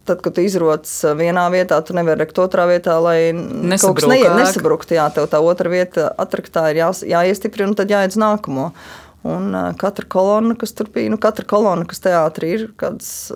tad, 0.09 0.23
kad 0.25 0.39
izrodas 0.41 0.91
vienā 1.17 1.45
vietā, 1.53 1.77
tu 1.85 1.95
nevari 1.97 2.25
rekt 2.25 2.41
otrā 2.41 2.65
vietā, 2.69 2.97
lai 3.03 3.31
Nesabruk 3.33 3.83
kaut 3.83 4.01
kas 4.01 4.09
neiet, 4.11 4.33
nesabruktu. 4.37 4.97
Jā, 4.97 5.07
tev 5.15 5.29
tā 5.31 5.41
otra 5.45 5.71
vieta 5.71 6.09
atraktā 6.19 6.69
ir 6.73 6.81
jā, 6.81 6.89
jāiestiprina, 7.13 7.71
un 7.71 7.77
tad 7.79 7.93
jāiet 7.93 8.15
uz 8.15 8.19
nākamo. 8.21 8.69
Un 9.29 9.49
uh, 9.51 9.71
katra 9.79 10.07
kolona, 10.07 10.55
kas 10.59 10.75
tur 10.75 10.91
bija, 10.93 11.11
nu, 11.11 11.19
katra 11.21 11.47
kolona, 11.47 11.87
kas 11.89 12.03
teātrī 12.05 12.53
ir, 12.55 12.67
kādas 12.79 13.33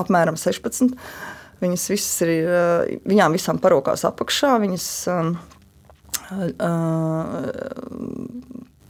apmēram 0.00 0.38
16, 0.40 0.96
viņas 1.62 1.84
visas 1.92 2.24
ir, 2.26 2.34
uh, 2.48 2.98
viņām 3.06 3.36
visām 3.38 3.60
parokās 3.62 4.02
apakšā, 4.08 4.56
viņas 4.64 4.88
um, 5.14 5.34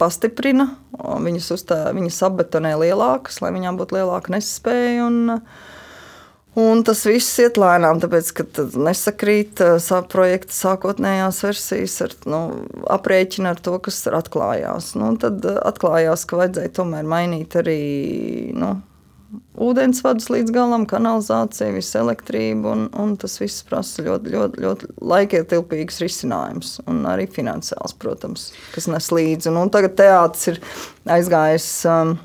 pastiprina, 0.01 0.71
viņas, 0.97 1.51
uztā, 1.55 1.83
viņas 1.95 2.21
apbetonē 2.29 2.73
lielākas, 2.81 3.41
lai 3.43 3.53
viņām 3.55 3.77
būtu 3.79 3.99
lielāka 3.99 4.33
nespēja. 4.33 5.05
Un, 5.07 5.37
un 6.59 6.83
tas 6.87 7.03
viss 7.07 7.39
iet 7.43 7.59
lēnām, 7.61 8.01
tāpēc, 8.03 8.31
ka 8.35 8.45
nesakrīt 8.87 9.61
projekta 10.11 10.55
sākotnējās 10.55 11.41
versijas 11.45 11.97
ar 12.07 12.15
nu, 12.29 12.41
aprēķinu 12.91 13.51
ar 13.53 13.59
to, 13.63 13.77
kas 13.83 14.03
atklājās. 14.11 14.93
Nu, 14.99 15.13
tad 15.21 15.45
atklājās, 15.45 16.25
ka 16.27 16.41
vajadzēja 16.43 16.77
tomēr 16.81 17.07
mainīt 17.07 17.55
arī. 17.61 17.81
Nu, 18.57 18.77
ūdensvadus 19.61 20.29
līdz 20.31 20.51
galam, 20.55 20.85
kanalizācija, 20.89 21.71
visa 21.75 22.01
elektrība. 22.01 22.73
Un, 22.73 22.87
un 22.99 23.15
tas 23.19 23.37
viss 23.41 23.63
prasa 23.67 24.03
ļoti, 24.05 24.33
ļoti, 24.33 24.63
ļoti 24.65 24.89
laikietilpīgs 25.13 26.01
risinājums. 26.03 26.73
Un 26.91 27.05
arī 27.09 27.27
finansiāls, 27.31 27.95
protams, 28.01 28.49
kas 28.75 28.89
nes 28.91 29.11
līdzi. 29.13 29.51
Un, 29.53 29.61
un 29.65 29.73
tagad 29.73 29.95
teātris 29.99 30.51
ir 30.53 30.61
aizgājis. 31.15 31.69
Um, 31.89 32.17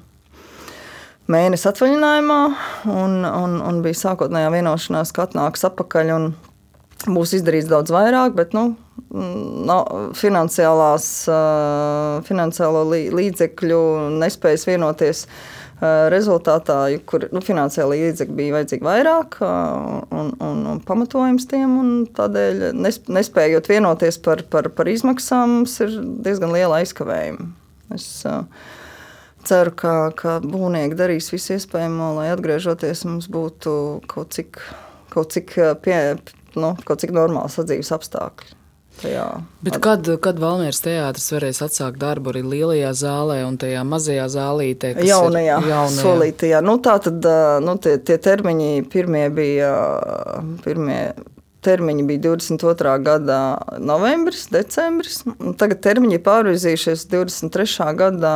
Mēnesis 1.27 1.67
atvaļinājumā, 1.73 2.41
un, 2.87 3.23
un, 3.27 3.55
un 3.59 3.79
bija 3.83 3.99
sākotnējā 3.99 4.51
vienošanās, 4.55 5.11
ka 5.15 5.25
atnāks 5.27 5.67
atpakaļ 5.67 6.13
un 6.15 6.29
būs 7.11 7.33
izdarīts 7.41 7.67
daudz 7.71 7.91
vairāk, 7.91 8.37
bet 8.39 8.55
nu, 8.55 8.69
no, 9.11 9.79
finansiālās, 10.15 11.09
finansiālo 12.29 12.85
līdzekļu 12.93 13.81
nespējas 14.23 14.69
vienoties 14.71 15.25
rezultātā, 16.15 16.79
kur 17.11 17.27
nu, 17.35 17.43
finansiāli 17.45 17.99
līdzekļi 18.07 18.39
bija 18.39 18.55
vajadzīgi 18.61 18.87
vairāk 18.87 19.37
un, 19.43 20.31
un, 20.41 20.63
un 20.71 20.81
pamatojums 20.87 21.51
tiem, 21.51 21.75
un 21.83 21.93
tādēļ 22.17 22.71
nespējot 23.13 23.69
vienoties 23.75 24.23
par, 24.25 24.47
par, 24.53 24.71
par 24.79 24.89
izmaksām, 24.95 25.59
mums 25.59 25.77
ir 25.85 25.99
diezgan 26.25 26.55
liela 26.55 26.81
aizkavējuma. 26.81 27.51
Es 27.95 28.09
uh, 28.27 28.47
ceru, 29.49 29.73
ka, 29.79 29.95
ka 30.17 30.39
būvnieki 30.45 30.99
darīs 30.99 31.31
visu 31.33 31.57
iespējamo, 31.57 32.13
lai 32.19 32.29
atgriežoties 32.35 33.07
mums 33.09 33.31
būtu 33.33 33.73
kaut 34.11 34.37
cik, 34.37 34.61
kaut 35.13 35.35
cik, 35.35 35.57
pie, 35.85 35.99
nu, 36.59 36.75
kaut 36.87 37.03
cik 37.03 37.15
normāli 37.17 37.53
sadzīves 37.53 37.93
apstākļi. 37.97 38.57
Tajā. 38.97 39.25
Bet 39.61 39.77
kad, 39.85 40.09
kad 40.25 40.39
Valmieras 40.41 40.79
teātris 40.81 41.27
varēs 41.35 41.61
atsākt 41.67 41.99
darbu 42.01 42.33
arī 42.33 42.41
lielajā 42.47 42.95
zālē 42.97 43.43
un 43.45 43.59
tajā 43.61 43.83
mazajā 43.85 44.25
zālītē? 44.33 44.95
Jaunajā, 45.05 45.59
jaunajā. 45.69 46.01
solītajā. 46.01 46.63
Nu, 46.65 46.79
tā 46.81 46.97
tad 47.05 47.29
nu, 47.65 47.77
tie, 47.83 47.99
tie 48.01 48.17
termiņi 48.25 48.87
pirmie 48.93 49.27
bija. 49.37 49.73
Pirmie, 50.65 51.01
termiņi 51.67 52.05
bija 52.09 52.23
22. 52.29 52.95
gada 53.05 53.41
novembris, 53.83 54.47
decembris. 54.53 55.23
Tagad 55.61 55.83
termiņi 55.85 56.19
ir 56.19 56.25
pārvirzījušies 56.27 57.07
23. 57.13 57.89
gada 57.99 58.35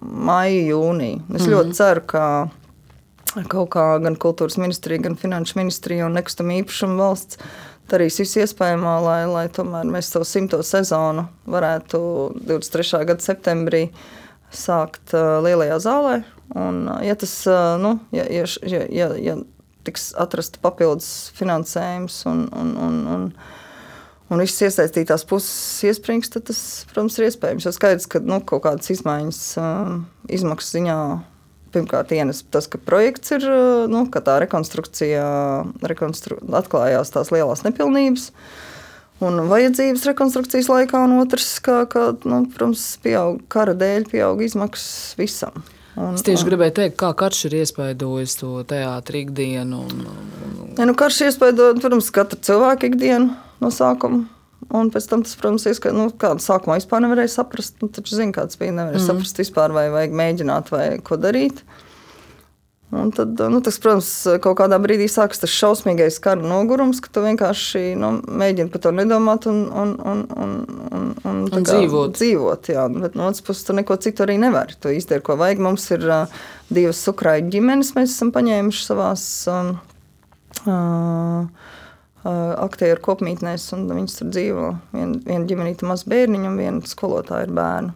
maija, 0.00 0.62
jūnija. 0.72 1.20
Es 1.34 1.44
mm 1.44 1.50
ļoti 1.50 1.76
ceru, 1.76 2.06
ka 2.08 2.24
kaut 3.50 3.70
kā 3.74 3.84
gan 4.02 4.16
kultūras 4.18 4.58
ministrija, 4.58 5.02
gan 5.04 5.18
finanšu 5.18 5.58
ministrija 5.60 6.06
un 6.08 6.16
nekustamā 6.18 6.60
īpašuma 6.62 6.98
valsts 6.98 7.38
darīs 7.90 8.18
visu 8.20 8.42
iespējamo, 8.44 8.96
lai, 9.04 9.20
lai 9.30 9.46
tomēr 9.52 9.88
mēs 9.90 10.10
savu 10.12 10.26
simto 10.28 10.60
sezonu 10.66 11.26
varētu 11.50 12.00
23. 12.38 13.04
gada 13.08 13.24
septembrī 13.24 13.84
sākt 14.54 15.14
uh, 15.14 15.38
lielajā 15.44 15.78
zālē. 15.82 16.20
Un, 16.58 16.84
uh, 16.90 17.00
ja 17.06 17.16
tas, 17.18 17.32
uh, 17.50 17.76
nu, 17.82 17.96
ja, 18.14 18.26
ja, 18.30 18.46
ja, 18.66 18.84
ja, 18.90 19.10
ja 19.18 19.36
tiks 19.86 20.10
atrasta 20.20 20.60
papildus 20.62 21.30
finansējums 21.38 22.20
un, 22.30 22.44
un, 22.52 22.76
un, 22.76 23.00
un, 23.14 23.26
un 24.30 24.44
visas 24.44 24.68
iesaistītās 24.68 25.26
puses 25.28 25.82
iesprings, 25.88 26.32
tad 26.32 26.48
tas, 26.50 26.60
protams, 26.92 27.18
ir 27.18 27.30
iespējams. 27.30 27.66
Jo 27.68 27.74
skaidrs, 27.76 28.08
ka 28.10 28.22
nu, 28.24 28.42
kaut 28.44 28.64
kādas 28.68 28.92
izmaiņas 28.92 29.42
uh, 29.60 29.98
izmaksu 30.38 30.78
ziņā 30.78 31.00
Pirmkārt, 31.70 32.10
ienes 32.10 32.42
tas, 32.50 32.66
ka 32.66 32.80
projekts 32.82 33.30
ir, 33.36 33.44
nu, 33.90 34.02
ka 34.10 34.22
tā 34.26 34.40
rekonstrukcija 34.42 35.22
rekonstru, 35.86 36.40
atklājās 36.58 37.12
tās 37.14 37.30
lielās 37.30 37.62
nepilnības. 37.62 38.30
Un 39.22 39.38
vajadzības 39.50 40.06
rekonstrukcijas 40.08 40.70
laikā, 40.72 41.04
un 41.06 41.20
otrs, 41.20 41.52
ka, 41.62 41.84
ka 41.92 42.08
nu, 42.24 42.42
protams, 42.50 42.86
pieaug, 43.04 43.38
kara 43.52 43.76
dēļ 43.78 44.08
pieaug 44.10 44.42
izmaksas 44.42 45.14
visam. 45.20 45.62
Un, 45.98 46.14
es 46.14 46.24
tieši 46.26 46.46
gribēju 46.46 46.74
teikt, 46.76 46.98
kā 47.00 47.10
karš 47.18 47.46
ir 47.48 47.56
iespaidojis 47.60 48.36
to 48.38 48.50
teātrī 48.70 49.24
ikdienu. 49.26 49.82
Un, 49.88 50.04
un, 50.06 50.28
un... 50.64 50.74
Ja, 50.78 50.86
nu, 50.86 50.94
karš 50.98 51.24
iespaidoja, 51.26 51.78
protams, 51.82 52.12
katru 52.14 52.38
cilvēku 52.46 52.92
ikdienu 52.92 53.34
no 53.60 53.72
sākuma. 53.74 54.28
Un 54.76 54.90
pēc 54.94 55.08
tam 55.10 55.24
tas, 55.26 55.34
protams, 55.40 55.64
ir, 55.66 55.78
ka 55.82 55.90
nu, 55.94 56.06
kādu 56.20 56.44
sākumā 56.44 56.76
vispār 56.78 57.02
nevarēja 57.02 57.32
saprast. 57.34 57.80
Nu, 57.82 57.88
taču 57.90 58.14
zinu, 58.18 58.34
kāds 58.36 58.58
bija. 58.60 58.74
Nevarēja 58.76 59.02
mm. 59.02 59.08
saprast 59.08 59.40
vispār, 59.42 59.74
vai 59.74 59.88
vajag 59.90 60.14
mēģināt 60.20 60.70
vai 60.70 60.84
ko 61.02 61.18
darīt. 61.18 61.64
Un 62.90 63.12
tad, 63.14 63.38
nu, 63.52 63.60
tas, 63.62 63.76
protams, 63.78 64.08
kaut 64.42 64.56
kādā 64.58 64.80
brīdī 64.82 65.06
sākas 65.10 65.38
tas 65.38 65.52
šausmīgais 65.54 66.16
kara 66.22 66.42
nogurums, 66.42 66.98
ka 66.98 67.12
tu 67.14 67.22
vienkārši 67.22 67.92
nu, 68.00 68.16
mēģini 68.26 68.72
par 68.72 68.82
to 68.82 68.90
nedomāt 68.96 69.46
un, 69.46 69.60
un, 69.70 69.92
un, 70.02 70.24
un, 70.34 70.56
un, 70.90 71.04
un, 71.22 71.44
un 71.46 71.66
dzīvot. 71.68 72.16
dzīvot 72.18 72.72
jā. 72.74 72.88
Bet 72.96 73.14
no 73.14 73.28
otras 73.30 73.46
puses, 73.46 73.62
tu 73.68 73.76
neko 73.78 73.94
citu 74.02 74.26
arī 74.26 74.40
nevari. 74.42 74.74
Tu 74.82 74.96
izdari, 74.98 75.22
ko 75.22 75.38
vajag. 75.38 75.62
Mums 75.62 75.86
ir 75.94 76.02
uh, 76.08 76.40
divas 76.66 77.04
ukraiņu 77.14 77.54
ģimenes, 77.54 77.94
mēs 77.94 78.16
esam 78.16 78.34
paņēmuši 78.34 78.86
savās. 78.88 79.28
Um, 79.54 79.76
uh, 80.66 81.46
aktieru 82.24 83.00
kopmītnēs, 83.04 83.70
un 83.76 83.86
viņas 83.88 84.18
tur 84.18 84.34
dzīvo. 84.34 84.66
Vien, 84.96 85.14
viena 85.24 85.46
ģimenīte 85.48 85.88
maz 85.88 86.04
bērniņu 86.10 86.50
un 86.50 86.58
viena 86.60 86.90
skolotāja 86.90 87.46
ir 87.46 87.54
bērnu. 87.56 87.94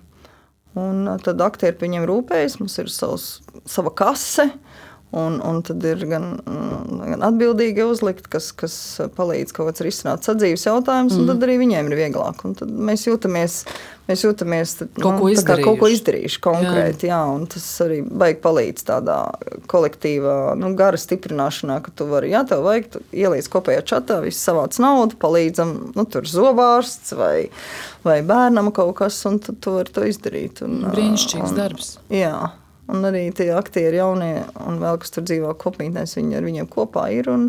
Un 0.81 1.07
tad 1.23 1.43
aktieri 1.45 1.77
par 1.77 1.87
viņiem 1.87 2.07
rūpējas, 2.11 2.59
mums 2.59 2.75
ir 2.83 2.91
savs, 2.91 3.29
sava 3.71 3.93
kase, 3.95 4.49
Un, 5.15 5.37
un 5.47 5.61
tad 5.63 5.85
ir 5.87 6.01
gan, 6.11 6.25
gan 6.43 7.21
atbildīgi 7.23 7.85
uzlikt, 7.87 8.27
kas, 8.33 8.49
kas 8.57 8.75
palīdz 9.15 9.55
kaut 9.55 9.69
kāds 9.69 9.85
risināt 9.87 10.27
sadzīves 10.27 10.65
jautājumus, 10.67 11.15
mm. 11.15 11.21
un 11.21 11.29
tad 11.29 11.37
mhm. 11.37 11.45
arī 11.47 11.59
viņiem 11.61 11.91
ir 11.91 11.99
vieglāk. 12.01 12.41
Un 12.49 12.57
tad 12.59 12.73
mēs 12.89 13.05
jūtamies, 13.07 13.61
mēs 14.09 14.25
jūtamies 14.27 14.73
tad, 14.81 14.91
kaut, 14.97 15.13
nu, 15.15 15.21
ko 15.23 15.31
izdarījuši. 15.31 15.67
kaut 15.69 15.79
ko 15.85 15.91
izdarījuši 15.95 16.41
konkrēti. 16.49 17.11
Jā. 17.13 17.21
Jā, 17.21 17.37
tas 17.55 17.69
arī 17.85 18.01
baigi 18.03 18.41
palīdz 18.43 18.87
tādā 18.91 19.21
kolektīvā 19.71 20.35
nu, 20.59 20.73
gara 20.81 20.99
stiprināšanā, 20.99 21.79
ka 21.87 21.95
tu 21.95 22.09
vari, 22.11 22.33
ja 22.35 22.43
tev 22.51 22.67
vajag, 22.67 22.91
tu 22.97 23.05
ieliec 23.15 23.47
kopējā 23.55 23.87
čatā, 23.95 24.19
viss 24.25 24.43
savāc 24.43 24.81
naudu, 24.83 25.21
palīdzam, 25.23 25.77
nu, 25.95 26.09
tur 26.11 26.27
zobārsts 26.27 27.15
vai, 27.21 27.37
vai 28.03 28.19
bērnam 28.27 28.75
kaut 28.75 28.97
kas, 29.05 29.23
un 29.31 29.39
tad 29.47 29.63
tu 29.63 29.79
vari 29.79 29.95
to 29.95 30.11
izdarīt. 30.11 30.67
Un, 30.67 30.89
Brīnišķīgs 30.91 31.55
un, 31.55 31.59
darbs. 31.63 31.97
Jā. 32.11 32.35
Un 32.93 33.07
arī 33.09 33.29
tie 33.37 33.51
aktieri 33.57 34.01
jaunie 34.01 34.45
un 34.67 34.81
vēl 34.83 34.99
kas 35.03 35.15
tur 35.15 35.27
dzīvo 35.27 35.55
kopmītnēs, 35.61 36.17
viņi 36.19 36.39
ar 36.39 36.49
viņiem 36.49 36.69
kopā 36.73 37.07
ir. 37.15 37.31
Un, 37.33 37.49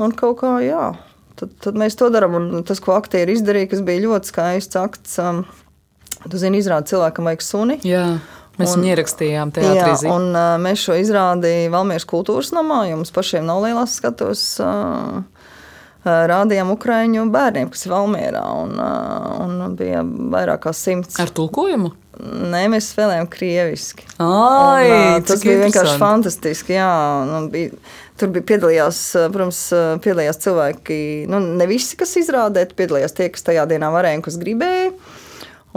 un 0.00 0.16
kaut 0.16 0.40
kā, 0.42 0.56
jā, 0.64 0.90
tad, 1.40 1.54
tad 1.64 1.80
mēs 1.80 1.96
to 2.00 2.10
darām. 2.12 2.36
Un 2.38 2.66
tas, 2.66 2.82
ko 2.82 2.96
aktieri 2.98 3.36
izdarīja, 3.38 3.72
kas 3.72 3.84
bija 3.86 4.04
ļoti 4.08 4.32
skaists 4.32 4.80
akts, 4.80 5.16
um, 5.22 5.44
tu 6.26 6.40
zini, 6.40 6.60
izrāda 6.60 6.90
cilvēkam 6.92 7.30
vajag 7.30 7.46
suni. 7.46 7.80
Jā. 7.88 8.04
Mēs 8.60 8.74
un, 8.74 8.82
viņu 8.82 8.92
ierakstījām 8.92 9.52
teātrī. 9.56 9.92
Jā, 10.04 10.12
un 10.12 10.34
uh, 10.34 10.54
mēs 10.60 10.82
šo 10.84 10.98
izrādījām 11.00 11.72
Valmieras 11.72 12.04
kultūras 12.08 12.50
namā, 12.52 12.82
jo 12.90 12.98
mums 13.00 13.14
pašiem 13.14 13.46
nav 13.48 13.62
lielās 13.64 13.94
skatos. 13.96 14.42
Uh, 14.60 15.22
rādījām 16.04 16.72
Ukrāņu 16.74 17.26
bērniem, 17.32 17.70
kas 17.72 17.86
ir 17.86 17.94
Valmjerā. 17.94 18.44
Un, 18.64 18.76
un 18.80 19.76
bija 19.78 20.02
vairāk 20.04 20.64
kā 20.66 20.74
simts. 20.76 21.18
Ar 21.20 21.32
tulkojumu? 21.32 21.92
Nē, 22.20 22.66
mēs 22.72 22.90
spēlējām 22.92 23.28
krieviski. 23.32 24.04
Ai, 24.20 24.90
un, 24.90 25.24
tas 25.28 25.44
bija 25.44 25.62
vienkārši 25.62 25.96
fantastiski. 26.00 26.74
Jā, 26.76 26.90
nu, 27.28 27.44
bija, 27.52 27.72
tur 28.20 28.32
bija 28.34 28.46
piedalījās, 28.52 29.00
protams, 29.32 29.62
piedalījās 30.04 30.42
cilvēki, 30.44 31.00
nu, 31.30 31.40
ne 31.60 31.68
visi, 31.70 31.96
kas 32.00 32.16
izrādē, 32.20 32.66
piedalījās 32.76 33.16
tie, 33.16 33.30
kas 33.32 33.46
tajā 33.46 33.64
dienā 33.70 33.92
varēja 33.94 34.20
un 34.20 34.26
kas 34.26 34.38
gribēja. 34.40 34.92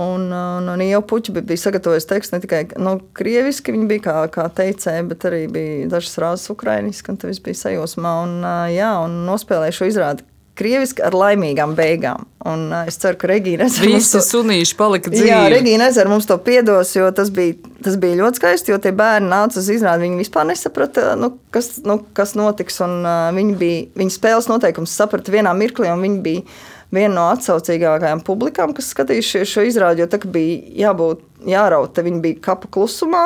Un, 0.04 0.26
un, 0.34 0.70
un 0.74 0.82
jau 0.82 1.04
puķi 1.06 1.36
bija 1.38 1.62
sagatavojis 1.62 2.08
tekstu 2.10 2.34
ne 2.34 2.41
tikai 2.41 2.64
nu, 2.82 2.96
krieviski, 3.14 3.76
viņi 3.76 3.89
bija 3.91 4.06
kā, 4.08 4.16
kā 4.34 4.48
teicēji, 4.58 5.06
bet 5.12 5.28
arī 5.30 5.44
bija 5.54 5.91
dažas 5.91 6.18
rāzes 6.24 6.50
ukrainiski, 6.50 7.14
un 7.14 7.22
tas 7.22 7.30
viss 7.30 7.46
bija 7.46 7.60
sajūsmā. 7.62 8.14
Un, 8.26 8.39
jā, 8.74 8.89
un 9.06 9.22
nospēlēju 9.30 9.78
šo 9.78 9.91
izrādi 9.91 10.26
krieviski 10.60 11.01
ar 11.06 11.16
laimīgām 11.18 11.74
beigām. 11.78 12.28
Un 12.49 12.68
es 12.84 12.99
ceru, 13.01 13.18
ka 13.22 13.30
Regīna 13.32 13.68
Ezera. 13.70 13.89
Visi 13.89 14.14
to, 14.14 14.22
sunīši 14.26 14.76
palika 14.78 15.12
dzīvi. 15.14 15.30
Jā, 15.30 15.39
Regīna 15.51 15.88
Ezera 15.89 16.12
mums 16.12 16.28
to 16.30 16.38
piedos, 16.43 16.91
jo 16.97 17.08
tas 17.16 17.32
bija, 17.34 17.56
tas 17.86 17.95
bija 18.01 18.20
ļoti 18.20 18.41
skaisti, 18.41 18.74
jo 18.74 18.80
tie 18.84 18.91
bērni 18.95 19.32
nāca 19.32 19.62
uz 19.62 19.70
izrādi, 19.74 20.06
viņi 20.06 20.22
vispār 20.22 20.49
nesaprata, 20.51 21.14
nu, 21.20 21.32
kas, 21.56 21.78
nu, 21.88 21.97
kas 22.18 22.36
notiks, 22.39 22.78
un 22.86 22.99
uh, 23.01 23.32
viņi 23.36 23.58
bija, 23.60 23.82
viņi 24.04 24.18
spēles 24.18 24.51
noteikums 24.51 24.93
saprata 24.93 25.34
vienā 25.34 25.56
mirklī, 25.58 25.89
un 25.93 26.04
viņi 26.04 26.22
bija 26.26 26.45
viena 26.93 27.16
no 27.16 27.26
atsaucīgākajām 27.34 28.22
publikām, 28.28 28.76
kas 28.78 28.91
skatījušies 28.93 29.56
šo 29.56 29.66
izrādi, 29.70 30.04
jo 30.04 30.10
tā 30.12 30.22
bija 30.28 30.60
jābūt, 30.86 31.24
jārauta, 31.49 32.06
viņi 32.06 32.24
bija 32.24 32.41
kapa 32.51 32.70
klusumā. 32.74 33.26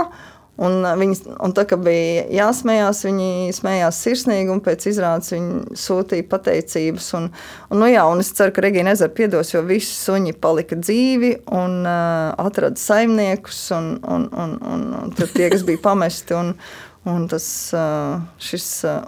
Un, 0.57 0.81
viņi, 0.97 1.19
un 1.45 1.53
tā 1.53 1.67
kā 1.69 1.77
bija 1.77 2.23
jāsmējās, 2.33 3.03
viņi 3.05 3.53
smējās 3.53 3.99
sirsnīgi, 4.01 4.49
un 4.49 4.61
pēc 4.65 4.87
izrādes 4.89 5.29
viņi 5.35 5.77
sūtīja 5.77 6.25
pateicības. 6.31 7.11
Un, 7.19 7.27
un, 7.69 7.77
nu 7.83 7.89
jā, 7.91 8.07
un 8.09 8.23
es 8.23 8.31
ceru, 8.33 8.55
ka 8.55 8.63
Regīna 8.65 8.95
Ezera 8.95 9.13
piedos, 9.13 9.53
jo 9.53 9.61
visi 9.67 9.93
suņi 9.93 10.33
palika 10.41 10.79
dzīvi 10.81 11.33
un 11.53 11.83
uh, 11.83 12.33
atrada 12.41 12.81
saimniekus, 12.81 13.61
un, 13.77 13.93
un, 14.01 14.27
un, 14.33 14.57
un, 14.73 14.85
un 15.03 15.15
tie, 15.17 15.51
kas 15.53 15.65
bija 15.67 15.83
pamesti. 15.91 16.37
Un, 16.37 16.53
Un 17.07 17.23
tas 17.31 17.45
šis 18.43 18.65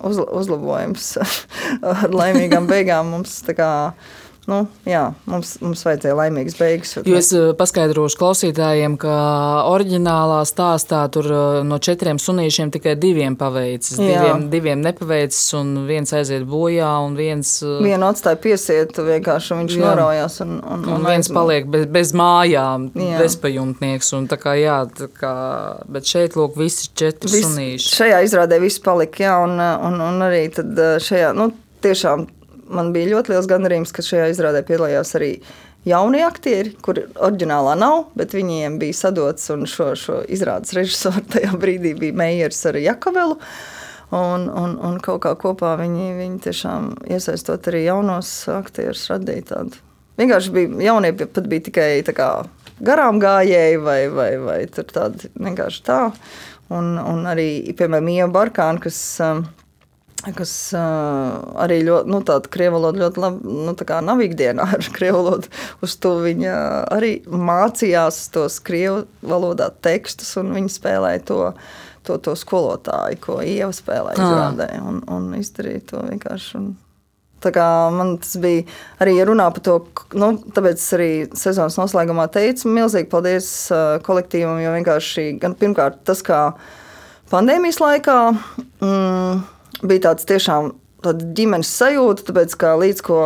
uzlabojums 0.07 1.07
laimīgām 2.19 2.69
beigām 2.69 3.09
mums 3.11 3.33
tā 3.43 3.57
kā 3.57 3.71
nu, 4.49 4.59
jā, 4.89 5.03
mums, 5.29 5.55
mums 5.63 5.83
vajadzēja 5.85 6.15
laimīgas 6.17 6.57
beigas. 6.59 6.93
Jo 7.07 7.17
es 7.19 7.29
eh, 7.35 7.51
paskaidrošu 7.57 8.17
klausītājiem, 8.19 8.95
ka 9.01 9.13
oriģinālā 9.69 10.39
stāstā 10.49 11.03
tur 11.13 11.29
eh, 11.29 11.59
no 11.67 11.77
četriem 11.83 12.19
sunīšiem 12.21 12.73
tikai 12.73 12.95
diviem 12.99 13.37
paveicis. 13.39 13.99
Diviem, 13.99 14.47
diviem 14.51 14.81
nepaveicis, 14.85 15.43
un 15.59 15.73
viens 15.89 16.13
aiziet 16.15 16.47
bojā, 16.49 16.91
un 17.05 17.17
viens. 17.19 17.51
Eh, 17.65 17.83
Vienu 17.85 18.09
atstāja 18.09 18.39
piesietu, 18.41 19.05
vienkārši 19.07 19.59
viņš 19.61 19.77
jā. 19.77 19.85
norojās. 19.85 20.39
Un, 20.45 20.57
un, 20.59 20.87
un, 20.87 20.97
un 20.97 21.07
viens 21.09 21.31
paliek 21.35 21.69
bez, 21.69 21.85
bez 21.93 22.15
mājām, 22.17 22.89
jā. 22.97 23.21
bezpajumtnieks. 23.21 24.11
Un, 24.17 24.27
kā, 24.39 24.55
jā, 24.59 24.81
kā, 25.19 25.35
bet 25.91 26.09
šeit, 26.09 26.39
lūk, 26.39 26.57
visi 26.59 26.89
četri 26.97 27.31
Vis, 27.31 27.45
sunīši. 27.45 27.95
Šajā 28.01 28.25
izrādē 28.25 28.59
viss 28.63 28.81
palika, 28.83 29.25
jā, 29.27 29.37
un, 29.45 29.55
un, 29.59 30.03
un 30.09 30.27
arī 30.29 30.47
tad 30.55 30.83
šajā, 31.05 31.33
nu, 31.37 31.51
tiešām 31.83 32.27
man 32.69 32.93
bija 32.95 33.15
ļoti 33.15 33.33
liels 33.33 33.49
gandarījums, 33.49 33.93
ka 33.95 34.05
šajā 34.05 34.29
izrādē 34.33 34.61
piedalījās 34.67 35.15
arī 35.19 35.31
jaunie 35.87 36.21
aktieri, 36.25 36.73
kuri 36.85 37.05
oriģinālā 37.15 37.75
nav, 37.79 38.09
bet 38.19 38.35
viņiem 38.35 38.79
bija 38.81 38.97
sadots 38.97 39.49
un 39.53 39.65
šo, 39.69 39.91
šo 39.99 40.21
izrādes 40.31 40.75
režisoru 40.77 41.25
tajā 41.33 41.53
brīdī 41.59 41.95
bija 41.99 42.17
Meijers 42.23 42.61
ar 42.69 42.79
Jakavelu. 42.79 43.39
Un, 44.09 44.47
un, 44.49 44.73
un 44.81 44.95
kaut 45.05 45.21
kā 45.21 45.35
kopā 45.37 45.75
viņi, 45.77 46.07
viņi 46.17 46.39
tiešām 46.47 46.87
iesaistot 47.13 47.67
arī 47.69 47.83
jaunos 47.85 48.31
aktierus, 48.49 49.03
radīja 49.11 49.45
tādu. 49.51 49.83
Vienkārši 50.17 50.53
bija 50.55 50.87
jaunie, 50.87 51.11
pat 51.13 51.45
bija 51.47 51.67
tikai 51.69 51.89
garām 52.81 53.19
gājēji 53.21 53.77
vai, 53.85 53.99
vai, 54.09 54.31
vai 54.41 54.57
tādi 54.73 55.29
vienkārši 55.37 55.83
tā. 55.85 55.99
Un, 56.73 56.97
un 57.01 57.23
arī, 57.29 57.71
piemēram, 57.77 58.09
Ieva 58.13 58.29
Barkāna, 58.33 58.81
kas 58.81 58.97
um, 59.25 59.45
kas 60.35 60.51
uh, 60.75 61.37
arī 61.63 61.79
ļoti, 61.87 62.11
nu, 62.11 62.19
tāda 62.27 62.51
krievu 62.51 62.75
valoda 62.75 63.05
ļoti 63.05 63.21
labi, 63.23 63.53
nu, 63.67 63.73
tā 63.79 63.87
kā 63.87 63.99
nav 64.03 64.19
ikdienā 64.23 64.65
ar 64.75 64.89
krievu 64.97 65.21
valodu. 65.23 65.51
Uz 65.85 65.95
to 66.03 66.17
viņa 66.25 66.55
arī 66.95 67.13
mācījās 67.27 68.25
tos 68.35 68.59
krievu 68.63 69.05
valodā 69.23 69.69
tekstus, 69.85 70.33
un 70.41 70.51
viņa 70.57 70.73
spēlēja 70.75 71.23
to, 71.29 71.39
to, 72.07 72.19
to 72.25 72.35
skolotāju, 72.39 73.21
ko 73.23 73.39
Ieva 73.45 73.71
spēlēja 73.75 74.19
izrādē, 74.19 74.69
un, 74.83 75.01
un 75.07 75.33
izdarīja 75.39 75.87
to 75.93 76.05
vienkārši. 76.11 76.53
Un, 76.59 76.69
Tā 77.39 77.53
kā 77.55 77.65
man 77.95 78.17
tas 78.19 78.33
bija 78.43 78.65
arī 78.99 79.13
runā 79.23 79.45
par 79.55 79.63
to, 79.63 79.77
nu, 80.19 80.33
tāpēc 80.51 80.81
arī 80.97 81.11
sezonas 81.39 81.77
noslēgumā 81.79 82.25
teicu, 82.33 82.67
milzīgi 82.67 83.07
paldies 83.07 83.47
kolektīvam, 84.03 84.59
jo 84.59 84.73
vienkārši 84.73 85.23
gan 85.39 85.55
pirmkārt 85.55 86.01
tas, 86.03 86.19
kā 86.19 86.41
pandēmijas 87.31 87.79
laikā. 87.79 88.17
Mm, 88.83 89.39
bija 89.83 90.09
tāds 90.09 90.27
tiešām 90.29 90.73
tāda 91.05 91.29
ģimenes 91.35 91.71
sajūta, 91.79 92.25
tāpēc 92.27 92.55
ka 92.59 92.75
līdz 92.81 93.03
ko 93.07 93.19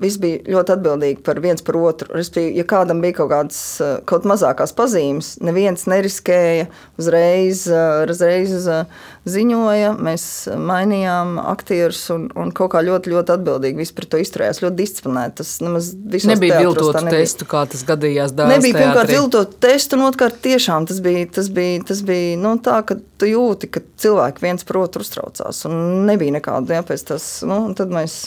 viss 0.00 0.18
bija 0.20 0.40
ļoti 0.48 0.74
atbildīgi 0.74 1.22
par 1.24 1.40
viens 1.44 1.62
par 1.64 1.76
otru. 1.80 2.10
Respektīvi, 2.16 2.54
ja 2.60 2.64
kādam 2.68 3.02
bija 3.02 3.18
kaut 3.20 3.30
kādas 3.32 3.60
eh, 3.84 3.92
kaut 4.08 4.26
mazākās 4.28 4.72
pazīmes, 4.76 5.34
neviens 5.44 5.86
neriskēja, 5.90 6.68
uzreiz, 7.00 7.66
eh, 7.68 8.10
uzreiz 8.10 8.54
eh, 8.64 9.04
ziņoja, 9.30 9.92
mēs 10.00 10.24
mainījām 10.56 11.36
aktierus 11.42 12.02
un, 12.14 12.28
un 12.38 12.54
kaut 12.56 12.72
kā 12.74 12.82
ļoti, 12.86 13.12
ļoti 13.14 13.34
atbildīgi 13.36 13.82
viss 13.82 13.96
par 13.96 14.08
to 14.10 14.22
izturējās, 14.22 14.62
ļoti 14.64 14.80
disciplinēti. 14.80 15.38
Tas 15.42 15.52
nemaz 15.64 15.92
nebija 16.30 16.62
viltotu 16.64 17.04
testu, 17.10 17.48
kā 17.50 17.66
tas 17.70 17.84
gadījās 17.88 18.34
dārstā. 18.34 18.56
Nebija 18.56 18.78
teātrī. 18.78 18.86
pirmkārt 18.86 19.14
viltotu 19.14 19.62
testu, 19.68 20.00
un 20.00 20.08
otrkārt 20.08 20.40
tiešām 20.44 20.88
tas 20.90 21.04
bija, 21.04 21.28
tas 21.40 21.52
bija, 21.52 21.84
tas 21.92 22.04
bija 22.06 22.40
nu, 22.40 22.56
tā, 22.64 22.80
ka 22.88 22.96
tu 23.20 23.28
jūti, 23.28 23.70
ka 23.72 23.84
cilvēki 24.00 24.48
viens 24.48 24.66
par 24.66 24.82
otru 24.86 25.04
uztraucās 25.04 25.64
un 25.68 26.06
nebija 26.08 26.40
nekāda, 26.40 26.80
jā, 26.80 26.84
pēc 26.88 27.08
tas, 27.12 27.32
nu, 27.46 27.62
tad 27.76 27.92
mēs 27.92 28.22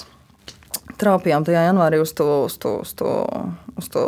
trāpījām 1.01 1.45
tajā 1.47 1.67
janvārī 1.67 1.99
uz 2.03 2.13
to, 2.17 2.29
uz 2.47 2.57
to, 2.61 2.77
uz 2.83 2.93
to, 2.99 3.13
uz 3.79 3.89
to 3.93 4.05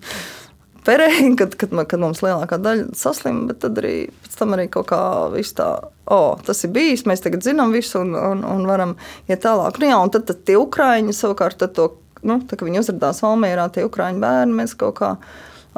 perēju, 0.86 1.34
kad, 1.38 1.56
kad, 1.60 1.74
kad 1.90 2.02
mums 2.02 2.22
lielākā 2.24 2.58
daļa 2.62 2.90
saslima, 2.98 3.46
bet 3.50 3.60
tad 3.64 3.78
arī 3.82 3.94
pēc 4.24 4.38
tam 4.40 4.56
arī 4.56 4.66
kaut 4.72 4.90
kā 4.90 5.00
viss 5.34 5.56
tā, 5.58 5.68
oh, 6.10 6.40
tas 6.46 6.64
ir 6.66 6.72
bijis, 6.74 7.06
mēs 7.08 7.24
tagad 7.24 7.44
zinām 7.46 7.74
visu 7.76 8.00
un, 8.02 8.14
un, 8.16 8.44
un 8.46 8.66
varam 8.68 8.96
iet 9.28 9.44
tālāk. 9.44 9.80
Nu, 9.80 9.90
jā, 9.92 10.00
un 10.00 10.12
tad, 10.14 10.26
tad 10.30 10.42
tie 10.48 10.58
ukrāņi 10.60 11.16
savukārt, 11.16 11.62
to, 11.76 11.90
nu, 12.26 12.40
tā, 12.44 12.56
kad 12.56 12.66
viņi 12.68 12.82
uzradās 12.82 13.22
Valmierā, 13.24 13.68
tie 13.74 13.86
ukrāņu 13.86 14.22
bērni, 14.24 14.58
mēs 14.62 14.76
kaut 14.80 14.98
kā 15.00 15.14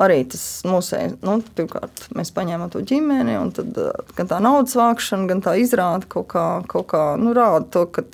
arī 0.03 0.23
tas 0.33 0.43
mūsēji, 0.67 1.17
nu, 1.25 1.37
pirmkārt, 1.57 2.07
mēs 2.17 2.33
paņēmām 2.35 2.73
to 2.73 2.83
ģimeni, 2.87 3.37
un 3.39 3.53
tad 3.55 3.77
gan 4.17 4.31
tā 4.31 4.41
naudas 4.43 4.75
vākšana, 4.79 5.29
gan 5.31 5.43
tā 5.45 5.55
izrāda 5.63 6.09
kaut 6.11 6.29
kā, 6.33 6.47
kaut 6.71 6.89
kā 6.93 7.03
nu, 7.21 7.35
rāda 7.37 7.67
to, 7.75 7.85
ka 7.93 8.05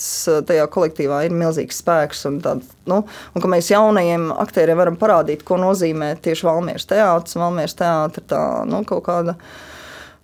tajā 0.49 0.67
kolektīvā 0.75 1.25
ir 1.27 1.37
milzīgs 1.37 1.81
spēks, 1.83 2.27
un, 2.31 2.41
tād, 2.45 2.67
nu, 2.91 3.03
un 3.07 3.45
ka 3.45 3.51
mēs 3.51 3.71
jaunajiem 3.73 4.31
aktieriem 4.37 4.81
varam 4.81 4.99
parādīt, 5.01 5.45
ko 5.49 5.61
nozīmē 5.61 6.15
tieši 6.25 6.49
Valmieras 6.49 6.89
teātris, 6.91 7.39
Valmieras 7.41 7.79
teātris, 7.79 8.29
tā, 8.31 8.43
nu, 8.69 8.85
kaut 8.89 9.07
kāda. 9.09 9.39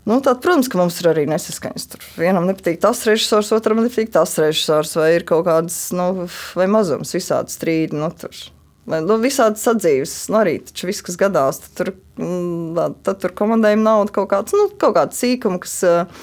Nu, 0.04 0.18
tad, 0.20 0.42
protams, 0.44 0.68
ka 0.68 0.76
mums 0.76 0.98
ir 1.00 1.08
arī 1.14 1.22
nesaskaņas. 1.30 1.86
Tur 1.94 2.02
vienam 2.20 2.44
nepatīk 2.44 2.76
tas 2.82 2.98
režisors, 3.08 3.54
otram 3.56 3.80
nepatīk 3.80 4.12
tas 4.12 4.36
režisors, 4.36 4.92
vai 5.00 5.14
ir 5.16 5.24
kaut 5.28 5.46
kādas, 5.46 5.78
nu, 5.96 6.26
mazums, 6.68 7.14
visādi 7.16 7.54
strīdi. 7.54 7.96
Nu, 7.96 8.10
tur. 8.12 8.36
Vai, 8.84 9.00
nu, 9.00 9.16
visādi 9.22 9.60
sadzīves, 9.60 10.12
nu, 10.28 10.38
arī 10.42 10.58
taču 10.64 10.88
viss, 10.90 11.04
kas 11.04 11.16
gadās, 11.20 11.62
tad 11.62 11.76
tur, 11.78 11.90
mm, 12.20 12.98
tad 13.06 13.22
tur 13.22 13.32
komandējuma 13.36 13.86
nauda 13.86 14.12
kaut 14.12 14.28
kāds, 14.34 14.56
nu, 14.56 14.66
kaut 14.80 14.98
kāds 14.98 15.20
sīkums, 15.22 15.62
kas. 15.64 15.76
Eh, 15.88 16.18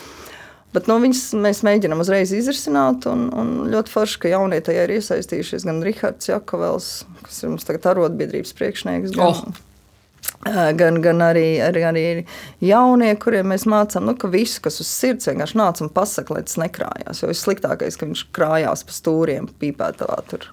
bet 0.76 0.86
nu, 0.92 1.00
viņas 1.02 1.24
mēs 1.42 1.64
mēģinām 1.66 2.04
uzreiz 2.04 2.34
izrisināt, 2.38 3.08
un, 3.10 3.26
un 3.34 3.50
ļoti 3.74 3.96
forši, 3.96 4.22
ka 4.22 4.36
jaunie 4.36 4.62
tajā 4.62 4.86
ir 4.86 4.94
iesaistījušies 5.00 5.66
gan 5.68 5.82
Rihards 5.86 6.30
Jakovels, 6.30 6.94
kas 7.26 7.42
ir 7.42 7.52
mums 7.56 7.66
tagad 7.66 7.90
arotbiedrības 7.96 8.54
priekšnieks. 8.62 9.18
Gan, 9.18 9.34
oh. 9.34 9.68
Gan, 10.78 11.02
gan 11.02 11.22
arī, 11.26 11.60
arī, 11.66 11.82
arī 11.86 12.06
jaunie, 12.66 13.10
kuriem 13.22 13.50
mēs 13.52 13.66
mācām, 13.70 14.06
nu, 14.06 14.14
ka 14.18 14.30
visu, 14.30 14.62
kas 14.62 14.78
uz 14.82 14.90
sirds 14.90 15.30
vienkārši 15.30 15.58
nāca 15.58 15.86
un 15.86 15.92
pasakā, 15.94 16.38
lai 16.38 16.46
tas 16.46 16.62
nekrājās. 16.62 17.26
Jo 17.26 17.34
vissliktākais, 17.34 17.98
ka 17.98 18.10
viņš 18.10 18.26
krājās 18.38 18.86
pa 18.86 19.02
stūriem, 19.02 19.50
pīpētavā 19.62 20.22
tur 20.30 20.50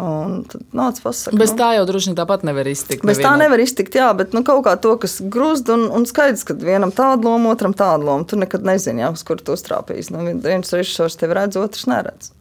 Un 0.00 0.38
tad 0.48 0.62
nāca 0.72 1.02
pasakot. 1.04 1.36
Bez 1.36 1.50
tā 1.52 1.74
jau 1.76 1.84
droši 1.88 2.08
vien 2.10 2.16
tāpat 2.16 2.46
nevar 2.48 2.68
iztikt. 2.70 3.04
Bez 3.04 3.18
tā 3.20 3.34
nevar 3.36 3.60
iztikt, 3.60 3.98
jā, 3.98 4.08
bet 4.16 4.32
nu, 4.32 4.40
kaut 4.46 4.62
kā 4.64 4.72
to, 4.80 4.94
kas 5.02 5.18
grūst, 5.20 5.68
un, 5.74 5.84
un 5.92 6.06
skaidrs, 6.08 6.46
ka 6.48 6.56
vienam 6.56 6.94
tādu 6.96 7.28
lomu, 7.28 7.50
otram 7.52 7.76
tādu 7.76 8.08
lomu. 8.08 8.24
Tu 8.24 8.38
nekad 8.40 8.64
nezini, 8.64 9.04
jā, 9.04 9.10
uz 9.12 9.24
kur 9.28 9.42
tu 9.44 9.52
uztrāpīs. 9.52 10.08
Nu, 10.14 10.24
viens 10.40 10.72
režisors 10.72 11.20
tevi 11.20 11.36
redz, 11.36 11.60
otrs 11.60 11.84
neredz. 11.92 12.32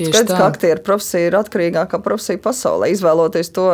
Tieši 0.00 0.14
Skaidrs, 0.14 0.32
tā. 0.32 0.36
ka 0.40 0.46
aktieru 0.48 0.80
profesija 0.84 1.28
ir 1.28 1.34
atkarīgākā 1.36 1.98
profesija 2.00 2.40
pasaulē. 2.40 2.88
Izvēloties 2.94 3.52
to, 3.52 3.66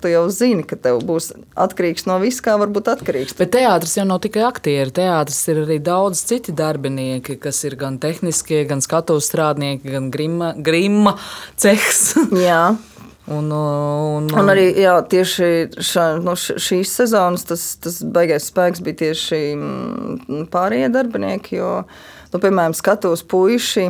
tu 0.00 0.08
jau 0.08 0.22
zini, 0.32 0.64
ka 0.64 0.78
tev 0.80 1.02
būs 1.04 1.34
atkarīgs 1.60 2.06
no 2.08 2.16
viss, 2.22 2.40
kā 2.44 2.54
var 2.60 2.72
būt 2.72 2.88
atkarīgs. 2.94 3.36
Bet 3.36 3.52
teātris 3.52 3.98
jau 3.98 4.06
nav 4.08 4.22
tikai 4.24 4.46
aktieri. 4.48 4.94
Teātris 4.96 5.42
ir 5.52 5.60
arī 5.66 5.76
daudz 5.84 6.22
citi 6.24 6.54
darbinieki, 6.56 7.36
kas 7.42 7.60
ir 7.68 7.76
gan 7.80 7.98
tehniskie, 8.00 8.62
gan 8.70 8.80
skatuves 8.84 9.28
strādnieki, 9.28 9.92
gan 9.92 10.08
grima, 10.14 10.54
grima 10.56 11.18
cehs. 11.60 12.14
Jā. 12.46 12.64
Un, 13.24 13.46
un, 13.48 14.26
un 14.28 14.50
arī 14.52 14.66
jā, 14.76 14.98
tieši 15.08 15.46
šā, 15.80 16.02
no 16.20 16.34
šīs 16.36 16.90
sezonas 16.92 17.46
tas, 17.48 17.62
tas 17.80 18.02
baigais 18.04 18.50
spēks 18.50 18.82
bija 18.84 18.98
tieši 19.00 19.38
mm, 19.56 20.42
pārējie 20.52 20.90
darbinieki. 20.92 21.56
Jo, 21.56 21.70
nu, 22.34 22.40
piemēram, 22.42 22.76
skatuves 22.76 23.24
puiši 23.24 23.86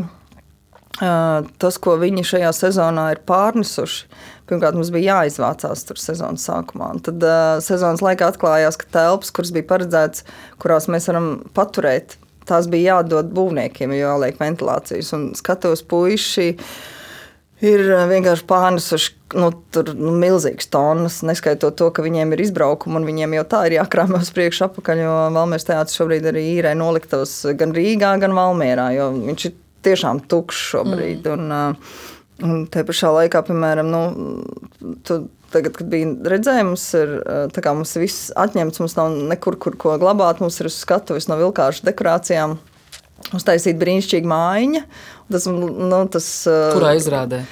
tas, 0.98 1.78
ko 1.82 1.96
viņi 1.98 2.24
šajā 2.28 2.50
sezonā 2.54 3.08
ir 3.14 3.22
pārnesuši. 3.26 4.06
Pirmkārt, 4.48 4.76
mums 4.76 4.92
bija 4.94 5.22
jāizvācās 5.22 5.86
tur 5.88 5.98
sezonas 5.98 6.44
sākumā. 6.46 6.90
Un 6.94 7.00
tad 7.02 7.22
uh, 7.24 7.56
sezonas 7.64 8.04
laikā 8.04 8.28
atklājās, 8.28 8.76
ka 8.78 8.90
telpas, 8.92 9.32
kuras 9.34 9.54
bija 9.54 9.66
paredzētas, 9.70 10.26
kurās 10.60 10.86
mēs 10.92 11.08
varam 11.08 11.30
paturēt, 11.56 12.18
tās 12.48 12.68
bija 12.70 12.98
jādod 12.98 13.32
būvniekiem, 13.34 13.94
jo 13.96 14.10
jāliek 14.12 14.38
ventilācijas. 14.38 15.14
Un 15.16 15.30
skatos, 15.38 15.82
puiši 15.88 16.50
ir 17.64 17.84
vienkārši 18.10 18.44
pārnesuši 18.50 19.14
nu, 19.40 19.48
tur, 19.72 19.94
nu, 19.96 20.12
milzīgas 20.20 20.68
tonnas, 20.70 21.22
neskaitot 21.26 21.78
to, 21.80 21.88
ka 21.94 22.04
viņiem 22.04 22.36
ir 22.36 22.44
izbraukumi 22.44 23.00
un 23.00 23.08
viņiem 23.08 23.38
jau 23.38 23.44
tā 23.56 23.64
ir 23.68 23.78
jākrāmē 23.78 24.20
uz 24.20 24.30
priekšu 24.36 24.68
apakaļ, 24.68 25.04
jo 25.06 25.18
Valmērs 25.34 25.66
teātris 25.70 25.98
šobrīd 25.98 26.28
arī 26.30 26.44
īrē 26.58 26.74
noliktavas 26.78 27.40
gan 27.58 27.72
Rīgā, 27.74 28.12
gan 28.22 28.36
Valmērā, 28.36 28.90
viņš 29.16 29.48
ir 29.48 29.56
tiešām 29.84 30.24
tukšs 30.30 30.66
šobrīd. 30.72 31.28
Mm. 31.30 31.54
Un, 31.54 32.50
un 32.50 32.66
te 32.72 32.84
pašā 32.86 33.12
laikā, 33.14 33.44
piemēram, 33.46 33.90
nu, 33.92 34.92
tu, 35.06 35.20
tagad, 35.54 35.76
kad 35.78 35.90
bija 35.92 36.10
redzējums, 36.34 36.86
ir, 37.00 37.16
mums 37.70 37.96
viss 38.00 38.30
atņemts, 38.44 38.82
mums 38.82 38.98
nav 38.98 39.16
nekur, 39.32 39.58
kur 39.60 39.78
ko 39.80 39.96
glabāt, 40.02 40.42
mums 40.42 40.58
ir 40.60 40.70
uz 40.70 40.78
skatuves 40.82 41.30
no 41.30 41.38
vilkāšu 41.40 41.86
dekorācijām. 41.88 42.58
Uztaisīt 43.34 43.78
brīnišķīgu 43.80 44.28
mājiņu. 44.28 44.80
Tas, 45.32 45.46
nu, 45.48 46.00
tas, 46.12 46.30
Kurā 46.74 46.96
izrādē? 46.98 47.44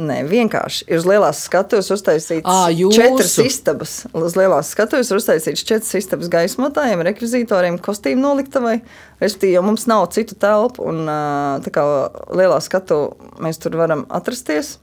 Nē, 0.00 0.22
vienkārši 0.24 0.86
ir 0.88 1.02
uz 1.02 1.04
lielās 1.04 1.42
skatuves 1.44 1.90
uztaisīts 1.92 2.48
à, 2.48 2.70
četras 2.96 3.34
istabas. 3.42 3.96
Uz 4.16 4.36
lielās 4.40 4.70
skatuves 4.72 5.10
ir 5.12 5.18
uztaisīts 5.20 5.66
četras 5.68 5.92
istabas 6.00 6.30
gaismotājiem, 6.32 7.02
rekvizītoriem, 7.10 7.76
kostīmu 7.82 8.24
noliktavai. 8.24 8.78
Respektīvi, 9.20 9.58
jo 9.58 9.64
mums 9.66 9.84
nav 9.92 10.06
citu 10.16 10.38
telpu, 10.40 10.86
un 10.88 11.04
tā 11.04 11.74
kā 11.74 11.84
lielā 12.32 12.56
skatu 12.64 13.02
mēs 13.44 13.60
tur 13.60 13.76
varam 13.78 14.06
atrasties, 14.08 14.78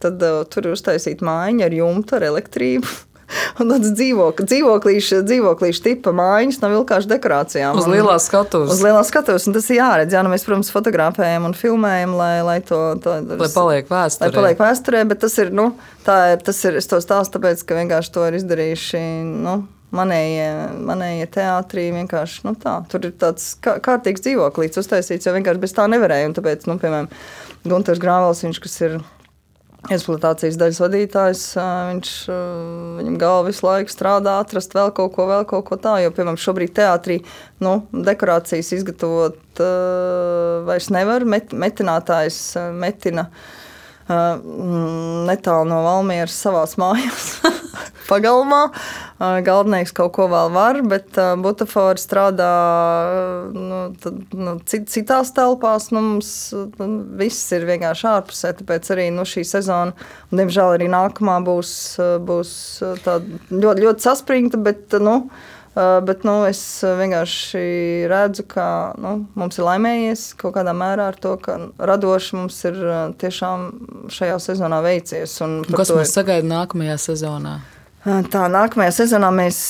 tad 0.00 0.22
uh, 0.22 0.44
tur 0.48 0.70
ir 0.70 0.76
uztaisīta 0.76 1.26
mājiņa 1.26 1.66
ar 1.66 1.76
jumtu, 1.82 2.16
ar 2.16 2.30
elektrību. 2.30 2.94
Un 3.60 3.72
tāds 3.72 3.92
dzīvoklis, 3.96 4.48
dzīvoklīša, 4.50 5.20
dzīvoklīša 5.28 5.84
tipa 5.86 6.14
mājiņas 6.16 6.60
no 6.62 6.70
vilkāšu 6.76 7.10
dekorācijām. 7.12 7.80
Uz 7.80 7.88
lielās 7.90 8.28
skatuves. 8.30 8.72
Uz 8.74 8.82
lielās 8.84 9.10
skatuves. 9.12 9.48
Un 9.48 9.56
tas 9.56 9.68
ir 9.70 9.80
jāredz. 9.80 10.16
Jā, 10.16 10.22
nu 10.24 10.32
mēs, 10.32 10.46
protams, 10.46 10.72
fotografējam 10.74 11.48
un 11.48 11.56
filmējam, 11.58 12.16
lai, 12.18 12.32
lai 12.46 12.58
to. 12.66 12.80
to 13.02 13.18
lai 13.32 13.52
paliek 13.52 13.92
vēsturē. 13.92 14.30
Lai 14.30 14.38
paliek 14.38 14.64
vēsturē, 14.64 15.04
bet 15.12 15.22
tas 15.24 15.38
ir, 15.42 15.52
nu, 15.54 15.70
tā 16.06 16.18
ir, 16.34 16.42
tas 16.44 16.64
ir, 16.68 16.80
es 16.80 16.90
to 16.90 17.00
stāstu 17.02 17.38
tāpēc, 17.38 17.64
ka 17.66 17.78
vienkārši 17.78 18.14
to 18.14 18.26
ir 18.28 18.38
izdarījuši, 18.40 19.04
nu, 19.46 19.56
manējie, 19.96 20.50
manējie 20.88 21.30
teātrī 21.36 21.88
vienkārši 21.94 22.46
nu, 22.48 22.54
tā. 22.60 22.78
Tur 22.92 23.08
ir 23.08 23.16
tāds 23.20 23.52
kā, 23.62 23.76
kārtīgs 23.84 24.24
dzīvoklis 24.24 24.80
uztaisīts, 24.80 25.28
jo 25.28 25.34
vienkārši 25.36 25.62
bez 25.62 25.76
tā 25.76 25.88
nevarēja. 25.92 26.30
Un 26.30 26.36
tāpēc, 26.38 26.68
nu, 26.70 26.78
piemēram, 26.82 27.10
Gunārs 27.66 28.00
Grāvels, 28.02 28.42
viņš, 28.46 28.62
kas 28.64 28.78
ir 28.86 28.96
eksploatācijas 29.90 30.58
daļas 30.60 30.80
vadītājs, 30.82 31.42
viņš, 31.58 32.12
viņam 33.00 33.16
galva 33.18 33.48
visu 33.48 33.66
laiku 33.66 33.90
strādā, 33.90 34.36
atrast 34.42 34.76
vēl 34.76 34.92
kaut 34.94 35.14
ko, 35.16 35.26
vēl 35.30 35.46
kaut 35.48 35.66
ko 35.68 35.78
tādu. 35.80 36.04
Jo, 36.04 36.12
piemēram, 36.14 36.38
šobrīd 36.38 36.74
teātrī 36.76 37.18
nu, 37.64 37.80
dekorācijas 37.90 38.72
izgatavot 38.78 39.62
vairs 40.68 40.88
nevar. 40.94 41.26
Met, 41.26 41.50
metinātājs 41.50 42.38
metina 42.78 43.26
netālu 44.08 45.68
no 45.70 45.82
Valmieras 45.86 46.38
savās 46.46 46.78
mājās. 46.80 47.34
pagalmā. 48.10 48.64
Galvenais 49.46 49.92
kaut 49.94 50.12
ko 50.16 50.26
vēl 50.32 50.50
var, 50.54 50.80
bet 50.88 51.14
Butafora 51.42 52.00
strādā 52.00 52.50
nu, 53.54 53.80
tad, 54.02 54.18
nu, 54.34 54.56
cit, 54.66 54.88
citās 54.90 55.30
telpās. 55.36 55.90
Nu, 55.94 56.02
mums 56.02 56.32
nu, 56.80 56.90
viss 57.20 57.54
ir 57.54 57.68
vienkārši 57.68 58.08
ārpusē, 58.16 58.54
tāpēc 58.58 58.92
arī 58.94 59.08
nu, 59.14 59.26
šī 59.28 59.46
sezona, 59.46 59.94
un, 60.30 60.42
diemžēl, 60.42 60.76
arī 60.76 60.90
nākamā 60.92 61.38
būs, 61.46 61.72
būs 62.26 62.52
ļoti, 62.82 63.86
ļoti 63.86 64.08
saspringta. 64.08 64.60
Bet, 64.62 64.98
nu, 65.02 65.20
bet 65.74 66.24
nu, 66.28 66.34
es 66.48 66.60
vienkārši 66.84 67.62
redzu, 68.10 68.44
ka 68.50 68.66
nu, 69.00 69.14
mums 69.38 69.56
ir 69.56 69.66
laimējies 69.66 70.26
kaut 70.40 70.56
kādā 70.58 70.74
mērā 70.76 71.08
ar 71.12 71.18
to, 71.20 71.34
ka 71.40 71.56
radoši 71.80 72.36
mums 72.36 72.58
ir 72.68 72.78
tiešām 73.22 73.68
šajā 74.12 74.36
sezonā 74.44 74.82
veicies. 74.84 75.38
Kas 75.72 75.94
mums 75.94 76.12
sagaida 76.12 76.48
nākamajā 76.50 76.98
sezonā? 77.08 77.56
Tā 78.04 78.46
nākamajā 78.52 78.96
sezonā 79.02 79.32
mēs. 79.34 79.64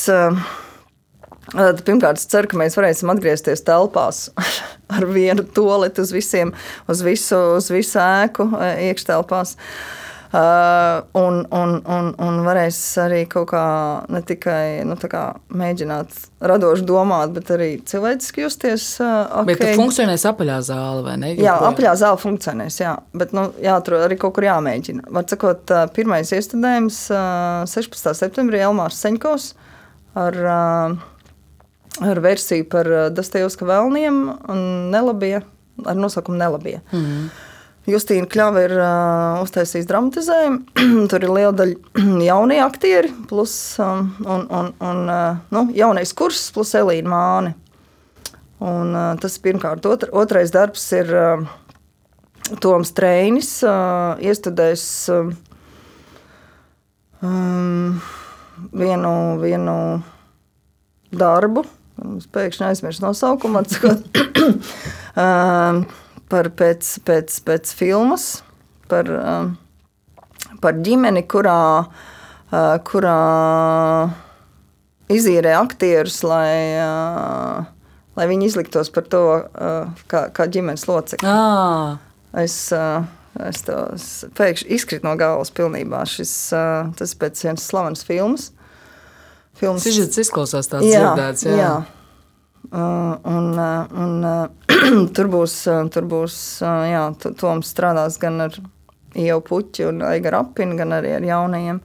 Pirmkārt, 1.53 2.20
es 2.20 2.28
ceru, 2.30 2.48
ka 2.48 2.57
mēs 2.57 2.76
varēsim 2.78 3.11
atgriezties 3.12 3.64
telpās 3.66 4.28
ar 4.94 5.05
vienu 5.11 5.42
toleti 5.44 6.00
uz, 6.00 6.12
visiem, 6.14 6.55
uz, 6.88 7.03
visu, 7.05 7.36
uz 7.59 7.66
visu 7.74 7.98
ēku, 8.00 8.46
iekštelpās. 8.88 9.57
Uh, 9.59 10.03
un, 10.33 11.47
un, 11.53 11.72
un, 11.85 12.07
un 12.16 12.39
varēs 12.47 12.78
arī 13.03 13.24
kaut 13.28 13.51
kā 13.51 13.64
ne 14.09 14.22
tikai 14.24 14.80
nu, 14.89 14.97
kā 14.97 15.24
mēģināt 15.53 16.14
radoši 16.49 16.87
domāt, 16.89 17.35
bet 17.37 17.51
arī 17.53 17.68
cilvēciski 17.89 18.47
justies. 18.47 18.87
Uh, 19.03 19.26
okay. 19.43 19.51
Bet 19.51 19.61
tā 19.61 19.74
funkcionēs 19.76 20.24
apaļā 20.30 20.57
zāle 20.64 21.05
vai 21.05 21.18
ne? 21.20 21.35
Jā, 21.37 21.59
apaļā 21.68 21.93
zāle 22.01 22.20
funkcionēs, 22.22 22.80
jā. 22.80 22.95
Bet 23.12 23.37
nu, 23.37 23.51
jāatrod 23.61 24.07
arī 24.07 24.16
kaut 24.20 24.39
kur 24.39 24.49
jāmēģina. 24.49 25.11
Var 25.12 25.28
sakot, 25.35 25.68
uh, 25.68 25.85
pirmais 25.93 26.33
iestudējums 26.33 27.05
uh, 27.12 27.68
16. 27.68 28.16
septembrī 28.24 28.64
Elmārs 28.64 29.05
Seņkovs 29.05 29.53
ar, 30.16 30.43
uh, 30.57 32.03
ar 32.09 32.24
versiju 32.24 32.70
par 32.72 32.89
Dostojevska 33.12 33.68
vēlniem 33.68 34.24
un 34.49 34.66
nelabie, 34.97 35.43
ar 35.85 36.05
nosaukumu 36.09 36.41
nelabie. 36.41 36.80
Mm 36.89 37.05
-hmm. 37.05 37.33
Justīna 37.83 38.28
Kļava 38.30 38.61
ir 38.62 38.72
uh, 38.78 39.41
uztaisījusi 39.43 39.89
dramatizējumu. 39.91 40.59
Tur 41.11 41.24
ir 41.26 41.33
liela 41.35 41.55
daļa 41.59 42.05
jaunie 42.28 42.61
aktieri, 42.62 43.11
plus 43.26 43.55
um, 43.83 44.12
un, 44.22 44.45
un, 44.55 44.68
un, 44.78 45.01
uh, 45.11 45.41
nu, 45.51 45.64
jaunais 45.74 46.14
kurs, 46.14 46.45
plus 46.55 46.70
Elīna 46.78 47.11
Māne. 47.11 47.57
Un, 48.62 48.95
uh, 48.95 49.09
tas 49.18 49.35
ir 49.35 49.43
pirmkārt. 49.49 49.89
Otr, 49.91 50.12
otrais 50.14 50.55
darbs 50.55 50.85
ir 50.95 51.11
uh, 51.11 51.43
Toms 52.62 52.95
Trēnis, 52.95 53.51
uh, 53.66 54.14
iestudējis 54.22 54.87
uh, 55.16 55.33
um, 57.26 57.99
vienu, 58.78 59.14
vienu 59.43 59.76
darbu. 61.11 61.66
Pēkšņi 62.30 62.68
aizmirsu 62.70 63.03
nosaukumu. 63.09 63.66
uh, 65.18 65.83
par 66.33 66.49
pēc, 66.57 66.95
pēc, 67.07 67.37
pēc 67.45 67.74
filmas, 67.76 68.26
par, 68.89 69.09
um, 69.12 69.53
par 70.64 70.78
ģimeni, 70.85 71.24
kurā, 71.28 71.85
uh, 71.85 72.74
kurā 72.89 73.18
izīrē 75.12 75.53
aktierus, 75.61 76.22
lai, 76.24 76.55
uh, 76.80 77.66
lai 78.16 78.28
viņi 78.30 78.49
izliktos 78.49 78.93
par 78.95 79.09
to 79.12 79.24
uh, 79.37 80.05
kā, 80.09 80.26
kā 80.33 80.49
ģimenes 80.49 80.89
locekli. 80.89 81.28
Ah. 81.28 82.01
Es, 82.41 82.57
es 82.72 83.59
to 83.66 83.74
pēkšņi 84.39 84.70
izkritu 84.72 85.05
no 85.05 85.12
galvas 85.20 85.53
pilnībā. 85.53 86.07
Šis, 86.09 86.33
tas 86.97 87.12
ir 87.12 87.18
pēc 87.20 87.43
vienas 87.45 87.66
slavenas 87.68 88.07
filmas. 88.09 88.47
Filmas 89.61 89.85
Sižets 89.85 90.22
izklausās 90.22 90.70
tāds 90.72 90.89
dzirdēts. 90.89 91.45
Jā. 91.45 91.59
jā. 91.61 91.74
Uh, 92.72 93.18
un, 93.28 93.58
uh, 93.58 93.84
un, 94.00 94.24
uh, 94.24 95.08
tur 95.16 95.28
būs, 95.28 95.54
tur 95.92 96.06
būs 96.08 96.36
jā, 96.64 97.02
Toms 97.36 97.68
strādās 97.68 98.16
gan 98.20 98.46
ar 98.46 98.54
Ievu 99.12 99.42
puķi 99.44 99.90
un 99.90 100.00
Aigaru 100.08 100.38
apini, 100.38 100.78
gan 100.78 100.94
arī 100.96 101.10
ar 101.18 101.26
jaunajiem. 101.26 101.82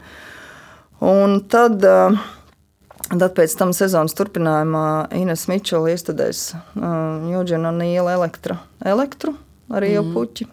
Un 1.04 1.42
tad, 1.52 1.84
tad 1.84 3.36
pēc 3.36 3.56
tam 3.60 3.74
sezonas 3.76 4.16
turpinājumā 4.16 4.86
Ines 5.20 5.44
Mičela 5.52 5.92
iestudēs 5.92 6.46
Jūģina 6.80 7.74
un 7.76 7.84
Iela 7.84 8.16
elektra, 8.16 8.56
elektru 8.80 9.36
ar 9.68 9.84
Ievu 9.84 10.06
mm. 10.08 10.16
puķi. 10.16 10.48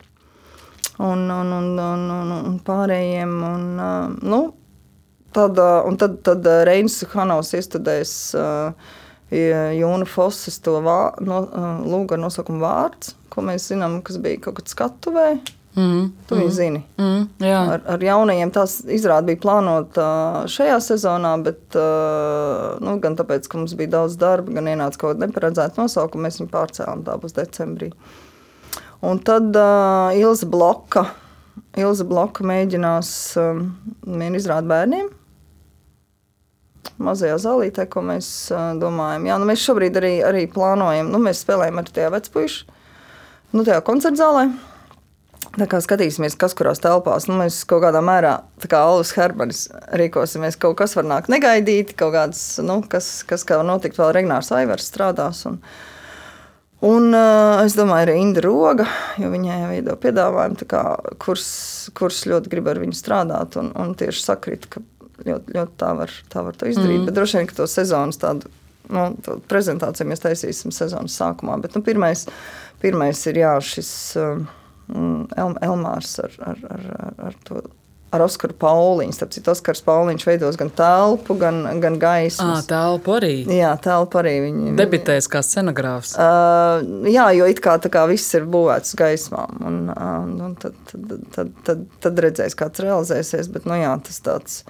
un, 0.98 1.24
un, 1.30 1.54
un, 1.60 1.70
un, 1.78 2.04
un, 2.18 2.34
un 2.50 2.58
pārējiem. 2.66 3.38
Un, 3.52 3.64
nu, 4.26 4.42
tad, 5.30 5.62
un 5.62 6.02
tad, 6.02 6.18
tad 6.26 6.50
Reinis 6.66 7.04
Hanovs 7.14 7.54
iestudēs 7.54 8.18
Jūna 9.32 10.06
Fosses 10.06 10.60
to 10.62 10.76
vā, 10.84 10.98
no, 11.24 11.40
lūgu 11.82 12.14
ar 12.14 12.20
nosaukumu 12.22 12.60
vārds, 12.62 13.14
ko 13.32 13.42
mēs 13.46 13.70
zinām, 13.72 14.00
kas 14.04 14.20
bija 14.22 14.42
kaut 14.44 14.60
kad 14.60 14.70
skatuvē. 14.70 15.28
Mm, 15.74 16.12
tu 16.28 16.36
mm, 16.38 16.50
zini. 16.54 16.80
Mm, 17.02 17.24
jā. 17.42 17.62
ar, 17.74 17.80
ar 17.96 18.02
jaunajiem 18.06 18.52
tās 18.54 18.76
izrāde 18.94 19.32
bija 19.32 19.40
plānota 19.42 20.04
šajā 20.50 20.76
sezonā, 20.86 21.32
bet 21.42 21.74
nu, 21.74 22.94
gan 23.02 23.18
tāpēc, 23.18 23.48
ka 23.50 23.58
mums 23.58 23.74
bija 23.78 23.96
daudz 23.96 24.14
darba, 24.20 24.54
gan 24.54 24.70
ienāca 24.70 25.00
kaut 25.00 25.16
kāda 25.16 25.26
neparedzēta 25.26 25.82
nosaukuma, 25.82 26.28
mēs 26.28 26.38
viņu 26.38 26.52
pārcēlām. 26.52 27.02
Tā 27.08 27.18
būs 27.18 27.34
decembrī. 27.34 27.90
Un 29.04 29.18
tad 29.26 29.50
uh, 29.58 30.14
Ilza 30.16 30.46
Bloka, 30.48 31.08
Ilza 31.76 32.06
Bloka 32.08 32.46
mēģinās 32.46 33.10
um, 33.42 33.66
vienu 34.06 34.38
izrādi 34.38 34.70
bērniem. 34.70 35.10
Mazajā 37.02 37.38
zālītē, 37.42 37.88
ko 37.90 38.04
mēs 38.06 38.28
domājam. 38.80 39.26
Jā, 39.30 39.40
nu 39.40 39.48
mēs 39.48 39.64
šobrīd 39.64 39.98
arī, 39.98 40.14
arī 40.26 40.44
plānojam, 40.50 41.10
nu 41.10 41.22
mēs 41.22 41.42
spēlējam 41.44 41.80
ar 41.80 41.90
tajā 41.90 42.12
vecpuišu, 42.14 42.78
nu 43.56 43.66
tajā 43.66 43.80
koncertzālē. 43.86 44.48
Tā 45.54 45.66
kā 45.70 45.78
skatīsimies, 45.82 46.34
kas 46.38 46.54
kurās 46.58 46.80
telpās, 46.82 47.28
nu, 47.28 47.36
mēs 47.38 47.60
kaut 47.70 47.84
kādā 47.84 48.00
mērā, 48.02 48.32
tā 48.62 48.70
kā 48.72 48.80
Alvis 48.88 49.12
Hermanis, 49.14 49.66
rīkosimies. 49.94 50.56
Kaut 50.58 50.74
kas 50.80 50.96
var 50.98 51.06
nākt 51.06 51.30
negaidīti, 51.30 51.94
kaut 51.98 52.14
kāds, 52.16 52.40
nu, 52.64 52.80
kas, 52.90 53.20
kas 53.28 53.46
kā 53.46 53.60
var 53.60 53.68
notikt, 53.68 54.00
vēl 54.00 54.10
Regnārs 54.16 54.50
Aivars 54.56 54.88
strādās. 54.90 55.44
Un, 55.46 55.60
un 56.82 57.06
uh, 57.14 57.60
es 57.62 57.76
domāju, 57.78 58.08
arī 58.08 58.16
Inda 58.22 58.42
Roga, 58.42 58.88
jo 59.20 59.30
viņai 59.30 59.60
jau 59.60 59.70
veido 59.70 59.96
piedāvājumu, 60.02 60.66
kā, 60.70 60.82
kurs, 61.22 61.46
kurs 61.94 62.24
ļoti 62.30 62.50
grib 62.56 62.72
ar 62.72 62.82
viņu 62.82 62.98
strādāt. 62.98 63.60
Un, 63.60 63.70
un 63.78 63.94
tieši 64.00 64.26
sakrīt, 64.26 64.66
ka 64.72 64.82
ļoti, 65.22 65.54
ļoti 65.56 65.78
tā, 65.80 65.94
var, 66.00 66.18
tā 66.32 66.44
var 66.48 66.58
to 66.58 66.68
izdarīt. 66.70 67.00
Mm. 67.02 67.08
Bet 67.08 67.18
droši 67.18 67.40
vien, 67.40 67.48
ka 67.50 67.58
to 67.60 67.68
sezonas 67.70 68.20
tādu 68.22 68.50
nu, 68.92 69.06
prezentāciju 69.50 70.10
mēs 70.10 70.24
taisīsim 70.24 70.74
sezonas 70.74 71.16
sākumā. 71.20 71.56
Bet 71.62 71.76
nu, 71.78 71.84
pirmais, 71.86 72.26
pirmais 72.82 73.24
ir 73.30 73.44
jā, 73.44 73.56
šis. 73.64 73.94
Uh, 74.20 74.60
El, 74.92 75.54
Elmārs 75.64 76.18
ar, 76.20 76.34
ar, 76.44 76.60
ar, 76.68 76.84
ar, 77.30 77.40
to. 77.46 77.62
Ar 78.14 78.22
Oskaru 78.22 78.54
Pauliņu. 78.54 79.14
Starp 79.16 79.32
citu, 79.34 79.50
Oskars 79.50 79.80
Pauliņš 79.82 80.26
veidos 80.28 80.58
gan 80.60 80.68
telpu, 80.70 81.34
gan, 81.40 81.64
gan 81.82 81.96
gaismu. 81.98 82.46
Ah, 82.60 82.60
telpu 82.68 83.16
arī. 83.16 83.32
Jā, 83.50 83.72
telpu 83.82 84.20
arī. 84.20 84.36
Viņi, 84.44 84.74
Debitēs 84.78 85.26
kā 85.32 85.42
scenogrāfs. 85.42 86.12
Uh, 86.14 87.08
jā, 87.10 87.24
jo 87.34 87.48
it 87.50 87.58
kā, 87.64 87.74
kā 87.90 88.04
viss 88.06 88.36
ir 88.38 88.46
būvēts 88.46 88.94
gaismām. 89.00 89.58
Un, 89.66 89.80
uh, 89.90 90.46
un 90.46 90.54
tad, 90.62 90.78
tad, 90.92 91.16
tad, 91.34 91.50
tad, 91.66 91.82
tad 92.06 92.22
redzēs, 92.28 92.54
kāds 92.60 92.84
realizēsies. 92.84 93.50
Bet, 93.56 93.66
nu, 93.66 93.80
jā, 93.80 93.96
tas 94.06 94.22
tāds, 94.22 94.60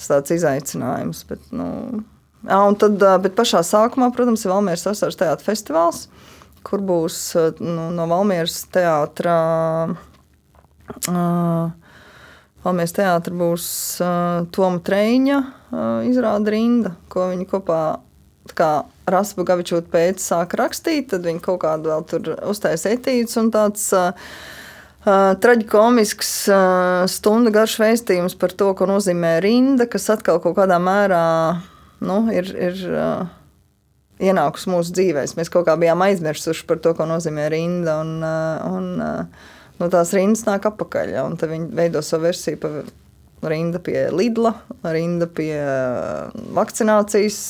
tas 0.00 0.08
tāds 0.08 0.34
izaicinājums. 0.38 1.22
Bet, 1.28 1.44
nu, 1.52 1.68
jā, 2.48 2.60
tad, 2.80 3.04
bet 3.24 3.36
pašā 3.38 3.60
sākumā, 3.66 4.10
protams, 4.16 4.46
ir 4.46 4.54
Valmieras 4.54 4.86
Vasaras 4.88 5.20
teātris 5.20 5.48
festivāls. 5.50 6.06
Kur 6.64 6.82
būs 6.84 7.18
nu, 7.60 7.90
no 7.94 8.08
Valmieras 8.08 8.62
teātra. 8.72 9.36
Uh, 11.08 11.70
Valmieras 12.64 12.92
teātra 12.92 13.32
būs 13.32 13.66
uh, 14.04 14.44
Toma 14.52 14.82
Trēņa 14.84 15.36
uh, 15.40 16.08
izrāda 16.08 16.52
rinda, 16.52 16.94
ko 17.12 17.30
viņi 17.30 17.46
kopā 17.48 17.80
kā 18.56 18.70
Raspa 19.10 19.44
Gavičūta 19.48 19.88
pēc 19.92 20.20
sāka 20.20 20.58
rakstīt, 20.60 21.10
tad 21.12 21.24
viņi 21.24 21.40
kaut 21.44 21.62
kādu 21.64 21.92
vēl 21.92 22.04
tur 22.10 22.32
uztaisa 22.50 22.92
etīdes 22.96 23.38
un 23.40 23.48
tāds 23.54 23.86
uh, 23.96 24.10
uh, 25.06 25.32
traģikomisks 25.40 26.32
uh, 26.52 27.08
stunda 27.10 27.52
garš 27.54 27.78
vēstījums 27.82 28.38
par 28.40 28.54
to, 28.56 28.72
ko 28.78 28.88
nozīmē 28.90 29.38
rinda, 29.44 29.88
kas 29.90 30.10
atkal 30.12 30.40
kaut 30.44 30.58
kādā 30.58 30.80
mērā 30.82 31.26
nu, 32.04 32.22
ir, 32.32 32.50
ir 32.56 32.80
uh, 32.88 33.28
ienākusi 34.20 34.70
mūsu 34.70 34.94
dzīvēm. 34.96 35.36
Mēs 35.38 35.52
kaut 35.52 35.66
kā 35.68 35.76
bijām 35.80 36.04
aizmirsuši 36.04 36.66
par 36.68 36.80
to, 36.84 36.94
ko 36.96 37.06
nozīmē 37.08 37.48
rinda. 37.52 38.00
Un, 38.04 38.16
uh, 38.24 38.64
un, 38.70 38.90
uh, 39.04 39.54
no 39.80 39.90
tās 39.92 40.12
rindas 40.16 40.46
nāk 40.48 40.68
apakaļ. 40.70 41.14
Ja, 41.16 41.28
tad 41.40 41.52
viņi 41.52 41.70
veido 41.76 42.04
savu 42.04 42.28
versiju 42.28 42.60
par 42.62 42.82
rinda 43.50 43.80
pie 43.80 44.08
Lidla, 44.12 44.54
rinda 44.84 45.28
pie 45.30 45.54
uh, 45.56 46.42
vakcinācijas. 46.56 47.40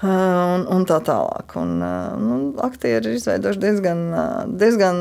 Un, 0.00 0.62
un 0.72 0.84
tā 0.88 0.96
tālāk. 1.04 1.52
Un, 1.60 1.74
nu, 1.76 2.36
aktieri 2.64 3.10
ir 3.10 3.18
izveidojuši 3.18 3.60
diezgan, 3.60 3.98
diezgan 4.56 5.00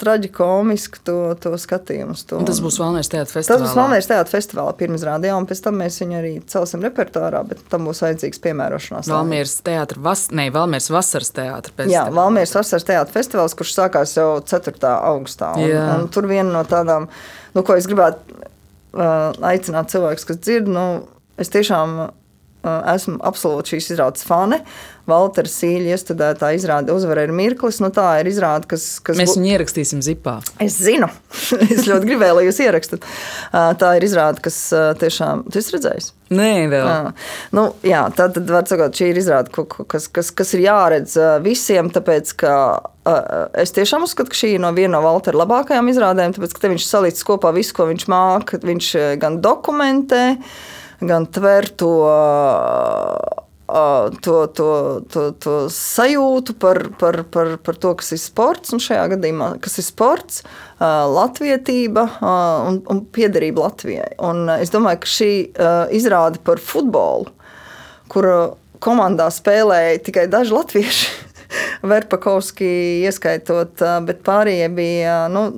traģikomisku 0.00 1.00
to, 1.06 1.16
to 1.40 1.52
skatījumu. 1.60 2.14
To. 2.28 2.38
Un 2.40 2.46
tas 2.48 2.58
būs 2.64 2.78
Valmīras 2.80 3.10
teātris 3.12 3.36
festivālā. 3.36 3.60
Tas 3.60 3.64
būs 3.66 3.78
Valmīras 3.78 4.08
teātris 4.10 4.36
festivālā 4.36 4.74
pirmizrādē, 4.78 5.32
un 5.36 5.46
pēc 5.48 5.62
tam 5.66 5.76
mēs 5.82 5.98
viņu 6.02 6.16
arī 6.18 6.32
celsim 6.52 6.84
repertuārā, 6.86 7.42
bet 7.48 7.60
tam 7.72 7.86
būs 7.88 8.02
vajadzīgs 8.04 8.42
piemērošanās. 8.46 9.10
Valmīras 9.12 9.58
teātris, 9.66 10.02
vas, 10.02 10.24
ne, 10.34 10.48
Valmīras 10.54 10.88
vasaras 10.94 11.30
teātris. 11.36 11.92
Jā, 11.92 12.06
Valmīras 12.14 12.56
vasaras 12.58 12.88
teātris 12.88 13.18
festivāls, 13.18 13.56
kurš 13.58 13.76
sākās 13.76 14.16
jau 14.18 14.30
4. 14.40 14.74
augustā. 15.12 15.52
Un, 15.60 15.68
Jā. 15.70 15.84
un 15.98 16.08
tur 16.12 16.26
viena 16.30 16.48
no 16.56 16.64
tādām, 16.68 17.10
nu, 17.52 17.66
ko 17.66 17.76
es 17.78 17.86
gribētu 17.90 18.40
uh, 18.40 19.30
aicināt 19.52 19.92
cilvēkus, 19.92 20.26
kas 20.32 20.42
dzird, 20.42 20.72
nu, 20.72 20.86
es 21.40 21.52
tiešām 21.52 22.00
esmu 22.62 23.18
absolūti 23.26 23.76
šīs 23.76 23.92
izrādes 23.94 24.26
fani. 24.26 24.60
Valtera 25.10 25.50
Sīļa 25.50 25.96
iestudētā 25.96 26.52
izrāde 26.54 26.94
uzvara 26.94 27.24
ir 27.26 27.32
mirklis. 27.34 27.80
Nu, 27.82 27.90
tā 27.94 28.06
ir 28.20 28.30
izrāde, 28.30 28.68
kas. 28.70 28.86
kas 29.02 29.18
Mēs 29.18 29.34
viņu 29.34 29.50
ierakstīsim 29.56 30.02
zipā. 30.04 30.36
Es 30.62 30.76
zinu. 30.78 31.08
es 31.66 31.88
ļoti 31.88 32.06
gribēju, 32.06 32.36
lai 32.38 32.44
jūs 32.46 32.60
ierakstat. 32.62 33.06
Tā 33.50 33.92
ir 33.98 34.06
izrāde, 34.06 34.42
kas 34.44 34.58
tiešām. 35.02 35.46
Tu 35.50 35.58
esi 35.58 35.74
redzējis? 35.74 36.12
Nē, 36.32 36.52
vēl. 36.70 37.10
Nu, 37.56 37.66
jā, 37.84 38.06
tā 38.16 38.28
tad 38.32 38.48
var 38.48 38.64
sakot, 38.70 38.94
šī 38.96 39.10
ir 39.10 39.20
izrāde, 39.20 39.52
kas, 39.90 40.06
kas, 40.08 40.30
kas 40.32 40.54
ir 40.56 40.64
jāredz 40.68 41.18
visiem, 41.44 41.90
tāpēc, 41.92 42.32
ka 42.40 42.54
es 43.58 43.74
tiešām 43.76 44.06
uzskatu, 44.06 44.32
ka 44.32 44.38
šī 44.38 44.54
ir 44.54 44.62
no 44.62 44.70
viena 44.76 44.94
no 44.96 45.02
Valtera 45.04 45.42
labākajām 45.42 45.90
izrādēm, 45.92 46.36
tāpēc, 46.36 46.54
ka 46.54 46.64
te 46.64 46.72
viņš 46.72 46.88
salīdz 46.88 47.26
kopā 47.28 47.52
visu, 47.56 47.74
ko 47.76 47.90
viņš 47.90 48.08
māca. 48.12 48.62
Viņš 48.62 48.92
gan 49.20 49.42
dokumentē, 49.44 50.24
gan 51.02 51.26
tver 51.34 51.72
to. 51.74 51.96
To, 53.72 54.34
to, 54.52 54.68
to, 55.08 55.22
to 55.40 55.52
sajūtu 55.72 56.54
par, 56.60 56.82
par, 57.00 57.22
par, 57.32 57.54
par 57.64 57.78
to, 57.80 57.94
kas 57.96 58.12
ir 58.12 58.20
sports, 58.20 58.74
un 58.74 58.82
šajā 58.82 59.06
gadījumā, 59.14 59.48
kas 59.64 59.78
ir 59.80 59.86
sports, 59.86 60.42
latvietība 60.80 62.04
un, 62.68 62.82
un 62.92 63.00
piederība 63.16 63.64
Latvijai. 63.64 64.10
Un 64.28 64.44
es 64.58 64.74
domāju, 64.74 65.00
ka 65.00 65.12
šī 65.14 65.30
izrāde 65.96 66.42
par 66.44 66.60
futbolu, 66.60 67.32
kur 68.12 68.28
komandā 68.82 69.30
spēlēja 69.32 70.00
tikai 70.04 70.28
daži 70.28 70.56
latvieši, 70.58 71.10
Verpakovski 71.92 72.72
ieskaitot, 73.06 73.80
bet 74.06 74.24
pārējie 74.26 74.68
bija 74.76 75.18
nu, 75.32 75.48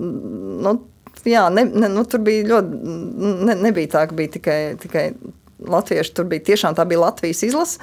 nu, 0.64 0.78
jā, 1.26 1.48
ne, 1.50 1.66
ne, 1.66 1.90
nu, 1.92 2.04
tur 2.08 2.22
bija 2.24 2.46
ļoti. 2.52 2.98
Ne, 3.48 3.56
nebija 3.66 3.96
tā, 3.96 4.04
ka 4.10 4.18
bija 4.18 4.36
tikai, 4.38 4.58
tikai 4.80 5.08
latvieši. 5.70 6.14
Tur 6.16 6.28
bija 6.30 6.50
tiešām 6.52 6.76
tā 6.76 6.86
bija 6.88 7.06
Latvijas 7.06 7.42
izlase. 7.46 7.82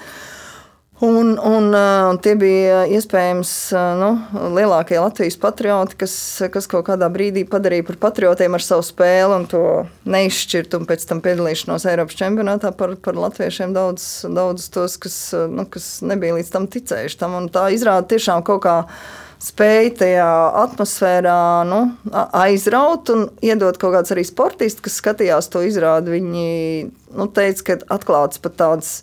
Un, 1.01 1.31
un, 1.33 1.71
un 1.73 2.17
tie 2.21 2.35
bija 2.37 2.83
iespējams 2.93 3.51
nu, 3.97 4.09
lielākie 4.53 4.99
Latvijas 5.01 5.33
patrioti, 5.41 5.97
kas, 6.03 6.13
kas 6.53 6.69
kaut 6.69 6.85
kādā 6.91 7.07
brīdī 7.09 7.41
padarīja 7.49 7.87
par 7.87 7.97
patriotiem 8.03 8.53
ar 8.53 8.61
savu 8.61 8.85
spēli 8.85 9.39
un 9.39 9.47
to 9.49 9.63
neizšķirt. 10.05 10.77
Un 10.77 10.85
pēc 10.85 11.07
tam 11.09 11.23
piedalīšanos 11.25 11.87
Eiropas 11.89 12.19
čempionātā 12.21 12.69
par, 12.77 12.93
par 13.01 13.17
latviešiem 13.17 13.73
daudz, 13.73 14.05
daudz 14.29 14.69
tos, 14.75 14.99
kas, 15.01 15.17
nu, 15.49 15.65
kas 15.73 15.89
nebija 16.05 16.37
līdz 16.37 16.53
tam 16.53 16.69
ticējuši. 16.69 17.17
Tam, 17.23 17.39
tā 17.49 17.65
izrāda 17.73 18.05
tiešām 18.13 18.45
kaut 18.45 18.61
kā 18.67 18.77
spēja 19.41 19.95
tajā 20.03 20.29
atmosfērā 20.61 21.41
nu, 21.69 21.81
aizraut 22.13 23.09
un 23.13 23.27
iedot 23.43 23.79
kaut 23.81 23.97
kādus 23.97 24.13
arī 24.15 24.25
sportistus, 24.27 24.83
kas 24.85 25.01
skatījās 25.01 25.51
to 25.51 25.63
izrādi. 25.65 26.15
Viņi 26.17 26.47
nu, 27.17 27.27
teica, 27.33 27.71
ka 27.71 27.81
atklāts 27.97 28.41
pat 28.41 28.57
tādas. 28.61 28.95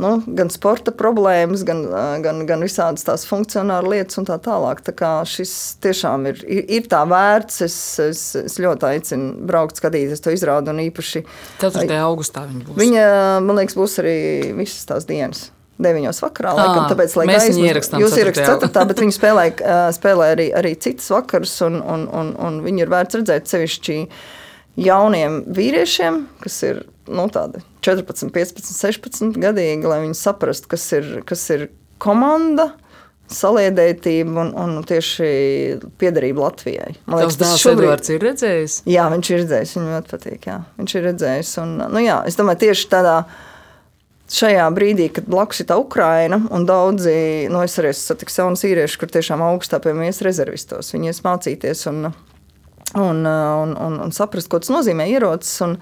Nu, 0.00 0.16
gan 0.34 0.48
sporta 0.50 0.90
problēmas, 0.98 1.60
gan, 1.68 1.82
gan, 2.24 2.40
gan 2.48 2.64
visādas 2.64 3.04
tās 3.06 3.26
funkcionālas 3.28 3.92
lietas, 3.92 4.18
un 4.18 4.26
tā 4.26 4.38
tālāk. 4.42 4.80
Tā 4.82 4.94
kā 4.98 5.10
šis 5.28 5.52
tiešām 5.84 6.26
ir, 6.32 6.40
ir, 6.48 6.64
ir 6.80 6.88
tā 6.90 7.04
vērts. 7.06 7.60
Es, 7.68 7.78
es, 8.02 8.22
es 8.40 8.58
ļoti 8.58 8.88
aicinu 8.88 9.46
braukt, 9.46 9.78
skatīties 9.78 10.24
to 10.24 10.34
izrādi. 10.34 10.74
Īpaši 10.88 11.22
4. 11.62 11.86
augustā 12.02 12.48
viņa 12.48 12.66
būs. 12.66 12.80
Viņa, 12.82 13.08
man 13.46 13.60
liekas, 13.60 13.78
būs 13.78 14.00
arī 14.02 14.16
visas 14.58 14.88
tās 14.90 15.06
dienas. 15.06 15.50
9. 15.84 16.12
vakarā. 16.24 16.54
Laikam, 16.58 16.84
tāpēc, 16.92 17.16
lai 17.20 17.26
mēs 17.30 17.48
viņu 17.50 17.66
ierakstām, 17.70 18.02
jūs 18.02 18.18
ierakstāt 18.20 18.66
4. 18.68 18.86
bet 18.90 19.02
viņi 19.02 19.16
spēlē, 19.16 19.48
spēlē 19.96 20.30
arī, 20.36 20.48
arī 20.62 20.76
citas 20.80 21.10
vakarus, 21.12 21.56
un, 21.66 21.80
un, 21.82 22.06
un, 22.08 22.32
un 22.38 22.62
viņi 22.64 22.86
ir 22.86 22.92
vērts 22.92 23.20
redzēt 23.20 23.52
sevišķi 23.52 23.98
jauniem 24.80 25.42
vīriešiem, 25.52 26.22
kas 26.42 26.62
ir 26.68 26.84
nu, 27.10 27.26
14, 27.28 28.30
15, 28.32 28.72
16 28.72 29.40
gadīgi, 29.42 29.88
lai 29.88 30.02
viņi 30.04 30.16
saprastu, 30.18 30.70
kas 30.72 30.86
ir, 30.96 31.10
kas 31.28 31.44
ir 31.54 31.68
komanda. 32.02 32.72
saliedētība 33.32 34.42
un, 34.42 34.50
un 34.60 34.82
tieši 34.84 35.26
piederība 35.96 36.42
Latvijai. 36.44 36.90
Man 37.06 37.22
liekas, 37.22 37.38
tas 37.40 37.54
šobrīd... 37.62 37.86
Edvards 37.86 38.12
ir 38.12 38.26
redzējis. 38.26 38.74
Jā, 38.92 39.06
viņš 39.08 39.30
ir 39.30 39.40
redzējis, 39.40 39.72
viņam 39.78 39.94
ļoti 39.94 40.12
patīk. 40.12 40.48
Jā. 40.50 40.56
Viņš 40.80 40.94
ir 40.98 41.06
redzējis. 41.08 41.52
Un, 41.62 41.72
nu, 41.94 42.02
jā, 42.02 42.18
es 42.28 42.36
domāju, 42.36 42.60
tieši 42.66 42.90
tādā 42.92 43.14
šajā 44.32 44.68
brīdī, 44.74 45.08
kad 45.14 45.28
blakus 45.30 45.62
ir 45.62 45.68
tā 45.70 45.76
Ukraina, 45.80 46.40
un 46.54 46.64
daudzi, 46.68 47.48
nu, 47.52 47.60
es 47.64 47.76
arī 47.80 47.92
satiku 47.96 48.34
jaunus 48.34 48.64
īriešus, 48.68 48.98
kur 49.00 49.12
tiešām 49.12 49.44
augstā 49.44 49.82
pie 49.82 49.94
mums 49.96 50.22
rezervistos. 50.24 50.94
Viņi 50.94 51.12
ies 51.12 51.22
mācīties 51.26 51.84
un, 51.92 52.08
un, 52.08 53.22
un, 53.26 53.76
un, 53.76 54.00
un 54.06 54.16
saprast, 54.16 54.50
ko 54.52 54.62
tas 54.62 54.72
nozīmē 54.74 55.10
ierocis. 55.12 55.60
Un, 55.68 55.78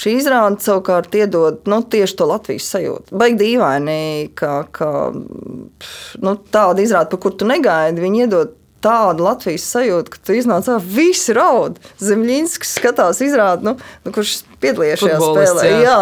Šī 0.00 0.12
izrāde 0.20 0.62
savukārt 0.62 1.16
iedod 1.18 1.66
nu, 1.68 1.80
tieši 1.82 2.14
to 2.16 2.28
Latvijas 2.30 2.68
sajūtu. 2.72 3.16
Baigi 3.20 3.36
dīvaini, 3.40 4.30
ka, 4.38 4.52
ka 4.72 4.90
nu, 5.10 6.34
tāda 6.54 6.84
izrāde, 6.84 7.10
par 7.10 7.20
kuru 7.24 7.40
tu 7.40 7.48
negaidi, 7.50 8.04
viņi 8.04 8.22
iedod 8.22 8.54
tādu 8.84 9.24
Latvijas 9.26 9.64
sajūtu, 9.70 10.12
ka 10.14 10.20
tu 10.24 10.36
iznāc 10.36 10.68
ārā, 10.70 10.80
visi 10.80 11.34
raud. 11.36 11.78
Zemļinskis 12.02 12.74
skatās, 12.78 13.20
izrāda, 13.24 13.64
nu, 13.66 13.74
nu, 14.04 14.12
kurš 14.14 14.40
piedalījās 14.62 15.02
šajā 15.04 15.18
spēlē. 15.22 15.66
Jā. 15.68 15.80
jā, 15.84 15.96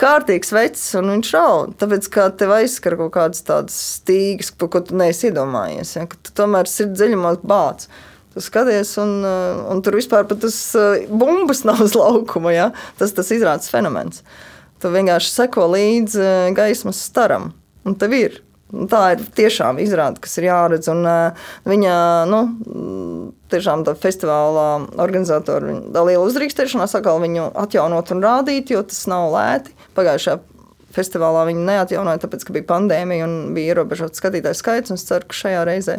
kārtīgs 0.00 0.54
vecs, 0.54 0.84
un 1.00 1.14
viņš 1.16 1.32
raud. 1.36 1.74
Tāpēc, 1.80 2.10
kā 2.14 2.28
tev 2.40 2.54
aizskar 2.58 2.98
kaut 3.00 3.14
kādas 3.16 3.42
tādas 3.46 3.78
stīgas, 4.00 4.52
par 4.56 4.70
ko 4.72 4.84
tu 4.86 4.98
neesi 5.00 5.30
iedomājies, 5.30 5.96
ja, 5.98 6.06
ka 6.10 6.18
tu 6.18 6.34
tomēr 6.42 6.70
sirds 6.70 6.98
dziļumos 7.00 7.42
bāc. 7.46 7.88
Tu 8.30 8.42
skaties, 8.44 8.92
un, 9.02 9.24
un 9.26 9.80
tur 9.82 9.96
vispār 9.98 10.28
tas 10.30 10.60
uh, 10.78 11.00
bumbas 11.10 11.64
nav 11.68 11.82
uz 11.82 11.96
laukuma. 11.98 12.54
Ja? 12.54 12.68
Tas 13.00 13.16
tas 13.16 13.32
izrādes 13.34 13.72
fenomens. 13.72 14.22
Tu 14.80 14.92
vienkārši 14.92 15.34
seko 15.34 15.66
līdzi 15.74 16.22
uh, 16.22 16.52
gaismas 16.56 17.02
staram, 17.10 17.50
un 17.84 17.98
tev 17.98 18.14
ir 18.16 18.38
tā 18.90 19.02
ir 19.14 19.24
tiešām 19.36 19.80
izrāde, 19.82 20.22
kas 20.22 20.38
ir 20.40 20.48
jāredz. 20.50 20.90
Un, 20.92 21.02
uh, 21.06 21.48
viņa 21.68 21.96
nu, 22.30 22.42
tiešām 23.50 23.84
tā 23.86 23.96
festivālā 23.98 24.68
organizatori 25.02 25.76
liela 25.94 26.22
uzrīkstēšanās 26.26 26.96
atkal 26.98 27.20
viņu 27.22 27.50
atjaunot 27.64 28.14
un 28.14 28.24
rādīt, 28.24 28.72
jo 28.74 28.84
tas 28.86 29.04
nav 29.10 29.30
lēti. 29.34 29.76
Pagājušajā 29.98 30.38
festivālā 30.94 31.44
viņi 31.48 31.64
neatjaunoja, 31.68 32.20
tāpēc, 32.24 32.44
ka 32.46 32.54
bija 32.56 32.68
pandēmija 32.70 33.26
un 33.26 33.34
bija 33.54 33.74
ierobežots 33.74 34.20
skatītāju 34.20 34.58
skaits. 34.58 34.94
Es 34.94 35.06
ceru, 35.06 35.28
ka 35.30 35.38
šajā 35.38 35.64
reizē 35.68 35.98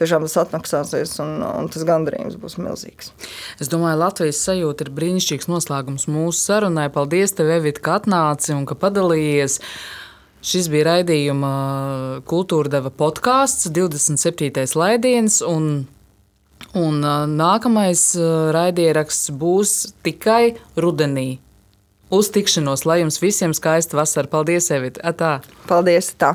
tiešām 0.00 0.26
tas 0.26 0.36
atmaksāsies 0.42 1.16
un, 1.22 1.36
un 1.46 1.68
tas 1.70 1.86
gandarījums 1.86 2.38
būs 2.42 2.58
milzīgs. 2.58 3.12
Es 3.62 3.70
domāju, 3.70 4.00
Latvijas 4.02 4.42
sajūta 4.46 4.86
ir 4.86 4.94
brīnišķīgs 4.96 5.50
noslēgums 5.50 6.08
mūsu 6.10 6.40
sarunai. 6.40 6.88
Paldies, 6.94 7.36
tev, 7.38 7.52
Evita, 7.60 7.84
ka 7.84 8.00
atnāci 8.00 8.56
un 8.56 8.66
ka 8.66 8.78
padalījies. 8.78 9.60
Šis 10.44 10.66
bija 10.68 10.90
raidījuma 10.90 11.50
kultūra 12.28 12.68
deva 12.76 12.90
podkāsts, 12.92 13.70
27. 13.72 14.52
laidiens. 14.76 15.38
Un, 15.48 15.86
un 16.76 17.00
nākamais 17.32 18.10
raidieraksts 18.52 19.32
būs 19.40 19.74
tikai 20.04 20.58
rudenī. 20.76 21.38
Uz 22.12 22.28
tikšanos, 22.34 22.84
lai 22.84 23.00
jums 23.00 23.22
visiem 23.24 23.56
skaista 23.56 23.96
vasara. 23.96 24.28
Paldies, 24.28 24.68
Evita! 24.76 25.00
Atā. 25.14 25.38
Paldies! 25.70 26.12
Tā. 26.20 26.34